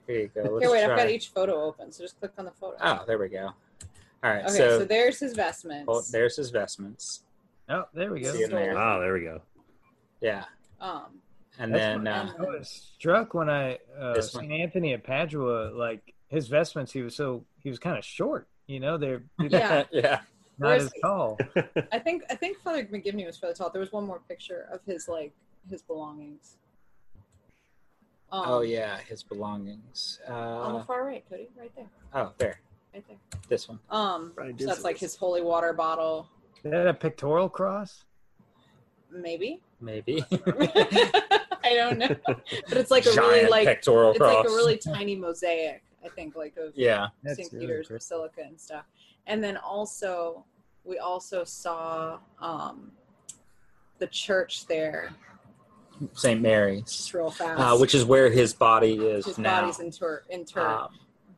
Here 0.07 0.19
you 0.21 0.27
go. 0.35 0.41
Let's 0.41 0.63
Here, 0.65 0.71
wait. 0.71 0.83
try. 0.83 0.91
I've 0.93 0.97
got 0.99 1.09
each 1.09 1.29
photo 1.29 1.61
open, 1.63 1.91
so 1.91 2.03
just 2.03 2.19
click 2.19 2.31
on 2.37 2.45
the 2.45 2.51
photo. 2.51 2.77
Oh, 2.81 3.03
there 3.07 3.17
we 3.17 3.29
go. 3.29 3.49
All 4.23 4.31
right. 4.31 4.43
Okay, 4.45 4.57
so, 4.57 4.79
so, 4.79 4.85
there's 4.85 5.19
his 5.19 5.33
vestments. 5.33 5.85
oh, 5.87 6.01
there's 6.11 6.35
his 6.35 6.49
vestments. 6.49 7.23
Oh, 7.69 7.85
there 7.93 8.11
we 8.11 8.21
go. 8.21 8.33
See 8.33 8.45
there. 8.45 8.77
Oh, 8.77 8.99
there 8.99 9.13
we 9.13 9.21
go. 9.21 9.41
Yeah. 10.21 10.43
Um, 10.81 11.21
And 11.59 11.73
then 11.73 12.07
uh, 12.07 12.31
I 12.37 12.41
was 12.41 12.91
struck 12.97 13.33
when 13.33 13.49
I 13.49 13.77
uh, 13.99 14.13
This 14.13 14.33
one. 14.33 14.45
St. 14.45 14.61
Anthony 14.61 14.93
at 14.93 15.03
Padua, 15.03 15.71
like 15.73 16.13
his 16.27 16.47
vestments, 16.47 16.91
he 16.91 17.01
was 17.01 17.15
so 17.15 17.45
he 17.61 17.69
was 17.69 17.79
kind 17.79 17.97
of 17.97 18.03
short. 18.03 18.47
You 18.67 18.79
know, 18.79 18.97
they're 18.97 19.23
Yeah. 19.39 19.83
yeah. 19.91 20.19
not 20.57 20.67
Whereas- 20.67 20.83
as 20.85 20.93
tall. 21.01 21.37
I 21.91 21.99
think 21.99 22.23
I 22.29 22.35
think 22.35 22.57
Father 22.59 22.83
McGivney 22.85 23.25
was 23.25 23.37
fairly 23.37 23.55
tall. 23.55 23.69
There 23.69 23.79
was 23.81 23.91
one 23.93 24.05
more 24.05 24.19
picture 24.27 24.67
of 24.71 24.81
his 24.85 25.07
like 25.07 25.33
his 25.69 25.81
belongings. 25.81 26.57
Um, 28.31 28.43
Oh 28.47 28.61
yeah, 28.61 28.97
his 29.07 29.23
belongings. 29.23 30.19
On 30.27 30.73
the 30.73 30.79
Uh, 30.79 30.83
far 30.85 31.05
right, 31.05 31.23
Cody, 31.29 31.49
right 31.57 31.71
there, 31.75 31.85
oh, 32.13 32.31
there, 32.37 32.59
right 32.93 33.03
there. 33.07 33.17
this 33.47 33.67
one. 33.69 33.79
Um, 33.89 34.31
Brian 34.35 34.57
so 34.57 34.65
that's 34.65 34.83
like 34.83 34.97
his 34.97 35.15
holy 35.15 35.41
water 35.41 35.73
bottle, 35.73 36.27
Is 36.63 36.71
that 36.71 36.87
a 36.87 36.93
pictorial 36.93 37.49
cross? 37.49 38.05
maybe. 39.11 39.61
Maybe. 39.79 40.25
I 40.31 41.75
don't 41.75 41.99
know, 41.99 42.15
but 42.27 42.77
it's 42.77 42.89
like 42.91 43.05
a 43.05 43.11
really 43.11 43.47
like 43.47 43.65
pectoral 43.67 44.09
it's 44.11 44.19
cross. 44.19 44.35
like 44.37 44.45
a 44.45 44.49
really 44.49 44.77
tiny 44.77 45.15
mosaic. 45.15 45.83
I 46.03 46.09
think 46.09 46.35
like 46.35 46.57
of 46.57 46.73
yeah. 46.75 47.07
St. 47.25 47.51
really 47.53 47.65
Peter's 47.67 47.87
great. 47.87 47.99
Basilica 47.99 48.41
and 48.41 48.59
stuff. 48.59 48.85
And 49.27 49.41
then 49.43 49.55
also, 49.57 50.43
we 50.83 50.97
also 50.97 51.43
saw 51.45 52.19
um, 52.41 52.91
the 53.99 54.07
church 54.07 54.65
there, 54.65 55.11
St. 56.13 56.41
Mary's, 56.41 56.83
just 56.83 57.13
real 57.13 57.29
fast. 57.31 57.59
uh, 57.59 57.77
which 57.77 57.95
is 57.95 58.03
where 58.05 58.29
his 58.29 58.53
body 58.53 58.93
is 58.95 59.25
his 59.25 59.37
now. 59.37 59.61
body's 59.61 59.79
inter- 59.79 60.23
interred. 60.29 60.65
Um, 60.67 60.89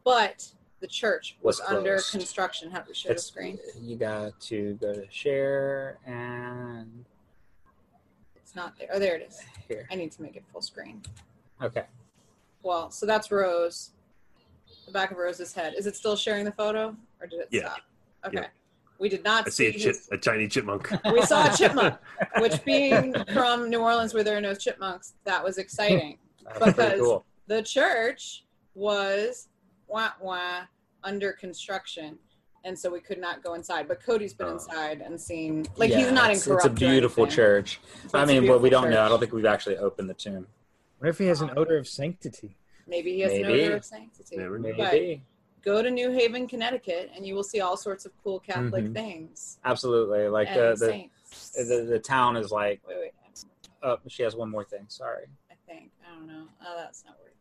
but 0.03 0.51
the 0.79 0.87
church 0.87 1.37
was, 1.41 1.59
was 1.59 1.67
under 1.69 1.91
closed. 1.95 2.11
construction. 2.11 2.71
How 2.71 2.79
do 2.79 2.85
we 2.89 2.93
share 2.95 3.13
the 3.13 3.19
screen? 3.19 3.57
you 3.81 3.95
got 3.95 4.39
to 4.41 4.73
go 4.81 4.93
to 4.93 5.05
share 5.09 5.97
and 6.05 7.05
It's 8.35 8.55
not 8.55 8.77
there. 8.77 8.89
Oh, 8.93 8.99
there 8.99 9.15
it 9.15 9.27
is. 9.29 9.41
here. 9.67 9.87
I 9.91 9.95
need 9.95 10.11
to 10.13 10.21
make 10.21 10.35
it 10.35 10.43
full 10.51 10.61
screen. 10.61 11.01
Okay. 11.61 11.85
Well, 12.63 12.89
so 12.91 13.05
that's 13.05 13.31
Rose. 13.31 13.91
The 14.85 14.91
back 14.91 15.11
of 15.11 15.17
Rose's 15.17 15.53
head. 15.53 15.73
Is 15.77 15.87
it 15.87 15.95
still 15.95 16.15
sharing 16.15 16.45
the 16.45 16.51
photo, 16.51 16.95
or 17.21 17.27
did 17.27 17.39
it 17.41 17.47
Yeah. 17.51 17.61
stop? 17.69 17.77
Okay. 18.27 18.37
Yeah. 18.41 18.47
We 18.97 19.09
did 19.09 19.23
not 19.23 19.47
I 19.47 19.49
see 19.49 19.67
a, 19.67 19.71
chip, 19.73 19.95
his 19.95 20.07
a 20.11 20.17
tiny 20.17 20.47
chipmunk. 20.47 20.89
we 21.11 21.21
saw 21.23 21.51
a 21.51 21.55
chipmunk, 21.57 21.95
which 22.39 22.63
being 22.63 23.13
from 23.33 23.69
New 23.69 23.79
Orleans 23.81 24.13
where 24.13 24.23
there 24.23 24.37
are 24.37 24.41
no 24.41 24.55
chipmunks, 24.55 25.15
that 25.25 25.43
was 25.43 25.57
exciting. 25.57 26.17
That's 26.45 26.65
Because- 26.65 26.99
cool. 26.99 27.25
the 27.47 27.61
church 27.61 28.45
was 28.73 29.49
wah 29.87 30.11
wah 30.21 30.61
under 31.03 31.33
construction. 31.33 32.17
And 32.63 32.77
so 32.77 32.89
we 32.89 32.99
could 32.99 33.19
not 33.19 33.43
go 33.43 33.53
inside. 33.53 33.87
But 33.87 34.01
Cody's 34.03 34.33
been 34.33 34.47
Oh. 34.47 34.53
inside 34.53 35.01
and 35.01 35.19
seen 35.21 35.65
like 35.75 35.91
Yeah, 35.91 35.97
he's 35.99 36.11
not 36.11 36.31
in. 36.31 36.37
incorrupt. 36.37 36.65
It's 36.65 36.71
a 36.71 36.75
beautiful 36.75 37.27
church. 37.27 37.79
So 38.07 38.17
I 38.17 38.25
mean, 38.25 38.47
what 38.47 38.61
we 38.61 38.69
don't 38.71 38.89
know, 38.89 39.01
I 39.03 39.07
don't 39.09 39.19
think 39.19 39.33
we've 39.33 39.45
actually 39.45 39.77
opened 39.77 40.09
the 40.09 40.15
tomb. 40.15 40.47
What 40.97 41.09
if 41.09 41.19
he 41.19 41.25
has 41.27 41.41
an 41.41 41.51
odor 41.55 41.77
of 41.77 41.87
sanctity? 41.87 42.55
Maybe 42.87 43.13
he 43.13 43.19
has 43.21 43.31
Maybe. 43.33 43.43
an 43.43 43.67
odor 43.67 43.75
of 43.77 43.85
sanctity. 43.85 44.37
Never 44.37 44.57
know. 44.57 44.73
Maybe. 44.75 45.21
Go 45.65 45.81
to 45.81 45.89
New 45.89 46.11
Haven, 46.11 46.47
Connecticut, 46.47 47.11
and 47.15 47.25
you 47.25 47.33
will 47.33 47.43
see 47.43 47.59
all 47.59 47.75
sorts 47.75 48.05
of 48.05 48.11
cool 48.23 48.39
Catholic 48.39 48.85
Mhm. 48.85 48.93
things. 48.93 49.57
Absolutely. 49.65 50.27
Like 50.27 50.53
the, 50.53 50.75
the, 51.55 51.63
the 51.63 51.83
the 51.89 51.99
town 51.99 52.37
is 52.37 52.51
like. 52.51 52.81
wait, 52.87 52.97
wait. 52.99 53.11
Oh, 53.81 53.97
she 54.07 54.21
has 54.23 54.35
one 54.35 54.49
more 54.51 54.63
thing. 54.63 54.85
Sorry. 54.87 55.25
I 55.51 55.55
think. 55.67 55.91
I 56.05 56.15
don't 56.15 56.27
know. 56.27 56.47
Oh, 56.65 56.75
that's 56.77 57.03
not 57.03 57.17
working. 57.19 57.35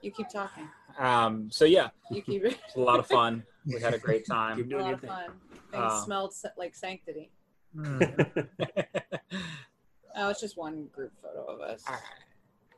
You 0.00 0.10
keep 0.10 0.28
talking. 0.30 0.68
Um. 0.98 1.50
So 1.50 1.66
yeah, 1.66 1.90
You 2.10 2.22
keep 2.22 2.44
it's 2.44 2.74
a 2.76 2.80
lot 2.80 2.98
of 2.98 3.06
fun. 3.06 3.44
We 3.66 3.78
had 3.80 3.92
a 3.92 3.98
great 3.98 4.24
Keep 4.24 4.34
time. 4.34 4.60
a 4.60 4.64
doing 4.64 4.80
lot 4.82 4.86
your 4.88 4.94
of 4.94 5.00
thing. 5.02 5.10
fun. 5.10 5.30
Things 5.70 5.84
Uh, 5.92 6.04
smelled 6.04 6.34
like 6.56 6.74
sanctity. 6.74 7.30
Hmm. 7.74 8.02
Oh, 10.20 10.30
it's 10.30 10.40
just 10.40 10.56
one 10.56 10.86
group 10.86 11.12
photo 11.22 11.44
of 11.44 11.60
us. 11.60 11.84
All 11.86 11.92
right. 11.94 12.02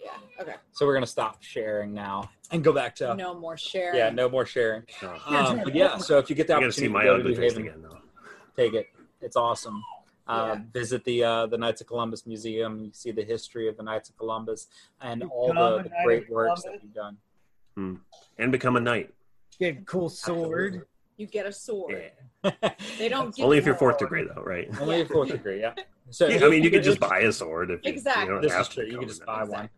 Yeah. 0.03 0.11
Okay. 0.41 0.55
So 0.73 0.87
we're 0.87 0.95
gonna 0.95 1.07
stop 1.07 1.43
sharing 1.43 1.93
now 1.93 2.31
and 2.51 2.65
go 2.65 2.73
back 2.73 2.95
to 2.97 3.15
No 3.15 3.35
more 3.35 3.57
sharing. 3.57 3.97
yeah, 3.99 4.11
no 4.11 4.29
more 4.29 4.47
sharing. 4.47 4.83
No. 5.03 5.17
Um, 5.27 5.61
but 5.65 5.75
yeah, 5.75 5.97
so 6.09 6.19
if 6.19 6.31
you 6.31 6.37
get 6.37 6.47
the 6.47 6.57
I 6.57 6.61
gotta 6.61 6.73
see 6.73 6.89
my 6.89 7.03
to 7.03 7.07
go 7.09 7.15
to 7.17 7.21
ugly 7.21 7.35
New 7.35 7.41
face 7.41 7.53
Haven, 7.53 7.69
again, 7.69 7.83
though. 7.83 7.99
take 8.57 8.75
it. 8.75 8.87
It's 9.21 9.37
awesome. 9.37 9.83
Uh, 10.27 10.55
Yeah. 10.57 10.63
Visit 10.73 11.05
the 11.05 11.25
uh, 11.25 11.47
the 11.47 11.59
Knights 11.59 11.81
of 11.83 11.87
Columbus 11.87 12.27
Museum. 12.27 12.81
You 12.85 12.91
see 12.93 13.11
the 13.13 13.25
history 13.25 13.69
of 13.69 13.77
the 13.77 13.83
Knights 13.83 14.09
of 14.09 14.17
Columbus 14.17 14.69
and 15.01 15.23
all 15.25 15.53
the, 15.53 15.83
the 15.83 15.91
great 16.05 16.31
works 16.31 16.63
that 16.63 16.83
you've 16.83 16.95
done. 16.95 17.17
Hmm. 17.75 17.95
And 18.39 18.51
become 18.51 18.77
a 18.77 18.81
knight. 18.81 19.13
Get 19.59 19.77
a 19.79 19.81
cool 19.83 20.09
sword. 20.09 20.87
You 21.19 21.27
get 21.27 21.45
a 21.47 21.53
sword. 21.53 22.11
Yeah. 22.43 22.51
They 22.97 23.11
don't 23.11 23.35
give 23.35 23.45
Only 23.45 23.59
if 23.59 23.65
you 23.65 23.73
you're 23.73 23.79
fourth 23.79 23.99
sword. 23.99 24.09
degree, 24.11 24.27
though, 24.35 24.43
right? 24.43 24.69
Only 24.81 24.97
Yeah. 24.99 25.03
a 25.03 25.07
fourth 25.07 25.29
degree, 25.29 25.61
yeah. 25.61 25.75
So 26.11 26.27
Yeah, 26.29 26.45
I 26.47 26.51
mean, 26.51 26.63
you 26.63 26.71
you're 26.71 26.81
could 26.81 26.85
just 26.85 27.01
buy 27.01 27.21
a 27.21 27.33
sword 27.33 27.71
if 27.71 27.81
you, 27.85 27.93
Exactly. 27.93 28.25
you 28.25 28.31
don't 28.31 28.43
This 28.43 28.53
have 28.53 28.63
is 28.63 28.69
true. 28.69 28.85
to 28.87 28.91
You 28.93 28.99
could 28.99 29.09
just 29.09 29.25
buy 29.25 29.39
knight. 29.41 29.49
one. 29.49 29.69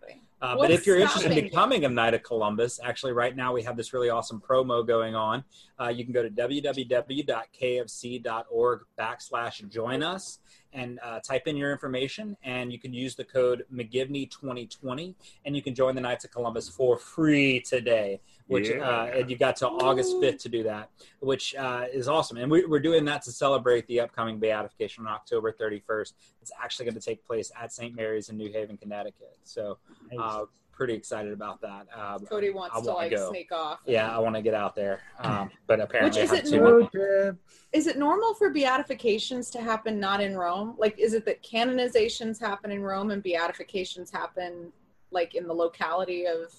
Uh, 0.41 0.57
but 0.57 0.70
if 0.72 0.87
you're 0.89 0.97
interested 0.99 1.26
in 1.26 1.33
stopping 1.33 1.45
you? 1.45 1.51
becoming 1.51 1.85
a 1.85 1.89
Knight 1.89 2.14
of 2.14 2.22
Columbus, 2.24 2.80
actually, 2.83 3.12
right 3.12 3.37
now 3.37 3.53
we 3.53 3.62
have 3.62 3.76
this 3.76 3.93
really 3.93 4.11
awesome 4.11 4.41
promo 4.41 4.85
going 4.85 5.14
on. 5.14 5.45
Uh, 5.80 5.87
you 5.89 6.03
can 6.05 6.12
go 6.12 6.20
to 6.22 6.30
www.kofc.org 6.30 8.80
backslash 8.99 9.68
join 9.70 10.03
us 10.03 10.39
and 10.73 10.99
uh, 11.03 11.20
type 11.20 11.47
in 11.47 11.57
your 11.57 11.73
information, 11.73 12.37
and 12.43 12.73
you 12.73 12.79
can 12.79 12.93
use 12.93 13.14
the 13.14 13.25
code 13.25 13.64
McGivney2020, 13.73 15.14
and 15.45 15.57
you 15.57 15.62
can 15.62 15.75
join 15.75 15.95
the 15.95 16.01
Knights 16.01 16.25
of 16.25 16.31
Columbus 16.31 16.68
for 16.68 16.97
free 16.97 17.61
today. 17.61 18.20
Which 18.49 18.68
Yeah. 18.68 18.87
uh, 18.87 19.05
and 19.14 19.31
you 19.31 19.37
got 19.39 19.57
till 19.57 19.83
August 19.83 20.16
5th 20.16 20.39
to 20.41 20.49
do 20.49 20.62
that, 20.64 20.91
which 21.20 21.55
uh, 21.55 21.87
is 21.91 22.07
awesome. 22.09 22.37
And 22.37 22.51
we, 22.51 22.66
we're 22.66 22.81
doing 22.81 23.05
that 23.07 23.23
to 23.23 23.33
celebrate 23.33 23.87
the 23.87 24.01
upcoming 24.01 24.39
beatification 24.39 25.07
on 25.07 25.12
October 25.12 25.53
31st. 25.53 26.12
It's 26.43 26.53
actually 26.62 26.85
going 26.87 26.97
to 26.97 27.01
take 27.01 27.25
place 27.25 27.51
at 27.59 27.73
St. 27.73 27.95
Mary's 27.95 28.29
in 28.29 28.37
New 28.37 28.53
Haven, 28.53 28.77
Connecticut. 28.77 29.39
So 29.45 29.79
uh, 30.18 30.45
pretty 30.73 30.95
excited 30.95 31.33
about 31.33 31.61
that. 31.61 31.87
Um, 31.97 32.25
Cody 32.27 32.51
wants 32.51 32.81
to 32.81 32.91
like 32.93 33.12
go. 33.12 33.31
sneak 33.31 33.53
off. 33.53 33.81
Yeah, 33.87 34.14
I 34.14 34.18
want 34.18 34.35
to 34.35 34.43
get 34.43 34.55
out 34.55 34.75
there, 34.75 35.01
um, 35.20 35.51
but 35.66 35.81
apparently 35.81 36.23
Which 36.23 36.33
is 36.33 36.53
it 36.53 36.57
normal- 36.57 36.81
much. 36.83 36.95
Road 36.95 37.01
trip. 37.25 37.37
Is 37.73 37.87
it 37.87 37.97
normal 37.99 38.35
for 38.35 38.51
beatifications 38.51 39.49
to 39.51 39.61
happen 39.62 40.01
not 40.01 40.20
in 40.20 40.37
Rome? 40.37 40.75
Like, 40.79 40.99
is 40.99 41.14
it 41.14 41.25
that 41.27 41.43
canonizations 41.43 42.41
happen 42.41 42.70
in 42.70 42.83
Rome 42.83 43.11
and 43.11 43.23
beatifications 43.23 44.11
happen 44.11 44.73
like 45.11 45.35
in 45.35 45.47
the 45.47 45.55
locality 45.55 46.27
of 46.27 46.53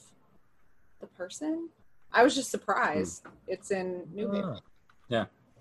the 1.01 1.07
person? 1.07 1.69
I 2.11 2.23
was 2.23 2.35
just 2.35 2.51
surprised. 2.51 3.25
It's 3.47 3.71
in 3.71 4.03
New 4.13 4.31
Haven. 4.31 4.59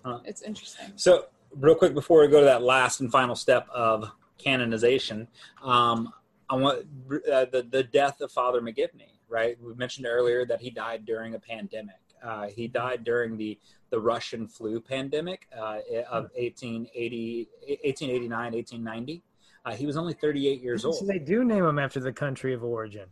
Huh. 0.05 0.19
It's 0.25 0.41
interesting. 0.41 0.91
So, 0.97 1.27
real 1.55 1.75
quick 1.75 1.93
before 1.93 2.19
we 2.21 2.27
go 2.27 2.39
to 2.39 2.45
that 2.45 2.61
last 2.61 2.99
and 2.99 3.09
final 3.09 3.35
step 3.35 3.67
of 3.69 4.11
canonization, 4.37 5.29
um, 5.63 6.11
I 6.53 6.55
want 6.55 6.85
uh, 7.31 7.45
the 7.51 7.65
the 7.67 7.83
death 7.83 8.21
of 8.21 8.31
Father 8.31 8.61
McGivney. 8.61 9.09
Right, 9.27 9.57
we 9.59 9.73
mentioned 9.73 10.05
earlier 10.05 10.45
that 10.45 10.61
he 10.61 10.69
died 10.69 11.05
during 11.05 11.33
a 11.33 11.39
pandemic. 11.39 11.95
Uh, 12.23 12.47
he 12.47 12.67
died 12.67 13.03
during 13.03 13.37
the 13.37 13.59
the 13.89 13.99
Russian 13.99 14.47
flu 14.47 14.79
pandemic 14.79 15.47
uh, 15.57 15.79
of 16.11 16.29
1880, 16.35 17.49
1889, 17.83 18.53
1890. 18.53 19.23
Uh, 19.65 19.71
he 19.71 19.85
was 19.85 19.97
only 19.97 20.13
38 20.13 20.61
years 20.61 20.85
old. 20.85 20.95
So 20.95 21.05
they 21.05 21.19
do 21.19 21.43
name 21.43 21.65
him 21.65 21.79
after 21.79 21.99
the 21.99 22.13
country 22.13 22.53
of 22.53 22.63
origin. 22.63 23.05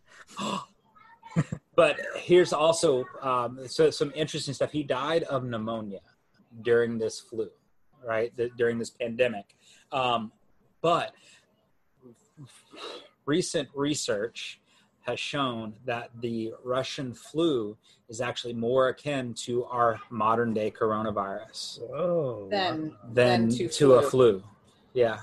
but 1.75 1.99
here's 2.15 2.53
also 2.53 3.05
um, 3.21 3.67
so 3.67 3.89
some 3.89 4.11
interesting 4.15 4.53
stuff. 4.53 4.71
He 4.71 4.83
died 4.83 5.23
of 5.23 5.43
pneumonia 5.43 6.01
during 6.61 6.99
this 6.99 7.19
flu, 7.19 7.49
right? 8.05 8.35
The, 8.37 8.49
during 8.57 8.77
this 8.77 8.91
pandemic. 8.91 9.55
Um, 9.91 10.31
but 10.81 11.13
recent 13.35 13.67
research 13.73 14.59
has 15.07 15.19
shown 15.19 15.73
that 15.85 16.09
the 16.25 16.37
Russian 16.63 17.13
flu 17.13 17.75
is 18.09 18.19
actually 18.21 18.53
more 18.53 18.89
akin 18.89 19.33
to 19.45 19.53
our 19.65 19.91
modern 20.09 20.53
day 20.53 20.69
coronavirus 20.81 21.79
Whoa. 21.89 22.47
Then, 22.51 22.93
than 23.17 23.47
Than 23.47 23.57
to, 23.57 23.67
to 23.79 23.93
a 23.93 24.01
flu. 24.01 24.09
flu. 24.11 24.43
Yeah. 24.93 25.17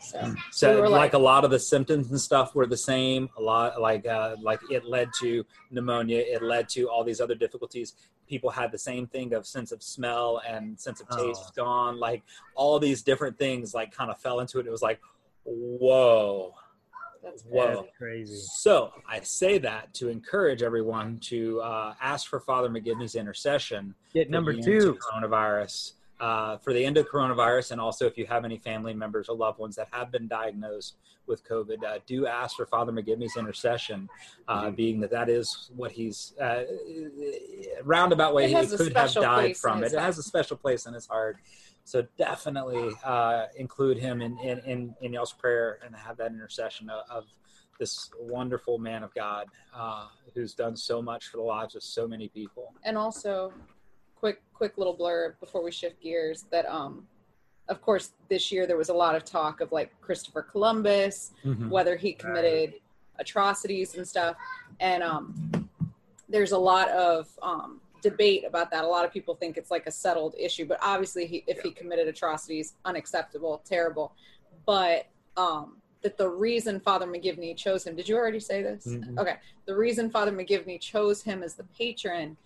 so 0.00 0.34
So 0.52 0.66
We 0.76 0.88
like, 0.88 0.90
like- 1.04 1.14
a 1.14 1.24
lot 1.32 1.42
of 1.46 1.50
the 1.50 1.58
symptoms 1.58 2.04
and 2.12 2.20
stuff 2.30 2.54
were 2.54 2.66
the 2.76 2.82
same. 2.92 3.22
A 3.36 3.42
lot 3.52 3.68
like 3.88 4.04
uh, 4.18 4.36
like 4.50 4.60
it 4.76 4.82
led 4.96 5.08
to 5.22 5.30
pneumonia. 5.74 6.20
It 6.34 6.42
led 6.54 6.64
to 6.76 6.80
all 6.92 7.02
these 7.10 7.20
other 7.24 7.34
difficulties. 7.44 7.88
People 8.32 8.50
had 8.60 8.68
the 8.76 8.82
same 8.90 9.04
thing 9.14 9.28
of 9.38 9.42
sense 9.56 9.70
of 9.76 9.80
smell 9.82 10.30
and 10.52 10.62
sense 10.86 10.98
of 11.02 11.06
taste 11.20 11.46
Oh. 11.50 11.62
gone. 11.62 11.94
Like 12.08 12.22
all 12.60 12.78
these 12.88 13.00
different 13.10 13.36
things 13.44 13.74
like 13.78 13.90
kind 13.98 14.10
of 14.12 14.16
fell 14.24 14.38
into 14.42 14.54
it. 14.60 14.64
It 14.70 14.74
was 14.78 14.84
like, 14.90 15.00
whoa. 15.44 16.54
That's 17.30 17.42
Whoa. 17.42 17.66
crazy. 17.66 17.76
That's 17.82 17.96
crazy. 17.98 18.36
So 18.56 18.92
I 19.08 19.20
say 19.20 19.58
that 19.58 19.92
to 19.94 20.08
encourage 20.08 20.62
everyone 20.62 21.18
to 21.20 21.60
uh, 21.60 21.94
ask 22.00 22.28
for 22.28 22.40
Father 22.40 22.68
McGivney's 22.68 23.14
intercession 23.14 23.94
Get 24.14 24.30
number 24.30 24.52
two. 24.54 24.96
coronavirus 25.12 25.92
uh, 26.20 26.56
for 26.58 26.72
the 26.72 26.84
end 26.84 26.96
of 26.96 27.08
coronavirus, 27.08 27.72
and 27.72 27.80
also 27.80 28.04
if 28.06 28.18
you 28.18 28.26
have 28.26 28.44
any 28.44 28.58
family 28.58 28.92
members 28.92 29.28
or 29.28 29.36
loved 29.36 29.58
ones 29.60 29.76
that 29.76 29.86
have 29.92 30.10
been 30.10 30.26
diagnosed 30.26 30.96
with 31.28 31.46
COVID, 31.46 31.84
uh, 31.84 31.98
do 32.06 32.26
ask 32.26 32.56
for 32.56 32.66
Father 32.66 32.90
McGivney's 32.90 33.36
intercession, 33.36 34.08
uh, 34.48 34.64
Mhm. 34.64 34.76
being 34.76 35.00
that 35.00 35.10
that 35.10 35.28
is 35.28 35.70
what 35.76 35.92
he's 35.92 36.34
uh, 36.40 36.64
roundabout 37.84 38.34
way 38.34 38.48
he 38.48 38.54
could 38.66 38.96
have 38.96 39.14
died 39.14 39.56
from 39.56 39.84
it. 39.84 39.92
It 39.92 39.98
has 39.98 40.18
a 40.18 40.22
special 40.22 40.56
place 40.56 40.86
in 40.86 40.94
his 40.94 41.06
heart. 41.06 41.36
So 41.88 42.04
definitely 42.18 42.90
uh, 43.02 43.46
include 43.56 43.96
him 43.96 44.20
in, 44.20 44.38
in, 44.40 44.58
in, 44.66 44.94
in 45.00 45.14
y'all's 45.14 45.32
prayer 45.32 45.78
and 45.82 45.96
have 45.96 46.18
that 46.18 46.32
intercession 46.32 46.90
of, 46.90 47.00
of 47.08 47.24
this 47.80 48.10
wonderful 48.20 48.76
man 48.78 49.02
of 49.02 49.14
God 49.14 49.46
uh, 49.74 50.08
who's 50.34 50.52
done 50.52 50.76
so 50.76 51.00
much 51.00 51.28
for 51.28 51.38
the 51.38 51.42
lives 51.44 51.74
of 51.76 51.82
so 51.82 52.06
many 52.06 52.28
people. 52.28 52.74
and 52.84 52.98
also 52.98 53.54
quick 54.16 54.42
quick 54.52 54.76
little 54.76 54.94
blurb 54.94 55.40
before 55.40 55.64
we 55.64 55.70
shift 55.70 55.98
gears 56.02 56.44
that 56.50 56.66
um 56.66 57.06
of 57.70 57.80
course 57.80 58.10
this 58.28 58.52
year 58.52 58.66
there 58.66 58.76
was 58.76 58.90
a 58.90 58.94
lot 59.04 59.14
of 59.14 59.24
talk 59.24 59.60
of 59.62 59.70
like 59.72 59.90
christopher 60.02 60.42
columbus 60.42 61.30
Mm-hmm. 61.44 61.70
whether 61.70 61.96
he 61.96 62.12
committed 62.12 62.74
atrocities 63.18 63.94
and 63.94 64.06
stuff 64.06 64.36
and 64.80 65.02
um 65.04 65.50
there's 66.28 66.50
a 66.52 66.58
lot 66.58 66.88
of 66.90 67.28
um 67.42 67.80
debate 68.02 68.44
about 68.46 68.70
that. 68.70 68.84
A 68.84 68.86
lot 68.86 69.04
of 69.04 69.12
people 69.12 69.34
think 69.34 69.56
it's 69.56 69.70
like 69.70 69.86
a 69.86 69.90
settled 69.90 70.34
issue 70.38 70.66
but 70.66 70.78
obviously 70.82 71.26
he, 71.26 71.44
if 71.46 71.60
he 71.60 71.70
committed 71.70 72.08
atrocities 72.08 72.74
unacceptable 72.84 73.62
terrible. 73.64 74.12
But 74.66 75.06
um 75.36 75.78
that 76.02 76.16
the 76.16 76.28
reason 76.28 76.78
father 76.80 77.06
mcgivney 77.06 77.56
chose 77.56 77.84
him 77.84 77.96
did 77.96 78.08
you 78.08 78.16
already 78.16 78.40
say 78.40 78.62
this? 78.62 78.86
Mhm. 78.86 79.18
okay. 79.18 79.36
The 79.66 79.74
reason 79.76 80.10
father 80.10 80.32
mcgivney 80.32 80.80
chose 80.80 81.22
him 81.22 81.42
as 81.42 81.54
the 81.54 81.64
patron 81.64 82.36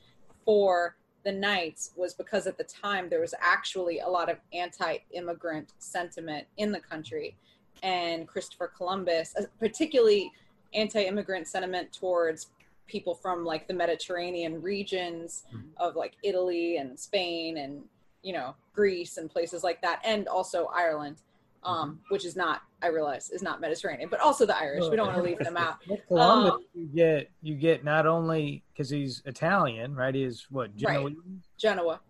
for 0.44 0.96
the 1.24 1.32
Knights 1.32 1.92
was 1.96 2.14
because 2.14 2.46
at 2.46 2.58
the 2.58 2.64
time 2.64 3.08
there 3.08 3.20
was 3.20 3.34
actually 3.40 4.00
a 4.00 4.08
lot 4.08 4.28
of 4.28 4.38
anti-immigrant 4.52 5.72
sentiment 5.78 6.46
in 6.56 6.72
the 6.72 6.80
country, 6.80 7.36
and 7.82 8.26
Christopher 8.26 8.72
Columbus, 8.76 9.34
uh, 9.38 9.42
particularly 9.58 10.32
anti-immigrant 10.74 11.46
sentiment 11.46 11.92
towards 11.92 12.48
people 12.86 13.14
from 13.14 13.44
like 13.44 13.66
the 13.68 13.74
Mediterranean 13.74 14.60
regions 14.60 15.44
Mhm. 15.52 15.70
of 15.78 15.96
like 15.96 16.16
Italy 16.22 16.76
and 16.76 16.98
Spain 16.98 17.58
and 17.58 17.88
you 18.22 18.32
know 18.32 18.54
Greece 18.74 19.16
and 19.18 19.30
places 19.30 19.64
like 19.64 19.80
that, 19.82 20.00
and 20.04 20.28
also 20.28 20.66
Ireland, 20.66 21.16
um, 21.64 22.00
which 22.08 22.24
is 22.24 22.36
not 22.36 22.62
I 22.82 22.88
realize 22.88 23.30
is 23.30 23.42
not 23.42 23.60
Mediterranean, 23.60 24.08
but 24.08 24.20
also 24.20 24.44
the 24.46 24.56
Irish. 24.56 24.88
We 24.90 24.96
don't 24.96 25.06
want 25.06 25.18
to 25.18 25.22
leave 25.24 25.38
them 25.38 25.56
out. 25.56 25.76
With 25.88 26.06
Columbus, 26.06 26.52
Um, 26.52 26.64
you 26.74 26.86
get 26.86 27.30
you 27.42 27.54
get 27.54 27.84
not 27.84 28.06
only 28.06 28.62
because 28.72 28.90
he's 28.90 29.22
Italian, 29.24 29.94
right? 29.94 30.14
He 30.14 30.22
is 30.24 30.46
what 30.50 30.76
Genoese, 30.76 31.16
Genoa, 31.58 32.00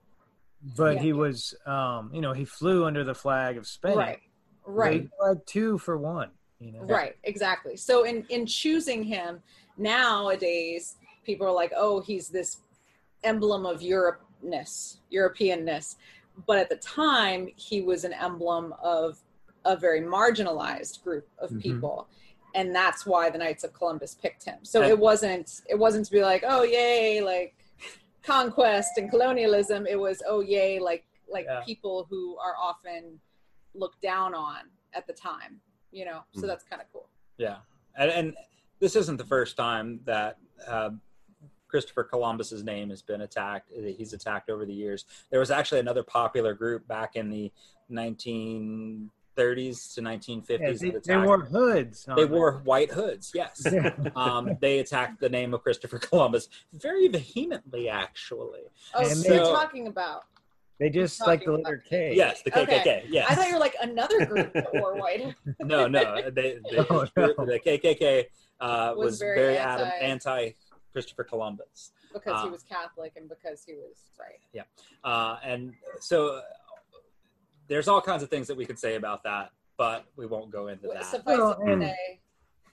but 0.77 0.97
Yeah. 0.97 1.03
he 1.03 1.13
was, 1.13 1.55
um, 1.67 2.11
you 2.15 2.21
know, 2.21 2.33
he 2.33 2.45
flew 2.45 2.85
under 2.85 3.05
the 3.05 3.15
flag 3.15 3.57
of 3.57 3.67
Spain. 3.67 3.97
right, 3.99 4.21
right. 4.65 5.09
had 5.27 5.47
two 5.47 5.79
for 5.79 5.97
one. 5.99 6.31
You 6.59 6.71
know, 6.73 6.81
Right, 6.83 7.17
exactly. 7.25 7.77
So 7.77 8.05
in 8.05 8.25
in 8.29 8.47
choosing 8.47 9.03
him 9.03 9.43
nowadays, 9.83 10.97
people 11.25 11.47
are 11.47 11.53
like, 11.53 11.73
"Oh, 11.77 12.01
he's 12.01 12.29
this 12.29 12.59
emblem 13.25 13.67
of 13.67 13.81
Europeness, 13.81 14.99
Europeanness," 15.13 15.97
but 16.47 16.59
at 16.59 16.69
the 16.69 16.77
time, 16.77 17.49
he 17.57 17.81
was 17.83 18.05
an 18.05 18.13
emblem 18.13 18.75
of 18.83 19.19
a 19.65 19.77
very 19.77 20.01
marginalized 20.01 21.03
group 21.05 21.29
of 21.39 21.51
Mhm. 21.51 21.63
people, 21.63 22.09
and 22.55 22.75
that's 22.75 23.07
why 23.07 23.31
the 23.31 23.39
Knights 23.39 23.65
of 23.65 23.73
Columbus 23.73 24.15
picked 24.15 24.45
him. 24.45 24.65
So 24.65 24.83
And- 24.83 24.91
it 24.91 24.99
wasn't 24.99 25.63
it 25.69 25.79
wasn't 25.79 26.07
to 26.07 26.13
be 26.13 26.23
like, 26.23 26.43
"Oh, 26.47 26.63
yay!" 26.63 27.21
like 27.21 27.55
conquest 28.23 28.93
and 28.99 29.11
colonialism. 29.11 29.87
It 29.87 29.99
was, 29.99 30.23
"Oh, 30.27 30.41
yay!" 30.41 30.79
like 30.79 31.05
like 31.29 31.47
Yeah. 31.47 31.63
people 31.65 32.05
who 32.11 32.37
are 32.39 32.57
often 32.59 33.19
looked 33.75 34.03
down 34.03 34.35
on 34.35 34.71
at 34.93 35.07
the 35.07 35.15
time. 35.15 35.61
You 35.93 36.05
know, 36.07 36.21
so 36.35 36.43
Mhm. 36.43 36.47
that's 36.49 36.65
kind 36.65 36.83
of 36.83 36.89
cool. 36.93 37.09
Yeah, 37.39 37.59
and, 37.97 38.11
and 38.11 38.37
this 38.83 38.97
isn't 38.97 39.17
the 39.17 39.25
first 39.25 39.57
time 39.57 40.01
that 40.05 40.39
uh, 40.67 40.91
Christopher 41.69 42.03
Columbus's 42.03 42.65
name 42.65 42.91
has 42.91 43.01
been 43.01 43.21
attacked. 43.21 43.71
He's 43.73 44.13
attacked 44.13 44.51
over 44.51 44.67
the 44.67 44.75
years. 44.75 45.05
There 45.31 45.39
was 45.39 45.53
actually 45.53 45.79
another 45.81 46.03
popular 46.03 46.53
group 46.53 46.87
back 46.89 47.15
in 47.15 47.31
the 47.31 47.53
1930s 47.93 49.09
to 49.95 50.01
1950s. 50.03 50.49
Yeah, 50.59 50.73
they, 50.73 50.91
that 50.91 51.05
they 51.05 51.17
wore 51.17 51.39
hoods. 51.45 52.05
They 52.17 52.23
them. 52.25 52.33
wore 52.33 52.55
white 52.65 52.91
hoods. 52.91 53.31
Yes, 53.35 53.65
Yeah. 53.73 53.95
um, 54.17 54.59
they 54.61 54.81
attacked 54.81 55.21
the 55.21 55.29
name 55.29 55.55
of 55.55 55.63
Christopher 55.63 55.99
Columbus 56.01 56.49
very 56.73 57.07
vehemently, 57.07 57.89
actually. 57.89 58.63
Oh, 58.95 59.01
And 59.09 59.17
so 59.17 59.29
they- 59.29 59.37
you're 59.37 59.45
talking 59.47 59.87
about? 59.87 60.25
They 60.83 60.91
just 60.91 61.25
like 61.25 61.45
the 61.45 61.53
letter 61.53 61.81
K. 61.89 62.13
Yes, 62.13 62.43
the 62.43 62.59
Okay. 62.59 62.81
KKK. 62.81 63.05
Yes. 63.09 63.27
I 63.31 63.37
thought 63.37 63.47
you 63.47 63.55
were 63.55 63.61
like 63.61 63.77
another 63.81 64.27
group 64.27 64.53
that 64.53 64.67
wore 64.75 64.97
white. 64.97 65.33
no, 65.61 65.87
no. 65.87 66.29
They, 66.29 66.59
they, 66.69 66.77
Oh, 66.91 67.07
no. 67.17 67.29
The 67.35 67.61
KKK 67.65 68.25
uh, 68.61 68.93
Was 68.97 69.05
was, 69.13 69.19
very 69.21 69.39
very, 69.39 69.59
anti- 69.59 69.85
anti, 69.85 70.05
anti 70.41 70.55
Christopher 70.91 71.23
Columbus. 71.23 71.93
because 72.13 72.43
he 72.43 72.49
Uh, 72.49 72.51
was 72.51 72.65
Catholic 72.65 73.13
and 73.15 73.29
because 73.29 73.63
he 73.65 73.75
was 73.75 73.95
right. 74.19 74.41
Yeah, 74.53 74.63
uh, 75.05 75.37
and 75.45 75.73
so 76.01 76.39
uh, 76.39 76.41
there's 77.69 77.87
all 77.87 78.01
kinds 78.01 78.25
of 78.25 78.29
things 78.29 78.49
that 78.49 78.57
we 78.57 78.67
could 78.67 78.79
say 78.81 78.97
about 78.97 79.23
that, 79.23 79.53
but 79.77 80.07
we 80.17 80.27
won't 80.27 80.51
go 80.51 80.67
into 80.67 80.89
Well, 80.89 80.97
that. 80.97 81.07
Suffice 81.07 81.25
Well, 81.39 81.53
it 81.65 81.77
to 81.77 81.81
say, 81.81 82.21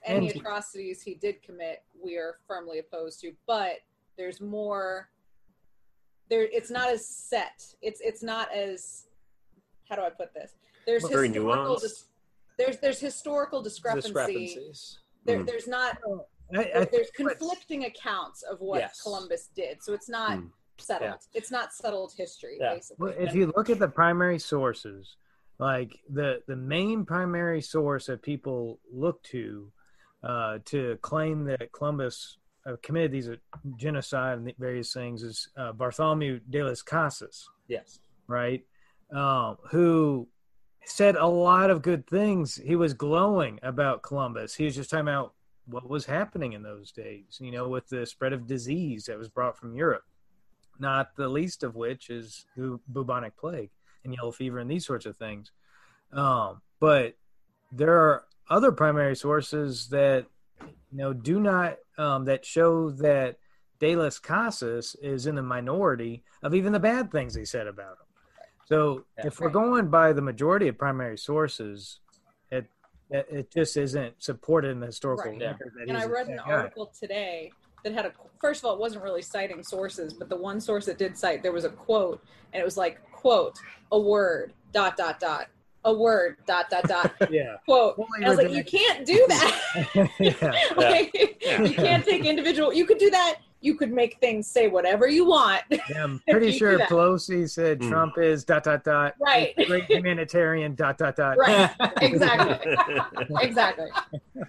any 0.04 0.30
atrocities 0.30 1.00
he 1.00 1.14
did 1.14 1.42
commit, 1.42 1.84
we 2.02 2.16
are 2.16 2.38
firmly 2.48 2.80
opposed 2.80 3.20
to. 3.20 3.30
But 3.46 3.74
there's 4.18 4.40
more. 4.40 5.10
There, 6.30 6.42
it's 6.44 6.70
not 6.70 6.88
as 6.90 7.06
set. 7.06 7.64
It's 7.82 8.00
it's 8.00 8.22
not 8.22 8.52
as. 8.54 9.06
How 9.88 9.96
do 9.96 10.02
I 10.02 10.10
put 10.10 10.32
this? 10.32 10.54
There's 10.86 11.02
Very 11.08 11.26
historical. 11.28 11.74
nuanced. 11.76 11.80
dis- 11.82 12.04
there's 12.56 12.78
there's 12.78 13.00
historical 13.00 13.60
discrepancy. 13.62 14.08
Discrepancies. 14.08 14.98
There, 15.24 15.40
Mm. 15.40 15.46
there's 15.46 15.66
not 15.66 15.98
I, 16.54 16.58
I 16.60 16.84
there's 16.84 17.10
what's- 17.18 17.38
conflicting 17.38 17.84
accounts 17.84 18.42
of 18.42 18.60
what 18.60 18.80
Yes. 18.80 19.00
Columbus 19.02 19.48
did. 19.54 19.82
So 19.82 19.92
it's 19.92 20.08
not 20.08 20.38
Mm. 20.38 20.50
settled. 20.78 21.10
Yeah. 21.32 21.38
It's 21.38 21.50
not 21.50 21.72
settled 21.72 22.12
history, 22.16 22.58
Yeah. 22.60 22.74
basically. 22.74 23.10
Well, 23.10 23.18
if 23.18 23.34
you 23.34 23.52
look 23.56 23.68
at 23.68 23.78
the 23.80 23.88
primary 23.88 24.38
sources, 24.38 25.16
like 25.58 25.98
the 26.08 26.42
the 26.46 26.56
main 26.56 27.04
primary 27.04 27.60
source 27.60 28.06
that 28.06 28.22
people 28.22 28.78
look 28.92 29.20
to 29.24 29.72
uh, 30.22 30.58
to 30.66 30.96
claim 31.02 31.44
that 31.46 31.72
Columbus 31.72 32.36
committed 32.82 33.12
these 33.12 33.28
genocide 33.76 34.38
and 34.38 34.52
various 34.58 34.92
things 34.92 35.22
is 35.22 35.48
uh, 35.56 35.72
Bartholomew 35.72 36.40
de 36.50 36.62
las 36.62 36.82
Casas, 36.82 37.48
Yes. 37.68 38.00
right? 38.26 38.64
Um, 39.12 39.56
who 39.70 40.28
said 40.84 41.16
a 41.16 41.26
lot 41.26 41.70
of 41.70 41.82
good 41.82 42.06
things. 42.06 42.56
He 42.56 42.76
was 42.76 42.94
glowing 42.94 43.58
about 43.62 44.02
Columbus. 44.02 44.54
He 44.54 44.64
was 44.64 44.74
just 44.74 44.90
talking 44.90 45.08
about 45.08 45.34
what 45.66 45.88
was 45.88 46.04
happening 46.06 46.52
in 46.54 46.62
those 46.62 46.90
days, 46.90 47.38
you 47.40 47.50
know, 47.52 47.68
with 47.68 47.88
the 47.88 48.04
spread 48.06 48.32
of 48.32 48.46
disease 48.46 49.04
that 49.06 49.18
was 49.18 49.28
brought 49.28 49.56
from 49.56 49.74
Europe. 49.74 50.04
Not 50.78 51.14
the 51.16 51.28
least 51.28 51.62
of 51.62 51.74
which 51.76 52.08
is 52.10 52.46
the 52.56 52.78
bubonic 52.88 53.36
plague 53.36 53.70
and 54.04 54.14
yellow 54.14 54.32
fever 54.32 54.58
and 54.58 54.70
these 54.70 54.86
sorts 54.86 55.06
of 55.06 55.16
things. 55.16 55.52
Um, 56.12 56.60
but 56.80 57.14
there 57.70 57.94
are 57.94 58.24
other 58.48 58.72
primary 58.72 59.14
sources 59.14 59.88
that 59.88 60.26
you 60.92 60.98
know 60.98 61.12
do 61.12 61.40
not 61.40 61.76
um, 61.98 62.24
that 62.26 62.44
show 62.44 62.90
that 62.90 63.36
De 63.78 63.96
las 63.96 64.18
Casas 64.18 64.94
is 65.02 65.26
in 65.26 65.34
the 65.34 65.42
minority 65.42 66.22
of 66.42 66.54
even 66.54 66.72
the 66.72 66.80
bad 66.80 67.10
things 67.10 67.34
he 67.34 67.44
said 67.44 67.66
about 67.66 67.92
him. 67.92 68.06
So 68.66 69.04
Yeah. 69.18 69.26
if 69.28 69.40
we're 69.40 69.50
going 69.50 69.88
by 69.88 70.12
the 70.12 70.22
majority 70.22 70.68
of 70.68 70.78
primary 70.78 71.18
sources, 71.18 72.00
it 72.50 72.66
it, 73.10 73.26
it 73.30 73.50
just 73.50 73.76
isn't 73.76 74.22
supported 74.22 74.70
in 74.70 74.80
the 74.80 74.86
historical 74.86 75.32
Right. 75.32 75.40
Yeah. 75.40 75.50
record. 75.52 75.72
That 75.76 75.88
and 75.88 75.96
he's 75.96 76.04
I 76.04 76.08
a 76.08 76.12
read 76.12 76.28
an 76.28 76.36
guy. 76.36 76.42
article 76.52 76.92
today 76.98 77.52
that 77.84 77.92
had 77.92 78.06
a 78.06 78.12
first 78.40 78.60
of 78.62 78.66
all, 78.66 78.74
it 78.74 78.80
wasn't 78.80 79.02
really 79.02 79.22
citing 79.22 79.62
sources, 79.62 80.12
but 80.12 80.28
the 80.28 80.36
one 80.36 80.60
source 80.60 80.86
that 80.86 80.98
did 80.98 81.16
cite 81.16 81.42
there 81.42 81.52
was 81.52 81.64
a 81.64 81.70
quote, 81.70 82.22
and 82.52 82.60
it 82.60 82.64
was 82.64 82.76
like 82.76 83.00
quote 83.12 83.58
a 83.92 83.98
word 83.98 84.52
dot 84.72 84.96
dot 84.96 85.18
dot 85.20 85.48
a 85.84 85.92
word 85.94 86.36
dot 86.46 86.68
dot 86.70 86.84
dot 86.84 87.12
Yeah. 87.30 87.56
quote. 87.64 87.96
Fully 87.96 88.08
And 88.16 88.26
I 88.26 88.28
was 88.28 88.38
like, 88.38 88.50
you 88.50 88.64
can't 88.64 89.06
do 89.06 89.24
that. 89.28 90.10
yeah. 90.20 90.74
like, 90.76 91.38
Yeah. 91.40 91.62
You 91.62 91.74
can't 91.74 92.04
take 92.04 92.24
individual. 92.24 92.72
You 92.72 92.84
could 92.86 92.98
do 92.98 93.10
that. 93.10 93.36
You 93.62 93.74
could 93.74 93.92
make 93.92 94.18
things 94.20 94.46
say 94.46 94.68
whatever 94.68 95.06
you 95.06 95.26
want. 95.26 95.62
Yeah, 95.70 95.80
I'm 96.04 96.22
pretty 96.30 96.52
sure. 96.52 96.78
Pelosi 96.80 97.48
said 97.48 97.82
Hmm. 97.82 97.90
Trump 97.90 98.18
is 98.18 98.42
dot 98.44 98.64
dot 98.64 98.84
dot 98.84 99.14
Right. 99.20 99.52
a 99.58 99.66
great 99.66 99.84
humanitarian 99.84 100.74
dot 100.74 100.96
dot 100.98 101.16
dot. 101.16 101.36
Right. 101.36 101.70
Exactly. 102.00 102.76
exactly. 103.40 103.88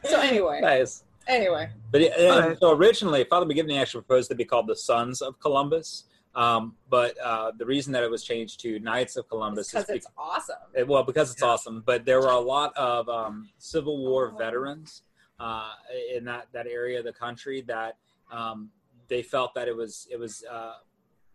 So 0.06 0.20
anyway, 0.20 0.60
nice. 0.62 1.04
anyway, 1.28 1.70
But 1.92 2.02
it- 2.02 2.14
and 2.18 2.52
But- 2.52 2.60
so 2.60 2.72
originally, 2.76 3.26
Father 3.26 3.46
McGivney 3.46 3.80
actually 3.80 4.02
proposed 4.04 4.30
to 4.30 4.36
be 4.36 4.46
called 4.46 4.68
the 4.68 4.76
Sons 4.78 5.22
of 5.22 5.38
Columbus. 5.40 6.06
Um, 6.34 6.76
but 6.90 7.18
uh, 7.20 7.52
the 7.58 7.66
reason 7.66 7.92
that 7.94 8.04
it 8.04 8.10
was 8.10 8.24
changed 8.24 8.62
to 8.62 8.80
Knights 8.80 9.18
of 9.18 9.28
Columbus 9.28 9.68
is 9.68 9.72
because 9.74 9.86
because 9.88 9.96
it's 9.98 10.08
awesome. 10.18 10.56
It- 10.74 10.88
well, 10.88 11.04
because 11.04 11.32
it's 11.32 11.42
Yeah. 11.42 11.50
awesome. 11.50 11.84
But 11.86 12.06
there 12.06 12.22
were 12.22 12.30
a 12.30 12.40
lot 12.40 12.76
of 12.78 13.10
um, 13.10 13.50
Civil 13.58 13.98
War 13.98 14.34
veterans 14.38 15.04
uh, 15.40 15.72
in 16.16 16.24
that, 16.26 16.48
that 16.54 16.68
area 16.68 17.00
of 17.00 17.06
the 17.06 17.14
country 17.14 17.62
that 17.62 17.98
um, 18.32 18.70
they 19.10 19.22
felt 19.22 19.54
that 19.56 19.68
it 19.68 19.76
was 19.76 20.08
it 20.10 20.18
was 20.18 20.44
uh, 20.50 20.76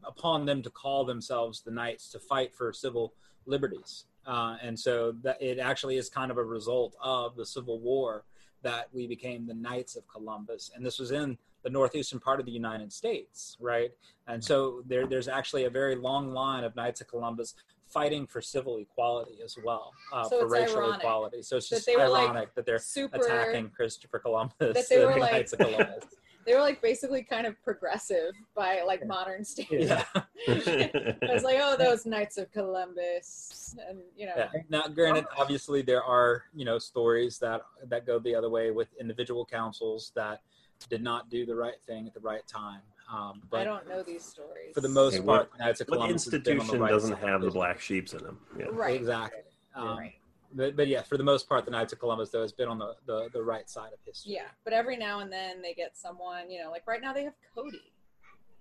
upon 0.05 0.47
them 0.47 0.63
to 0.63 0.71
call 0.71 1.05
themselves 1.05 1.61
the 1.61 1.71
knights 1.71 2.09
to 2.11 2.19
fight 2.19 2.55
for 2.55 2.73
civil 2.73 3.13
liberties. 3.45 4.05
Uh, 4.27 4.57
and 4.63 4.79
so 4.79 5.13
that 5.23 5.41
it 5.41 5.59
actually 5.59 5.97
is 5.99 6.09
kind 6.09 6.31
of 6.31 6.39
a 6.39 6.43
result 6.45 6.97
of 7.01 7.37
the 7.37 7.45
Civil 7.47 7.79
War 7.81 8.25
that 8.63 8.89
we 8.93 9.07
became 9.07 9.47
the 9.47 9.55
Knights 9.55 9.95
of 9.95 10.09
Columbus. 10.09 10.71
And 10.75 10.85
this 10.85 10.99
was 10.99 11.13
in 11.13 11.39
the 11.67 11.71
northeastern 11.71 12.21
part 12.21 12.39
of 12.39 12.47
the 12.47 12.53
United 12.53 12.93
States, 12.93 13.57
right? 13.59 13.91
And 14.29 14.43
so 14.43 14.83
there, 14.87 15.05
there's 15.05 15.27
actually 15.27 15.65
a 15.65 15.71
very 15.71 15.97
long 15.97 16.31
line 16.33 16.63
of 16.63 16.77
Knights 16.77 17.01
of 17.01 17.09
Columbus 17.09 17.55
fighting 17.89 18.25
for 18.25 18.41
civil 18.41 18.77
equality 18.77 19.39
as 19.45 19.57
well, 19.65 19.91
uh, 20.13 20.29
So 20.29 20.43
for 20.43 20.49
racial 20.49 20.77
ironic 20.79 20.99
equality. 21.01 21.43
So 21.43 21.57
it's 21.57 21.69
just 21.69 21.89
were, 21.93 22.07
like, 22.09 22.31
ironic 22.31 22.55
that 22.55 22.67
they're 22.67 22.79
Super. 22.79 23.17
attacking 23.17 23.71
Christopher 23.71 24.21
Columbus, 24.21 24.55
That 24.61 24.89
they 24.89 25.01
the 25.01 25.07
were, 25.09 25.19
like- 25.19 25.33
Knights 25.33 25.53
of 25.55 25.59
Columbus. 25.59 26.05
They 26.47 26.55
were 26.55 26.61
like 26.61 26.81
basically 26.81 27.25
kind 27.25 27.45
of 27.45 27.61
progressive 27.65 28.33
by 28.55 28.83
like 28.87 29.05
modern 29.05 29.45
standards. 29.45 29.87
yeah. 29.91 30.05
I 30.49 31.33
was 31.33 31.43
like, 31.43 31.59
oh, 31.61 31.75
those 31.77 32.07
Knights 32.07 32.39
of 32.39 32.53
Columbus, 32.53 33.75
and 33.89 33.99
you 34.17 34.27
know, 34.27 34.35
Yeah. 34.37 34.49
Now, 34.69 34.87
granted, 34.87 35.25
obviously 35.37 35.83
there 35.83 36.05
are 36.05 36.45
you 36.55 36.65
know 36.65 36.79
stories 36.79 37.41
that 37.41 37.63
that 37.89 38.07
go 38.07 38.21
the 38.21 38.33
other 38.37 38.49
way 38.49 38.71
with 38.71 38.87
individual 39.01 39.45
councils 39.45 40.13
that 40.15 40.43
did 40.89 41.03
not 41.03 41.29
do 41.31 41.47
the 41.47 41.55
right 41.55 41.81
thing 41.87 42.07
at 42.07 42.15
the 42.15 42.21
right 42.21 42.47
time. 42.47 42.81
Um, 43.13 43.43
I 43.53 43.63
don't 43.65 43.89
know 43.89 44.03
these 44.03 44.25
stories. 44.25 44.75
for 44.75 44.81
the 44.81 44.89
most 44.89 45.15
Okay, 45.15 45.25
part, 45.25 45.49
what- 45.51 45.53
the 45.59 45.65
Knights 45.65 45.81
of 45.81 45.89
what 45.89 45.97
Columbus 45.99 46.25
has 46.25 46.31
been 46.31 46.41
on 46.41 46.47
the 46.47 46.63
institution 46.65 46.81
right 46.81 46.91
doesn't 46.91 47.17
have 47.19 47.41
the 47.43 47.51
black 47.51 47.81
sheeps 47.81 48.13
in 48.15 48.23
them? 48.25 48.41
Yeah. 48.59 48.67
right, 48.71 48.97
Exactly. 48.97 49.41
Um, 49.75 49.99
right. 49.99 50.15
But, 50.55 50.75
but 50.77 50.87
yeah, 50.89 51.03
for 51.03 51.17
the 51.19 51.25
most 51.25 51.49
part, 51.49 51.65
the 51.65 51.71
Knights 51.71 51.93
of 51.93 51.99
Columbus 51.99 52.31
though 52.31 52.43
has 52.43 52.53
been 52.53 52.69
on 52.69 52.79
the, 52.79 52.95
the, 53.07 53.29
the 53.33 53.43
right 53.43 53.69
side 53.69 53.93
of 53.93 53.99
history. 54.05 54.33
Yeah, 54.35 54.47
but 54.65 54.73
every 54.73 54.97
now 54.97 55.21
and 55.21 55.31
then 55.33 55.61
they 55.63 55.75
get 55.75 55.97
someone, 55.97 56.51
you 56.51 56.63
know, 56.63 56.71
like 56.71 56.87
right 56.87 57.01
now 57.01 57.13
they 57.13 57.25
have 57.25 57.35
Cody. 57.55 57.81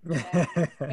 You 0.08 0.14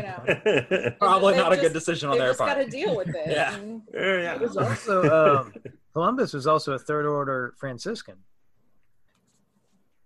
know, 0.02 0.94
Probably 1.00 1.34
They've 1.34 1.44
not 1.44 1.54
a 1.54 1.58
good 1.58 1.74
decision 1.74 2.10
on 2.10 2.16
They 2.16 2.20
their 2.22 2.30
just 2.30 2.40
got 2.40 2.56
part. 2.56 2.66
to 2.66 2.72
deal 2.72 2.96
with 2.96 3.10
it. 3.10 3.28
Yeah. 3.28 3.56
and- 3.56 3.82
yeah. 3.94 4.36
It 4.36 4.42
was 4.42 4.58
also 4.58 5.04
um, 5.44 5.54
Columbus 5.94 6.34
was 6.34 6.48
also 6.48 6.74
a 6.74 6.80
third 6.80 7.06
order 7.06 7.54
Franciscan. 7.58 8.16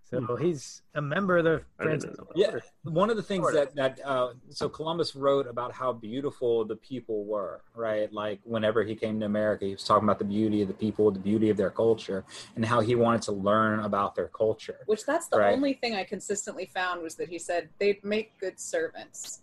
So 0.10 0.38
he's 0.38 0.84
a 0.96 1.02
member 1.02 1.38
of 1.38 1.44
the 1.44 1.62
I 1.80 1.84
Franciscan. 1.84 2.26
Yeah, 2.36 2.60
one 2.84 3.10
of 3.10 3.18
the 3.18 3.24
things 3.24 3.52
that 3.52 3.76
that 3.76 4.00
uh, 4.06 4.34
so 4.50 4.70
Columbus 4.70 5.16
wrote 5.16 5.48
about 5.48 5.74
how 5.74 5.92
beautiful 5.92 6.64
the 6.64 6.78
people 6.78 7.26
were, 7.26 7.62
right? 7.76 8.12
Like 8.14 8.40
whenever 8.44 8.84
he 8.84 8.96
came 8.96 9.20
to 9.20 9.26
America, 9.26 9.66
he 9.66 9.74
was 9.74 9.84
talking 9.84 10.06
about 10.08 10.20
the 10.20 10.26
beauty 10.26 10.62
of 10.62 10.70
the 10.70 10.74
people, 10.74 11.12
the 11.12 11.20
beauty 11.20 11.50
of 11.50 11.58
their 11.58 11.72
culture, 11.72 12.24
and 12.56 12.66
how 12.66 12.80
he 12.80 12.96
wanted 12.96 13.22
to 13.24 13.34
learn 13.34 13.80
about 13.82 14.16
their 14.16 14.30
culture. 14.30 14.80
Which 14.86 15.06
that's 15.06 15.28
the 15.28 15.40
Right. 15.40 15.54
only 15.54 15.74
thing 15.74 15.94
I 15.96 16.04
consistently 16.06 16.66
found 16.66 17.04
was 17.04 17.16
that 17.16 17.28
he 17.28 17.38
said 17.38 17.70
they'd 17.78 18.04
make 18.04 18.38
good 18.40 18.60
servants. 18.60 19.42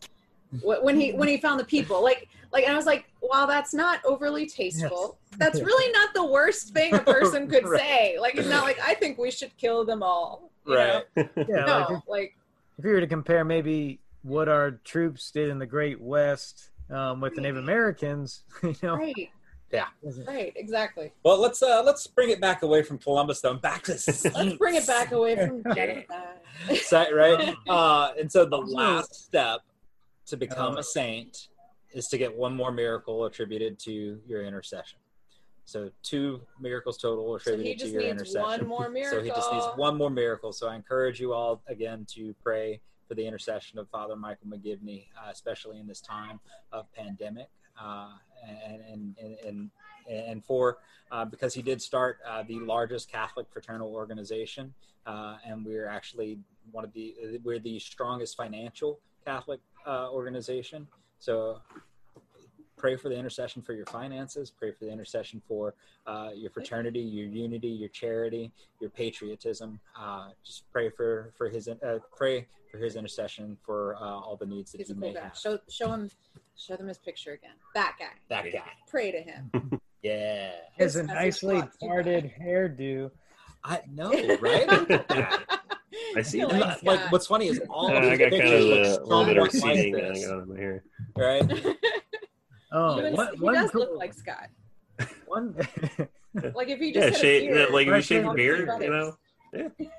Wh- 0.60 0.82
When 0.84 0.98
he 1.00 1.12
when 1.12 1.28
he 1.28 1.36
found 1.38 1.58
the 1.60 1.64
people, 1.64 2.02
like 2.02 2.28
like, 2.52 2.64
and 2.64 2.72
I 2.72 2.76
was 2.76 2.86
like, 2.86 3.06
while 3.20 3.46
that's 3.48 3.74
not 3.74 4.00
overly 4.04 4.46
tasteful, 4.46 5.18
that's 5.38 5.60
really 5.60 5.92
not 5.92 6.14
the 6.14 6.24
worst 6.24 6.72
thing 6.72 6.94
a 6.94 7.00
person 7.00 7.48
could 7.50 7.66
Right. 7.66 7.80
say. 7.80 8.18
Like, 8.20 8.36
it's 8.36 8.48
not 8.48 8.62
like 8.64 8.78
I 8.80 8.94
think 8.94 9.18
we 9.18 9.30
should 9.32 9.56
kill 9.56 9.84
them 9.84 10.02
all 10.02 10.50
right 10.66 11.02
know? 11.16 11.28
Yeah, 11.36 11.64
No, 11.64 11.78
like 11.78 11.90
if, 11.90 12.02
like 12.08 12.36
if 12.78 12.84
you 12.84 12.90
were 12.92 13.00
to 13.00 13.06
compare 13.08 13.44
maybe 13.44 14.00
what 14.22 14.48
our 14.48 14.70
troops 14.84 15.30
did 15.32 15.48
in 15.50 15.58
the 15.58 15.66
Great 15.66 16.00
West 16.00 16.70
um, 16.90 17.20
with 17.20 17.34
the 17.34 17.40
Native 17.40 17.56
Americans, 17.58 18.44
you 18.62 18.74
know, 18.82 18.96
right, 18.96 19.30
doesn't- 20.04 20.26
right, 20.26 20.52
exactly. 20.54 21.12
Well, 21.24 21.38
let's 21.40 21.60
uh, 21.62 21.82
let's 21.84 22.06
bring 22.06 22.30
it 22.30 22.40
back 22.40 22.62
away 22.62 22.82
from 22.82 22.98
Columbus, 22.98 23.40
though, 23.40 23.50
and 23.50 23.60
back 23.60 23.82
to 23.84 23.92
Let's 23.92 24.22
bring 24.58 24.76
it 24.76 24.86
back 24.86 25.10
away 25.12 25.34
from 25.34 25.62
genocide. 25.74 26.38
Sa- 26.76 27.06
right? 27.12 27.54
Uh, 27.68 28.12
and 28.18 28.30
so 28.30 28.44
the 28.44 28.56
last 28.58 29.14
step 29.26 29.60
to 30.26 30.36
become 30.36 30.78
a 30.78 30.82
saint 30.82 31.48
is 31.92 32.08
to 32.08 32.18
get 32.18 32.34
one 32.36 32.54
more 32.54 32.72
miracle 32.72 33.24
attributed 33.24 33.78
to 33.80 34.20
your 34.26 34.44
intercession. 34.44 34.98
So 35.66 35.90
two 36.02 36.42
miracles 36.60 36.98
total 36.98 37.36
attributed 37.36 37.80
he 37.80 37.86
to 37.86 37.88
your 37.88 38.02
intercession. 38.02 38.42
one 38.42 38.66
more 38.66 38.88
miracle. 38.90 39.18
So 39.18 39.24
he 39.24 39.30
just 39.30 39.52
needs 39.52 39.66
one 39.76 39.96
more 39.96 40.10
miracle. 40.10 40.52
So 40.52 40.68
I 40.68 40.74
encourage 40.74 41.20
you 41.20 41.32
all 41.32 41.62
again 41.68 42.06
to 42.10 42.34
pray 42.42 42.80
for 43.08 43.14
the 43.14 43.26
intercession 43.26 43.78
of 43.78 43.88
Father 43.88 44.16
Michael 44.16 44.48
McGivney, 44.48 45.06
uh, 45.16 45.30
especially 45.30 45.78
in 45.78 45.86
this 45.86 46.00
time 46.00 46.40
of 46.72 46.90
pandemic, 46.92 47.48
uh, 47.80 48.08
and, 48.66 48.82
and 48.90 49.16
and 49.18 49.36
and 49.46 49.70
and 50.08 50.44
for 50.44 50.78
uh, 51.10 51.24
because 51.24 51.54
he 51.54 51.62
did 51.62 51.80
start 51.80 52.18
uh, 52.28 52.42
the 52.46 52.58
largest 52.60 53.10
Catholic 53.10 53.46
fraternal 53.50 53.94
organization, 53.94 54.72
uh, 55.06 55.36
and 55.46 55.64
we're 55.64 55.88
actually 55.88 56.38
one 56.72 56.84
of 56.84 56.92
the 56.92 57.14
we're 57.42 57.58
the 57.58 57.78
strongest 57.78 58.36
financial 58.36 59.00
Catholic 59.24 59.60
uh, 59.86 60.10
organization. 60.10 60.86
So 61.18 61.60
pray 62.76 62.96
for 62.96 63.08
the 63.08 63.16
intercession 63.16 63.62
for 63.62 63.72
your 63.72 63.86
finances 63.86 64.50
pray 64.50 64.70
for 64.70 64.84
the 64.84 64.90
intercession 64.90 65.40
for 65.48 65.74
uh, 66.06 66.30
your 66.34 66.50
fraternity 66.50 67.00
your 67.00 67.26
unity 67.26 67.68
your 67.68 67.88
charity 67.88 68.52
your 68.80 68.90
patriotism 68.90 69.80
uh, 69.98 70.28
just 70.44 70.70
pray 70.70 70.90
for 70.90 71.32
for 71.36 71.48
his 71.48 71.66
uh, 71.68 71.98
pray 72.14 72.46
for 72.70 72.78
his 72.78 72.96
intercession 72.96 73.56
for 73.64 73.94
uh, 73.96 74.00
all 74.00 74.36
the 74.38 74.44
needs 74.44 74.72
that 74.72 74.78
He's 74.78 74.88
he 74.88 74.92
a 74.92 74.96
cool 74.96 75.12
may 75.12 75.18
have 75.18 75.36
Show 75.36 75.58
show 75.68 75.92
him 75.92 76.10
show 76.56 76.76
them 76.76 76.88
his 76.88 76.98
picture 76.98 77.32
again. 77.32 77.54
That 77.74 77.94
guy. 77.98 78.06
that 78.28 78.52
guy 78.52 78.70
Pray 78.88 79.12
to 79.12 79.20
him. 79.20 79.80
yeah 80.02 80.50
has 80.78 80.96
a 80.96 81.04
nicely 81.04 81.62
parted 81.80 82.24
back. 82.24 82.40
hairdo. 82.40 83.10
i 83.62 83.80
know 83.90 84.10
right 84.40 84.68
Look 84.70 84.90
at 84.90 85.08
that. 85.08 85.60
I 86.16 86.22
see 86.22 86.38
You're 86.38 86.50
And 86.52 86.62
that. 86.62 86.82
like 86.84 87.12
what's 87.12 87.26
funny 87.26 87.48
is 87.48 87.60
all 87.70 87.88
Uh, 87.90 87.94
of 87.98 88.04
I 88.04 88.10
his 88.10 88.18
got 88.18 88.30
kind 88.30 88.42
pictures 88.42 88.64
of 88.64 88.68
look 88.70 88.82
the 88.82 89.04
little 89.06 89.24
bit 89.24 89.36
of 89.38 89.42
much 89.44 89.54
like 89.62 89.92
this, 89.92 90.24
going 90.24 90.32
on 90.32 90.42
in 90.42 90.48
my 90.54 90.60
hair. 90.60 90.84
right 91.16 91.76
Oh, 92.72 92.98
Even- 92.98 93.12
one, 93.14 93.28
he 93.34 93.40
one 93.40 93.54
does 93.54 93.70
cool, 93.70 93.80
look 93.82 93.98
like 93.98 94.12
Scott. 94.14 94.48
one, 95.26 95.54
Like 96.54 96.68
if 96.68 96.80
he 96.80 96.92
just 96.92 97.12
Yeah, 97.12 97.18
shave, 97.18 97.50
beard, 97.52 97.70
like 97.70 97.82
if 97.82 97.86
you 97.86 97.92
Right, 97.92 98.04
shave 98.04 98.24
your 98.24 98.34
beard, 98.34 98.68
you 98.80 98.90
know. 98.90 99.16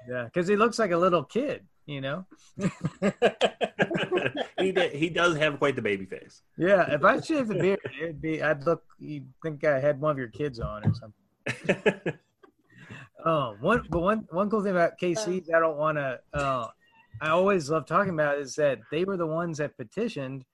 yeah, 0.10 0.26
because 0.26 0.48
he 0.48 0.56
looks 0.58 0.78
like 0.78 0.92
a 0.92 0.98
little 0.98 1.24
kid, 1.24 1.66
you 1.86 2.02
know. 2.02 2.26
he 4.60 4.72
did, 4.74 4.92
he 4.94 5.10
does 5.10 5.38
have 5.38 5.58
quite 5.60 5.76
the 5.78 5.82
baby 5.82 6.06
face. 6.06 6.42
Yeah, 6.58 6.92
if 6.94 7.04
I 7.04 7.22
shaved 7.22 7.48
the 7.50 7.56
beard, 7.56 7.80
it'd 8.02 8.22
be 8.22 8.42
I'd 8.44 8.66
look. 8.66 8.84
You'd 9.00 9.28
think 9.42 9.64
I 9.64 9.80
had 9.80 10.00
one 10.02 10.12
of 10.12 10.18
your 10.18 10.28
kids 10.28 10.60
on 10.60 10.84
or 10.86 10.94
something. 10.94 12.14
Oh, 13.26 13.56
one 13.60 13.84
but 13.90 14.02
one 14.02 14.28
one 14.30 14.50
cool 14.50 14.62
thing 14.62 14.72
about 14.72 15.00
KC's 15.02 15.50
I 15.50 15.60
don't 15.60 15.78
want 15.78 15.98
to. 15.98 16.20
Uh, 16.34 16.68
I 17.22 17.30
always 17.30 17.70
love 17.70 17.86
talking 17.86 18.14
about 18.14 18.38
is 18.38 18.56
that 18.56 18.80
they 18.92 19.04
were 19.04 19.18
the 19.18 19.28
ones 19.28 19.58
that 19.58 19.76
petitioned 19.78 20.46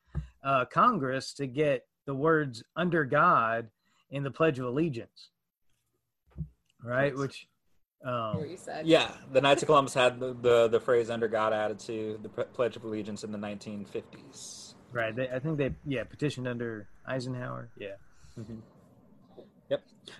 uh, 0.44 0.66
Congress 0.66 1.34
to 1.36 1.48
get 1.48 1.86
the 2.06 2.16
words 2.16 2.64
"under 2.76 3.04
God" 3.04 3.70
in 4.10 4.24
the 4.24 4.32
Pledge 4.32 4.60
of 4.60 4.66
Allegiance, 4.66 5.30
right? 6.84 7.12
Yes. 7.12 7.18
Which, 7.18 7.48
um, 8.06 8.44
said. 8.58 8.88
yeah 8.88 9.12
the 9.32 9.40
knights 9.42 9.62
of 9.62 9.68
columbus 9.68 9.94
had 9.94 10.20
the, 10.20 10.34
the, 10.42 10.68
the 10.70 10.80
phrase 10.80 11.12
under 11.12 11.28
god 11.28 11.54
added 11.54 11.78
to 11.78 12.20
the 12.24 12.30
P- 12.30 12.50
pledge 12.52 12.76
of 12.76 12.84
allegiance 12.84 13.24
in 13.24 13.32
the 13.32 13.38
1950s 13.38 14.72
right? 14.92 15.16
They, 15.16 15.30
I 15.30 15.40
think 15.40 15.58
they 15.58 15.74
yeah 15.86 16.04
petitioned 16.04 16.48
under 16.48 16.88
Eisenhower. 17.08 17.70
Yeah, 17.78 17.96
Yep, 18.38 18.48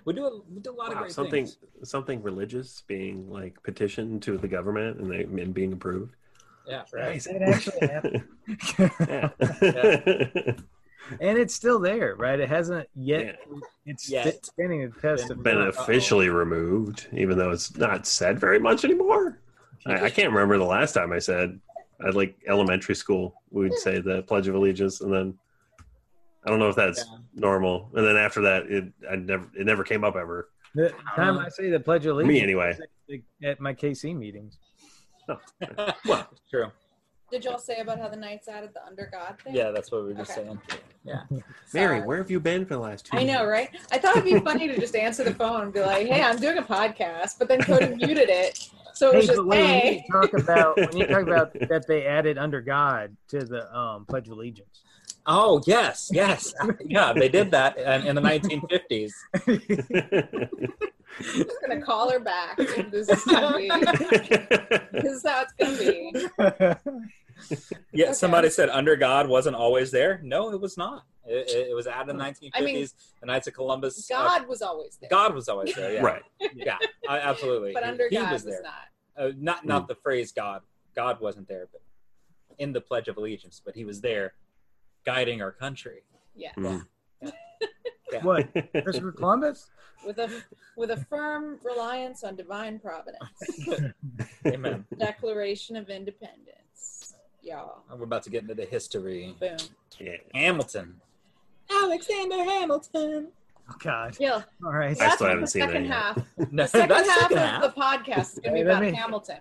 we 0.06 0.14
do 0.14 0.26
a, 0.26 0.40
we 0.54 0.62
do 0.62 0.72
a 0.72 0.74
lot 0.74 0.90
of 0.90 0.96
Wow, 0.96 1.02
great 1.02 1.12
something 1.12 1.46
things. 1.46 1.58
something 1.84 2.22
religious 2.22 2.84
being 2.88 3.30
like 3.30 3.62
petitioned 3.64 4.22
to 4.24 4.38
the 4.38 4.48
government 4.48 5.00
and 5.00 5.12
they 5.12 5.24
and 5.24 5.54
being 5.54 5.74
approved. 5.74 6.16
Yeah, 6.68 6.84
right. 6.94 7.26
it 7.26 7.42
actually 7.42 7.88
happened, 7.88 8.24
yeah. 8.80 10.54
and 11.20 11.38
it's 11.38 11.54
still 11.54 11.80
there, 11.80 12.16
right? 12.16 12.40
It 12.40 12.50
hasn't 12.50 12.88
yet. 12.96 13.40
Yeah. 13.50 13.60
It's 13.86 14.10
Yet. 14.10 14.46
standing 14.46 14.90
the 14.90 15.00
test 15.02 15.32
of 15.32 15.42
Been 15.44 15.58
Uh-oh. 15.58 15.70
officially 15.70 16.30
removed, 16.30 17.08
even 17.14 17.38
though 17.38 17.50
it's 17.50 17.76
not 17.78 18.06
said 18.06 18.40
very 18.40 18.60
much 18.60 18.86
anymore. 18.86 19.40
I, 19.88 20.06
I 20.06 20.10
can't 20.12 20.32
remember 20.32 20.58
the 20.58 20.66
last 20.66 20.94
time 20.94 21.12
I 21.12 21.20
said 21.20 21.60
I 22.06 22.10
like 22.10 22.36
elementary 22.48 22.96
school. 22.96 23.42
We'd 23.50 23.74
say 23.74 24.00
the 24.00 24.22
Pledge 24.24 24.48
of 24.48 24.56
Allegiance, 24.56 25.02
and 25.02 25.12
then 25.14 25.38
I 26.46 26.50
don't 26.50 26.60
know 26.60 26.70
if 26.70 26.76
that's 26.76 27.00
Yeah. 27.00 27.18
normal. 27.36 27.90
And 27.94 28.06
then 28.06 28.18
after 28.18 28.42
that, 28.42 28.66
it 28.68 28.86
I 29.10 29.16
never 29.16 29.48
it 29.56 29.66
never 29.66 29.84
came 29.84 30.04
up 30.04 30.16
ever. 30.16 30.50
The 30.74 30.94
time 31.16 31.38
I 31.38 31.50
say 31.50 31.70
the 31.70 31.80
Pledge 31.80 32.06
of 32.06 32.16
Allegiance, 32.16 32.34
Me 32.34 32.42
anyway. 32.42 32.78
at- 33.10 33.20
at 33.44 33.60
my 33.60 33.74
KC 33.74 34.14
meetings. 34.16 34.58
well, 36.06 36.30
true. 36.50 36.72
Did 37.30 37.46
y'all 37.46 37.60
say 37.60 37.78
about 37.80 38.00
how 38.00 38.10
the 38.10 38.16
knights 38.18 38.48
added 38.48 38.72
the 38.74 38.86
under 38.86 39.08
God 39.12 39.38
thing? 39.42 39.56
Yeah, 39.56 39.72
that's 39.72 39.92
what 39.92 40.02
we 40.04 40.10
were 40.10 40.14
just 40.16 40.32
Okay. 40.38 40.44
saying. 40.48 40.62
Yeah. 41.06 41.22
Mary, 41.74 41.98
Sorry. 41.98 42.02
where 42.02 42.18
have 42.18 42.30
you 42.32 42.40
been 42.40 42.66
for 42.66 42.74
the 42.76 42.80
last 42.80 43.06
two? 43.06 43.18
I 43.18 43.24
know, 43.24 43.46
right? 43.46 43.70
I 43.92 43.98
thought 43.98 44.18
it'd 44.18 44.26
be 44.26 44.40
funny 44.40 44.68
to 44.68 44.78
just 44.80 44.96
answer 44.96 45.24
the 45.24 45.34
phone 45.34 45.62
and 45.64 45.74
be 45.74 45.80
like, 45.82 46.08
"Hey, 46.08 46.22
I'm 46.22 46.38
doing 46.38 46.58
a 46.58 46.62
podcast," 46.64 47.38
but 47.40 47.48
then 47.48 47.62
Cody 47.62 47.96
muted 47.96 48.30
it, 48.30 48.70
so 48.94 49.12
it 49.12 49.16
was 49.18 49.26
Hey, 49.26 49.28
just, 49.28 49.38
but 49.38 49.48
wait, 49.48 49.84
when 49.84 49.94
you 49.94 50.02
talk 50.12 50.34
about 50.34 50.78
when 50.78 50.98
you 50.98 51.06
talk 51.08 51.24
about 51.24 51.54
that 51.70 51.88
they 51.88 52.06
added 52.06 52.38
under 52.38 52.62
God 52.62 53.16
to 53.30 53.40
the 53.46 53.74
um, 53.78 54.06
Pledge 54.06 54.28
of 54.28 54.34
Allegiance. 54.34 54.82
Oh 55.26 55.62
yes, 55.68 56.10
yes, 56.12 56.54
yeah. 56.86 57.14
They 57.14 57.30
did 57.30 57.52
that 57.52 57.78
in, 57.78 58.08
in 58.08 58.16
the 58.16 58.22
1950s. 58.22 59.12
I'm 59.48 61.44
just 61.46 61.62
gonna 61.62 61.82
call 61.82 62.10
her 62.12 62.20
back. 62.20 62.58
This 62.58 63.08
is 63.10 63.24
gonna 63.26 63.58
be. 63.58 63.70
This 65.02 65.14
is 65.14 65.24
how 65.26 65.44
it's 65.44 65.54
gonna 65.60 65.78
be. 65.78 66.12
Yeah, 67.94 68.06
Okay. 68.06 68.14
somebody 68.14 68.50
said 68.52 68.70
under 68.70 68.96
God 68.96 69.28
wasn't 69.28 69.56
always 69.56 69.90
there. 69.92 70.20
No, 70.24 70.52
it 70.52 70.62
was 70.62 70.78
not. 70.78 71.04
It, 71.26 71.50
it- 71.50 71.68
it 71.72 71.74
was 71.76 71.88
added 71.88 72.12
in 72.12 72.18
the 72.18 72.24
1950s. 72.24 72.52
I 72.54 72.62
mean, 72.62 72.88
the 73.20 73.26
Knights 73.26 73.48
of 73.48 73.54
Columbus. 73.56 74.10
uh, 74.12 74.18
God 74.24 74.48
was 74.48 74.62
always 74.62 74.98
there. 75.02 75.10
God 75.10 75.34
was 75.34 75.50
always 75.50 75.74
there. 75.76 75.94
Yeah. 75.94 76.02
Right. 76.02 76.22
Yeah, 76.54 76.78
I- 77.10 77.20
absolutely. 77.20 77.74
but 77.74 77.84
under 77.84 78.08
he 78.10 78.16
God 78.18 78.32
was 78.32 78.44
was, 78.44 78.54
there. 78.54 78.62
not. 78.64 78.74
Uh, 79.18 79.32
not 79.38 79.66
not 79.66 79.88
the 79.88 79.96
phrase 79.96 80.32
God. 80.32 80.62
God 80.96 81.20
wasn't 81.22 81.48
there, 81.48 81.68
but 81.72 81.82
in 82.60 82.74
the 82.74 82.82
Pledge 82.82 83.08
of 83.08 83.18
Allegiance. 83.18 83.62
But 83.64 83.76
he 83.76 83.86
was 83.86 84.02
there, 84.02 84.34
guiding 85.06 85.42
our 85.42 85.52
country. 85.52 86.04
Yeah. 86.36 86.52
Mm. 86.58 86.86
Yeah. 87.22 88.24
What? 88.24 88.50
Christopher 88.84 89.12
Columbus? 89.12 89.70
With 90.06 90.18
a 90.18 90.30
with 90.76 90.92
a 90.92 90.98
firm 91.06 91.60
reliance 91.64 92.24
on 92.24 92.36
divine 92.36 92.80
providence. 92.80 93.22
Amen. 94.48 94.86
Declaration 94.98 95.76
of 95.76 95.90
Independence. 95.90 97.14
Y'all. 97.44 97.84
We're 97.96 98.04
about 98.06 98.24
to 98.24 98.30
get 98.30 98.42
into 98.44 98.56
the 98.56 98.66
history. 98.66 99.36
Boom. 99.40 99.58
Yeah. 100.00 100.16
Hamilton. 100.34 101.00
Alexander 101.72 102.44
Hamilton. 102.44 103.28
Oh 103.70 103.76
God. 103.80 104.18
Yeah. 104.20 104.42
All 104.66 104.74
right. 104.74 104.92
I 104.92 104.94
That's 104.96 105.16
still 105.16 105.26
what 105.28 105.30
haven't 105.30 105.42
the 105.42 105.48
seen 105.48 105.62
that 105.62 105.68
second 105.70 105.86
yet. 105.86 105.94
half. 105.94 106.18
No, 106.52 106.64
The 106.64 106.68
second 106.68 106.90
that's 106.90 107.10
half 107.10 107.20
second 107.32 107.38
of 107.64 107.76
the 107.76 107.82
podcast 107.82 108.34
is 108.34 108.40
gonna 108.44 108.54
be 108.54 108.60
Hey, 108.60 108.66
let 108.66 108.72
about 108.78 108.82
me- 108.84 108.94
Hamilton. 108.94 109.38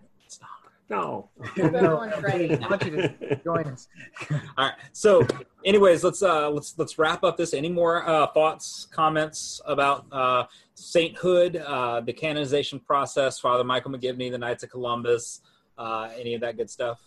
No. 0.91 1.31
Everyone's. 1.57 2.15
I 2.15 2.69
want 2.69 2.85
you 2.85 2.91
to 2.91 3.41
join 3.45 3.65
us. 3.69 3.87
All 4.31 4.39
right. 4.59 4.75
So, 4.93 5.25
anyways, 5.65 6.03
let's 6.03 6.21
uh, 6.21 6.51
let's 6.51 6.77
let's 6.77 6.99
wrap 6.99 7.23
up 7.23 7.37
this. 7.37 7.55
Any 7.55 7.69
more 7.69 8.07
uh, 8.09 8.27
thoughts, 8.27 8.89
comments 8.91 9.61
about 9.67 10.07
uh, 10.11 10.47
sainthood, 10.75 11.57
uh, 11.57 12.01
the 12.01 12.13
canonization 12.13 12.81
process, 12.81 13.39
Father 13.39 13.63
Michael 13.63 13.93
McGivney, 13.93 14.33
the 14.33 14.39
Knights 14.39 14.65
of 14.65 14.71
Columbus, 14.71 15.43
uh, 15.79 16.09
any 16.19 16.35
of 16.35 16.41
that 16.41 16.57
good 16.57 16.69
stuff? 16.69 17.01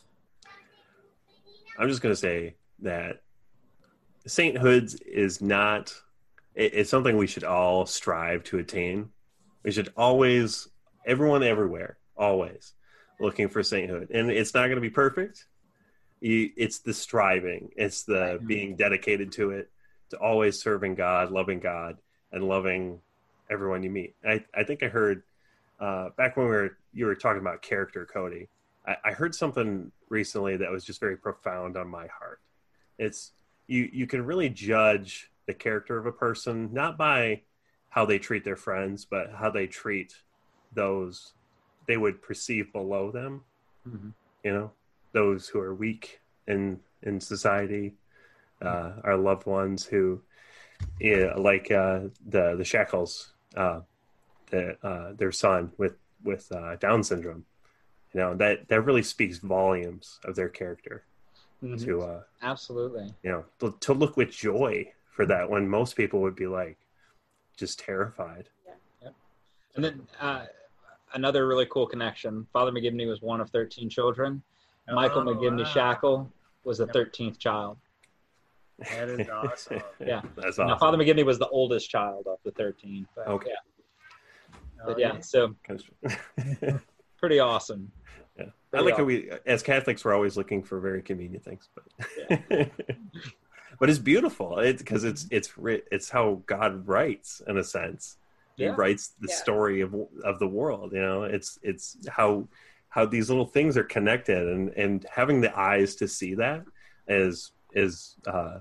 I'm 1.77 1.89
just 1.89 2.01
going 2.01 2.13
to 2.13 2.19
say 2.19 2.55
that 2.79 3.21
sainthood 4.25 4.93
is 5.05 5.41
not, 5.41 5.93
it, 6.55 6.73
it's 6.73 6.89
something 6.89 7.17
we 7.17 7.27
should 7.27 7.43
all 7.43 7.85
strive 7.85 8.45
to 8.45 8.59
attain. 8.59 9.09
We 9.63 9.71
should 9.71 9.91
always, 9.97 10.69
everyone 11.05 11.43
everywhere, 11.43 11.97
always 12.15 12.73
looking 13.19 13.49
for 13.49 13.63
sainthood. 13.63 14.09
And 14.11 14.29
it's 14.29 14.53
not 14.53 14.65
going 14.65 14.75
to 14.75 14.81
be 14.81 14.89
perfect. 14.89 15.45
You, 16.21 16.51
it's 16.55 16.79
the 16.79 16.93
striving, 16.93 17.69
it's 17.75 18.03
the 18.03 18.39
being 18.45 18.75
dedicated 18.75 19.31
to 19.33 19.51
it, 19.51 19.69
to 20.11 20.17
always 20.17 20.61
serving 20.61 20.95
God, 20.95 21.31
loving 21.31 21.59
God, 21.59 21.97
and 22.31 22.47
loving 22.47 23.01
everyone 23.49 23.83
you 23.83 23.89
meet. 23.89 24.15
I, 24.25 24.43
I 24.55 24.63
think 24.63 24.83
I 24.83 24.87
heard 24.87 25.23
uh, 25.79 26.09
back 26.15 26.37
when 26.37 26.45
we 26.45 26.51
were 26.51 26.77
you 26.93 27.05
were 27.05 27.15
talking 27.15 27.41
about 27.41 27.61
character, 27.61 28.05
Cody. 28.05 28.47
I, 28.87 28.95
I 29.05 29.11
heard 29.11 29.35
something 29.35 29.91
recently 30.09 30.57
that 30.57 30.71
was 30.71 30.85
just 30.85 30.99
very 30.99 31.17
profound 31.17 31.75
on 31.75 31.89
my 31.89 32.07
heart. 32.07 32.39
It's 32.97 33.31
you 33.67 33.89
you 33.91 34.07
can 34.07 34.25
really 34.25 34.49
judge 34.49 35.29
the 35.45 35.53
character 35.53 35.97
of 35.97 36.05
a 36.05 36.11
person 36.11 36.69
not 36.71 36.97
by 36.97 37.41
how 37.89 38.05
they 38.05 38.17
treat 38.17 38.43
their 38.43 38.55
friends, 38.55 39.05
but 39.05 39.31
how 39.33 39.51
they 39.51 39.67
treat 39.67 40.15
those 40.73 41.33
they 41.87 41.97
would 41.97 42.21
perceive 42.21 42.71
below 42.71 43.11
them. 43.11 43.41
You 44.43 44.53
know, 44.53 44.71
those 45.11 45.47
who 45.47 45.59
are 45.59 45.73
weak 45.75 46.19
in 46.47 46.79
in 47.01 47.19
society, 47.19 47.95
uh, 48.61 48.93
our 49.03 49.17
loved 49.17 49.45
ones 49.45 49.85
who, 49.85 50.21
yeah, 50.99 51.33
like 51.35 51.71
uh, 51.71 52.01
the 52.25 52.55
the 52.55 52.63
Schachles, 52.63 53.31
uh, 53.55 53.81
the, 54.49 54.77
uh, 54.83 55.13
their 55.13 55.31
son 55.31 55.71
with 55.77 55.95
with 56.23 56.51
uh, 56.51 56.75
Down 56.77 57.03
syndrome. 57.03 57.45
You 58.13 58.19
know 58.21 58.35
that 58.35 58.67
that 58.69 58.81
really 58.81 59.03
speaks 59.03 59.37
volumes 59.39 60.19
of 60.25 60.35
their 60.35 60.49
character. 60.49 61.05
To 61.61 62.01
uh, 62.01 62.21
Absolutely. 62.41 63.13
you 63.23 63.31
know 63.31 63.45
to, 63.59 63.77
to 63.79 63.93
look 63.93 64.17
with 64.17 64.31
joy 64.31 64.91
for 65.15 65.25
that 65.25 65.49
when 65.49 65.69
most 65.69 65.95
people 65.95 66.19
would 66.21 66.35
be 66.35 66.47
like 66.47 66.77
just 67.55 67.79
terrified. 67.79 68.49
yeah 69.01 69.09
And 69.75 69.83
then 69.83 70.07
uh, 70.19 70.45
another 71.13 71.47
really 71.47 71.65
cool 71.67 71.87
connection. 71.87 72.45
Father 72.53 72.71
McGivney 72.71 73.07
was 73.07 73.21
one 73.21 73.41
of 73.41 73.49
13 73.49 73.89
children. 73.89 74.41
Oh, 74.89 74.95
Michael 74.95 75.21
Oh, 75.27 75.33
McGivney 75.33 75.63
wow. 75.63 75.95
Schachle 75.95 76.29
was 76.63 76.77
the 76.79 76.85
Yep. 76.87 76.95
13th 76.95 77.37
child. 77.39 77.77
That 78.79 79.09
is 79.09 79.29
awesome. 79.29 79.81
Yeah. 79.99 80.21
that's 80.35 80.57
Now. 80.57 80.77
Father 80.77 80.97
McGivney 80.97 81.25
was 81.25 81.39
the 81.39 81.47
oldest 81.49 81.89
child 81.89 82.27
of 82.27 82.39
the 82.43 82.51
13. 82.51 83.07
But, 83.15 83.27
Okay. 83.27 83.49
Yeah, 83.49 83.55
Oh, 84.85 84.87
but 84.87 84.99
yeah, 84.99 85.19
so 85.21 85.55
pretty 87.17 87.39
awesome. 87.39 87.89
Yeah. 88.37 88.45
Pretty 88.69 88.85
like 88.85 88.97
how 88.97 89.05
we, 89.05 89.31
as 89.45 89.63
Catholics, 89.63 90.03
we're 90.03 90.13
always 90.13 90.35
looking 90.35 90.61
for 90.61 90.79
very 90.81 91.01
convenient 91.01 91.45
things, 91.45 91.69
but 91.73 92.49
but 93.79 93.89
it's 93.89 93.99
beautiful. 93.99 94.59
It's 94.59 94.81
because 94.81 95.05
it's 95.05 95.25
it's 95.31 95.53
it's 95.89 96.09
how 96.09 96.41
God 96.47 96.85
writes 96.85 97.41
in 97.47 97.57
a 97.57 97.63
sense. 97.63 98.17
He 98.57 98.65
Yeah. 98.65 98.75
writes 98.75 99.13
the 99.19 99.27
Yeah. 99.29 99.35
story 99.35 99.81
of 99.81 99.95
of 100.23 100.39
the 100.39 100.47
world. 100.47 100.93
You 100.93 101.01
know, 101.01 101.23
it's 101.23 101.57
it's 101.63 101.97
how 102.09 102.47
how 102.89 103.05
these 103.05 103.29
little 103.29 103.47
things 103.47 103.77
are 103.77 103.83
connected, 103.83 104.47
and 104.47 104.69
and 104.69 105.05
having 105.11 105.41
the 105.41 105.57
eyes 105.57 105.95
to 105.97 106.07
see 106.07 106.35
that 106.35 106.63
is 107.07 107.51
is 107.73 108.15
uh, 108.27 108.59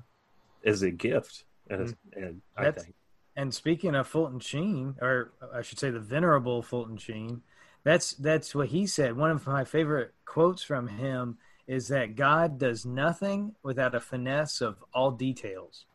is 0.63 0.83
a 0.83 0.91
gift, 0.91 1.45
and, 1.71 1.95
and 2.15 2.43
I 2.57 2.71
think 2.71 2.95
And 3.37 3.55
speaking 3.55 3.95
of 3.95 4.07
Fulton 4.07 4.41
Sheen, 4.41 4.97
or 5.01 5.33
I 5.55 5.63
should 5.63 5.79
say 5.79 5.91
the 5.91 6.01
venerable 6.01 6.63
Fulton 6.63 6.97
Sheen, 6.99 7.43
that's 7.85 8.13
that's 8.15 8.55
what 8.55 8.69
he 8.69 8.87
said. 8.87 9.17
One 9.17 9.31
of 9.31 9.47
my 9.47 9.65
favorite 9.65 10.15
quotes 10.25 10.63
from 10.63 10.89
him 10.89 11.39
is 11.67 11.89
that 11.89 12.17
God 12.17 12.59
does 12.59 12.85
nothing 12.85 13.55
without 13.63 13.95
a 13.95 14.01
finesse 14.01 14.61
of 14.61 14.85
all 14.93 15.11
details. 15.13 15.87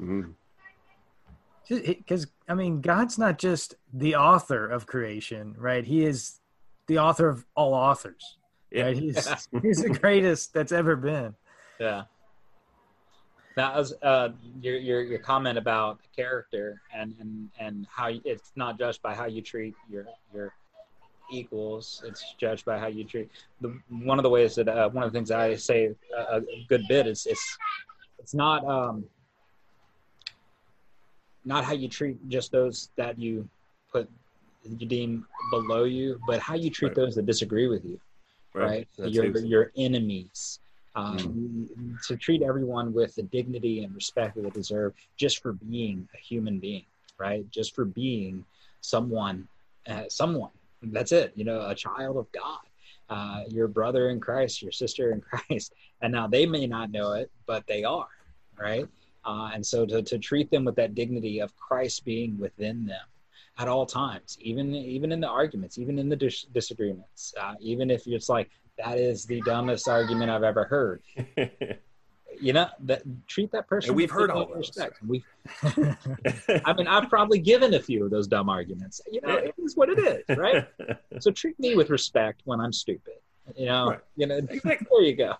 mm, 0.00 0.34
Because 1.68 2.26
I 2.48 2.54
mean, 2.54 2.80
God's 2.80 3.18
not 3.18 3.38
just 3.38 3.74
the 3.92 4.16
author 4.16 4.66
of 4.68 4.86
creation, 4.86 5.54
right? 5.58 5.84
He 5.84 6.04
is 6.04 6.40
the 6.86 6.98
author 6.98 7.28
of 7.28 7.44
all 7.54 7.74
authors. 7.74 8.36
yeah, 8.70 8.84
Right? 8.84 8.96
He's 8.96 9.48
he's 9.62 9.82
the 9.82 9.90
greatest 9.90 10.52
that's 10.52 10.72
ever 10.72 10.96
been. 10.96 11.34
Yeah. 11.78 12.02
That 13.56 13.76
was 13.76 13.94
uh, 14.02 14.30
your, 14.60 14.76
your 14.76 15.02
your 15.02 15.18
comment 15.20 15.58
about 15.58 16.00
character 16.14 16.80
and 16.92 17.14
and 17.20 17.48
and 17.58 17.86
how 17.88 18.10
it's 18.24 18.52
not 18.56 18.78
judged 18.78 19.00
by 19.00 19.14
how 19.14 19.26
you 19.26 19.42
treat 19.42 19.74
your 19.88 20.06
your 20.34 20.52
equals. 21.30 22.02
It's 22.04 22.34
judged 22.36 22.64
by 22.64 22.78
how 22.78 22.88
you 22.88 23.04
treat 23.04 23.30
the 23.60 23.78
one 23.88 24.18
of 24.18 24.24
the 24.24 24.30
ways 24.30 24.56
that 24.56 24.68
uh, 24.68 24.88
one 24.90 25.04
of 25.04 25.12
the 25.12 25.16
things 25.16 25.30
I 25.30 25.54
say 25.54 25.94
a, 26.16 26.38
a 26.38 26.66
good 26.68 26.82
bit 26.88 27.06
is 27.06 27.26
it's 27.26 27.58
it's 28.18 28.34
not 28.34 28.64
um 28.66 29.04
not 31.44 31.64
how 31.64 31.72
you 31.72 31.88
treat 31.88 32.28
just 32.28 32.52
those 32.52 32.90
that 32.96 33.18
you 33.18 33.48
put 33.92 34.08
you 34.64 34.86
deem 34.86 35.26
below 35.50 35.84
you, 35.84 36.18
but 36.26 36.40
how 36.40 36.54
you 36.54 36.70
treat 36.70 36.88
Right. 36.88 36.96
those 36.96 37.14
that 37.16 37.26
disagree 37.26 37.68
with 37.68 37.84
you 37.84 38.00
right? 38.54 38.88
That's 38.98 39.14
Your 39.14 39.26
it. 39.26 39.44
your 39.46 39.72
enemies. 39.76 40.60
Um, 40.96 41.68
To 42.06 42.16
treat 42.16 42.42
everyone 42.42 42.92
with 42.92 43.14
the 43.16 43.24
dignity 43.24 43.82
and 43.82 43.92
respect 43.94 44.36
that 44.36 44.42
they 44.42 44.50
deserve, 44.50 44.94
just 45.16 45.42
for 45.42 45.52
being 45.52 46.08
a 46.14 46.18
human 46.18 46.60
being, 46.60 46.86
right? 47.18 47.48
Just 47.50 47.74
for 47.74 47.84
being 47.84 48.44
someone, 48.80 49.48
uh, 49.88 50.04
someone. 50.08 50.50
That's 50.82 51.10
it. 51.12 51.32
You 51.34 51.44
know, 51.44 51.66
a 51.66 51.74
child 51.74 52.16
of 52.16 52.30
God, 52.30 52.60
uh, 53.08 53.42
your 53.48 53.66
brother 53.66 54.10
in 54.10 54.20
Christ, 54.20 54.62
your 54.62 54.70
sister 54.70 55.10
in 55.12 55.20
Christ, 55.28 55.74
and 56.00 56.12
now 56.12 56.28
they 56.28 56.46
may 56.46 56.66
not 56.68 56.90
know 56.92 57.12
it, 57.14 57.30
but 57.46 57.66
they 57.66 57.82
are, 57.82 58.08
right? 58.56 58.86
Uh, 59.24 59.50
and 59.54 59.64
so 59.64 59.86
to, 59.86 60.02
to 60.02 60.18
treat 60.18 60.50
them 60.50 60.64
with 60.64 60.76
that 60.76 60.94
dignity 60.94 61.40
of 61.40 61.56
Christ 61.56 62.04
being 62.04 62.38
within 62.38 62.84
them 62.86 63.00
at 63.58 63.68
all 63.68 63.86
times, 63.86 64.36
even 64.40 64.74
even 64.74 65.12
in 65.12 65.20
the 65.20 65.28
arguments, 65.28 65.78
even 65.78 65.98
in 65.98 66.08
the 66.08 66.16
dis- 66.16 66.44
disagreements, 66.52 67.32
uh, 67.40 67.54
even 67.60 67.90
if 67.90 68.06
it's 68.06 68.28
like 68.28 68.50
that 68.78 68.98
is 68.98 69.24
the 69.24 69.40
dumbest 69.42 69.88
argument 69.88 70.30
I've 70.30 70.42
ever 70.42 70.64
heard. 70.64 71.02
You 72.40 72.52
know, 72.52 72.66
that 72.80 73.02
treat 73.28 73.52
that 73.52 73.68
person. 73.68 73.94
With 73.94 74.10
respect. 74.10 74.28
And 74.28 74.28
we've 74.28 74.28
heard 74.28 74.30
all 74.32 74.46
dignity 74.46 75.22
and 75.62 75.84
those. 75.84 75.86
respect. 75.86 76.48
We, 76.48 76.58
I 76.64 76.72
mean, 76.72 76.88
I've 76.88 77.08
probably 77.08 77.38
given 77.38 77.74
a 77.74 77.80
few 77.80 78.04
of 78.04 78.10
those 78.10 78.26
dumb 78.26 78.48
arguments. 78.48 79.00
You 79.08 79.20
know, 79.20 79.36
it 79.36 79.54
is 79.62 79.76
what 79.76 79.88
it 79.88 80.00
is, 80.00 80.36
right? 80.36 80.66
so 81.20 81.30
treat 81.30 81.56
me 81.60 81.76
with 81.76 81.90
respect 81.90 82.40
when 82.44 82.58
I'm 82.58 82.72
stupid. 82.72 83.14
You 83.56 83.66
know, 83.66 83.90
Right. 83.90 84.00
you 84.16 84.26
know, 84.26 84.38
Exactly. 84.38 84.86
there 84.90 85.02
you 85.02 85.14
go. 85.14 85.34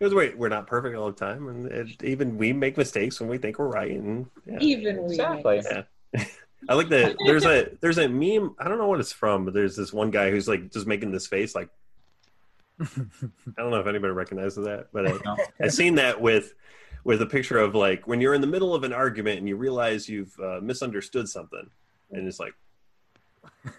Because 0.00 0.14
we're, 0.14 0.34
we're 0.34 0.48
not 0.48 0.66
perfect 0.66 0.96
all 0.96 1.12
the 1.12 1.16
time, 1.16 1.46
and 1.48 1.66
it, 1.66 2.02
even 2.02 2.38
we 2.38 2.54
make 2.54 2.78
mistakes 2.78 3.20
when 3.20 3.28
we 3.28 3.36
think 3.36 3.58
we're 3.58 3.68
right. 3.68 3.90
And 3.92 4.26
yeah. 4.46 4.56
Even 4.58 5.04
we 5.04 5.10
Exactly. 5.10 5.62
make- 6.14 6.26
I 6.68 6.74
like 6.74 6.88
that. 6.88 7.16
There's 7.26 7.44
a 7.44 7.68
there's 7.82 7.98
a 7.98 8.08
meme. 8.08 8.54
I 8.58 8.68
don't 8.68 8.78
know 8.78 8.86
what 8.88 8.98
it's 9.00 9.12
from, 9.12 9.44
but 9.44 9.52
there's 9.54 9.76
this 9.76 9.92
one 9.92 10.10
guy 10.10 10.30
who's 10.30 10.48
like 10.48 10.72
just 10.72 10.86
making 10.86 11.10
this 11.12 11.26
face. 11.26 11.54
Like 11.54 11.68
I 12.80 12.86
don't 13.58 13.70
know 13.70 13.80
if 13.80 13.86
anybody 13.86 14.12
recognizes 14.12 14.64
that, 14.64 14.88
but 14.92 15.06
I, 15.06 15.18
No. 15.24 15.36
I've 15.60 15.72
seen 15.72 15.96
that 15.96 16.20
with 16.20 16.54
with 17.04 17.20
a 17.22 17.26
picture 17.26 17.58
of 17.58 17.74
like 17.74 18.06
when 18.08 18.20
you're 18.22 18.34
in 18.34 18.40
the 18.40 18.46
middle 18.46 18.74
of 18.74 18.84
an 18.84 18.92
argument 18.94 19.38
and 19.38 19.48
you 19.48 19.56
realize 19.56 20.08
you've 20.08 20.34
uh, 20.42 20.60
misunderstood 20.62 21.28
something, 21.28 21.68
and 22.10 22.26
it's 22.26 22.40
like 22.40 22.54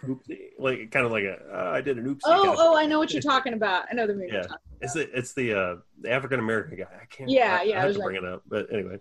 oopsie, 0.05 0.49
like 0.59 0.91
kind 0.91 1.05
of 1.05 1.11
like 1.11 1.23
a 1.23 1.37
uh, 1.53 1.71
I 1.71 1.81
did 1.81 1.97
an 1.97 2.05
oopsie. 2.05 2.19
Oh, 2.25 2.55
oh, 2.57 2.77
I 2.77 2.85
know 2.85 2.99
what 2.99 3.11
you're 3.13 3.21
talking 3.21 3.53
about. 3.53 3.85
I 3.91 3.95
know 3.95 4.07
the 4.07 4.13
movie 4.13 4.27
Yeah. 4.27 4.33
you're 4.33 4.43
talking 4.43 4.57
It's 4.81 4.93
the 4.93 5.17
it's 5.17 5.33
the 5.33 5.53
uh, 5.53 5.75
the 6.01 6.11
African 6.11 6.39
American 6.39 6.77
guy. 6.77 6.85
I 7.01 7.05
can't. 7.05 7.29
Yeah, 7.29 7.57
I, 7.59 7.63
yeah, 7.63 7.75
I 7.75 7.77
I 7.77 7.79
have 7.81 7.87
was 7.87 7.95
to 7.97 7.99
like- 8.01 8.05
bring 8.07 8.23
it 8.23 8.25
up, 8.25 8.43
but 8.47 8.67
anyway. 8.73 8.97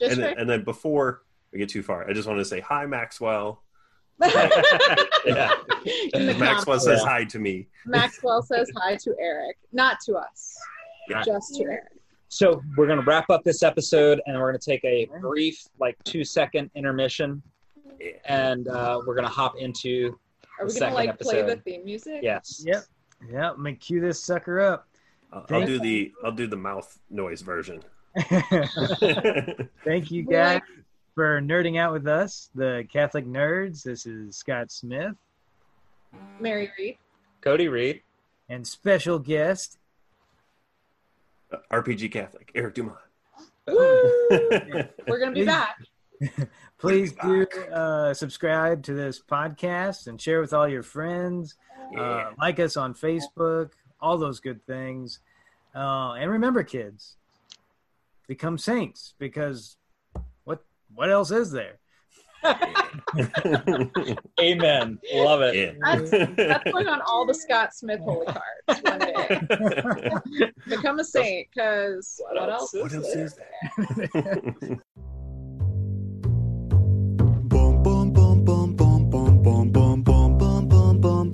Just 0.00 0.12
and, 0.12 0.20
for- 0.20 0.28
then, 0.28 0.38
and 0.38 0.50
then 0.50 0.64
before 0.64 1.22
we 1.52 1.58
get 1.58 1.68
too 1.68 1.82
far, 1.82 2.08
I 2.08 2.12
just 2.12 2.26
want 2.28 2.38
to 2.38 2.44
say 2.44 2.60
hi, 2.60 2.86
Maxwell. 2.86 3.62
Yeah. 5.26 5.50
Maxwell 6.14 6.78
comments. 6.78 6.84
says 6.84 7.00
Yeah. 7.02 7.08
hi 7.08 7.24
to 7.24 7.38
me. 7.38 7.68
Maxwell 7.84 8.42
says 8.42 8.70
hi 8.76 8.96
to 8.96 9.14
Eric, 9.20 9.56
not 9.72 9.98
to 10.06 10.14
us, 10.14 10.56
Yeah. 11.08 11.22
just 11.22 11.54
to 11.56 11.64
Eric. 11.64 11.84
So 12.28 12.60
we're 12.76 12.86
going 12.86 12.98
to 12.98 13.04
wrap 13.04 13.30
up 13.30 13.44
this 13.44 13.62
episode, 13.62 14.20
and 14.26 14.36
we're 14.38 14.50
going 14.50 14.60
to 14.60 14.70
take 14.70 14.84
a 14.84 15.08
brief, 15.20 15.58
like 15.78 15.96
two 16.04 16.24
second 16.24 16.70
intermission, 16.74 17.42
Yeah. 17.44 17.52
And 18.24 18.68
uh, 18.68 19.00
we're 19.06 19.14
going 19.14 19.26
to 19.26 19.30
hop 19.32 19.56
into 19.58 20.18
Are 20.60 20.66
The 20.66 20.74
we 20.74 20.80
gonna 20.80 20.92
second 20.92 20.94
like 20.94 21.18
play 21.18 21.42
the 21.42 21.56
theme 21.56 21.84
music? 21.84 22.20
yes. 22.22 22.62
Yep. 22.64 22.84
Yep. 23.30 23.52
I'm 23.56 23.56
gonna 23.64 23.74
cue 23.74 24.00
this 24.00 24.22
sucker 24.22 24.60
up. 24.60 24.88
I'll, 25.32 25.44
I'll 25.50 25.66
do 25.66 25.78
the 25.80 26.12
I'll 26.24 26.32
do 26.32 26.46
the 26.46 26.56
mouth 26.56 26.98
noise 27.10 27.40
version. 27.42 27.82
Thank 29.84 30.10
you 30.10 30.22
guys 30.22 30.60
for 31.14 31.40
nerding 31.40 31.78
out 31.78 31.92
with 31.92 32.06
us, 32.06 32.50
the 32.54 32.86
Catholic 32.92 33.26
nerds. 33.26 33.82
This 33.82 34.06
is 34.06 34.36
Scott 34.36 34.70
Smith 34.70 35.14
Mary 36.40 36.70
Reed. 36.78 36.98
Cody 37.40 37.68
Reed. 37.68 38.02
and 38.48 38.66
special 38.66 39.18
guest. 39.18 39.78
RPG 41.70 42.10
Catholic 42.12 42.50
Eric 42.54 42.74
Dumont. 42.74 42.96
We're 43.68 45.18
gonna 45.18 45.32
be 45.32 45.40
Please- 45.40 45.46
back. 45.46 45.76
Please 46.78 47.12
do 47.12 47.46
uh, 47.72 48.14
subscribe 48.14 48.82
to 48.84 48.94
this 48.94 49.20
podcast 49.20 50.06
and 50.06 50.20
share 50.20 50.40
with 50.40 50.52
all 50.52 50.68
your 50.68 50.82
friends. 50.82 51.54
yeah. 51.92 52.00
Uh, 52.00 52.30
like 52.38 52.58
us 52.60 52.76
on 52.76 52.94
Facebook, 52.94 53.70
all 54.00 54.18
those 54.18 54.40
good 54.40 54.64
things. 54.66 55.20
Uh, 55.74 56.12
and 56.12 56.30
remember, 56.30 56.62
kids, 56.62 57.16
become 58.26 58.58
saints 58.58 59.14
because 59.18 59.76
what 60.44 60.64
what 60.94 61.10
else 61.10 61.30
is 61.30 61.50
there? 61.50 61.78
Amen. 64.40 64.98
Love 65.14 65.40
it. 65.42 65.54
yeah. 65.56 65.72
That's 66.36 66.70
going 66.70 66.86
on 66.86 67.00
all 67.02 67.26
the 67.26 67.34
Scott 67.42 67.74
Smith 67.74 68.00
holy 68.00 68.26
cards 68.26 68.82
one 68.82 68.98
day. 68.98 70.50
Become 70.68 70.98
a 71.00 71.04
saint, 71.04 71.48
because 71.54 72.20
what, 72.32 72.48
else? 72.50 72.72
what 72.72 72.92
is 72.92 72.94
else 72.94 73.12
there? 73.14 73.24
is 73.24 73.34
there? 74.12 74.78
bum 80.02 80.38
bum 80.38 80.68
bum 80.68 80.98
bum 81.00 81.26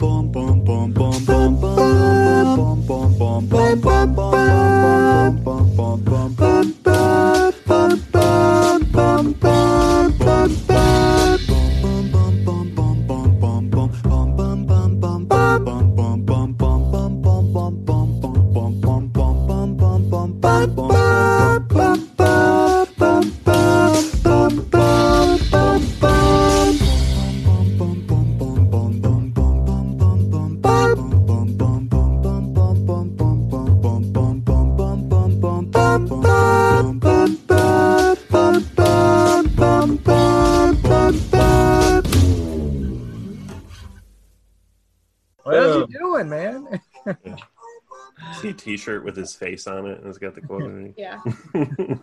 T-shirt 48.67 49.05
with 49.05 49.17
his 49.17 49.35
face 49.35 49.67
on 49.67 49.87
it, 49.87 49.99
and 49.99 50.07
it's 50.07 50.19
got 50.19 50.35
the 50.35 50.41
quote 50.41 50.63
underneath. 50.63 50.95
Yeah. 50.97 51.19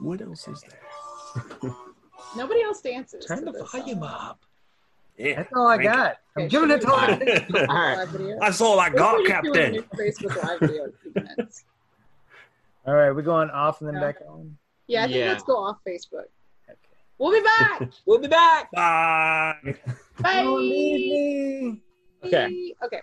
what 0.00 0.20
else 0.20 0.48
is 0.48 0.62
there? 0.68 1.70
Nobody 2.36 2.62
else 2.62 2.80
dances. 2.80 3.24
Turn 3.26 3.38
to 3.38 3.44
the 3.46 3.52
this 3.52 3.70
volume 3.70 4.00
song. 4.00 4.08
up. 4.10 4.40
Yeah, 5.16 5.36
That's 5.36 5.52
all 5.54 5.68
I 5.68 5.76
Crank 5.76 5.90
it. 5.90 5.96
got. 5.96 6.16
I'm 6.36 6.42
Okay, 6.42 6.48
giving 6.48 6.70
it 6.72 6.80
to 6.80 6.86
we 6.88 6.92
all 6.92 7.06
do 7.16 7.24
you. 7.24 7.56
a 7.56 7.66
All 7.70 7.76
right. 7.76 7.96
live 7.98 8.08
video? 8.08 8.36
That's 8.40 8.60
all 8.60 8.80
I 8.80 8.88
What 8.88 8.96
got, 8.98 9.14
if 9.14 9.18
we 9.20 9.26
do 9.28 9.32
a 9.32 9.32
Captain. 9.32 9.84
Facebook 9.96 10.42
live 10.42 10.60
video 10.60 10.84
in 10.84 10.90
a 10.90 10.92
few 11.00 11.12
minutes? 11.14 11.64
All 12.86 12.94
right, 12.94 13.12
we're 13.12 13.22
going 13.22 13.50
off 13.50 13.80
and 13.80 13.88
then 13.88 13.94
No. 13.94 14.00
back 14.00 14.16
on. 14.28 14.58
Yeah, 14.88 15.04
I 15.04 15.06
think 15.06 15.18
Yeah. 15.18 15.28
let's 15.28 15.44
go 15.44 15.56
off 15.56 15.78
Facebook. 15.86 16.24
Okay. 16.68 16.76
We'll 17.18 17.30
be 17.30 17.40
back. 17.60 17.88
We'll 18.04 18.18
be 18.18 18.26
back. 18.26 18.72
Bye. 18.72 19.54
Bye. 20.20 20.42
Don't 20.42 20.60
leave 20.68 21.12
me. 21.72 21.82
Okay. 22.24 22.74
Okay. 22.84 23.00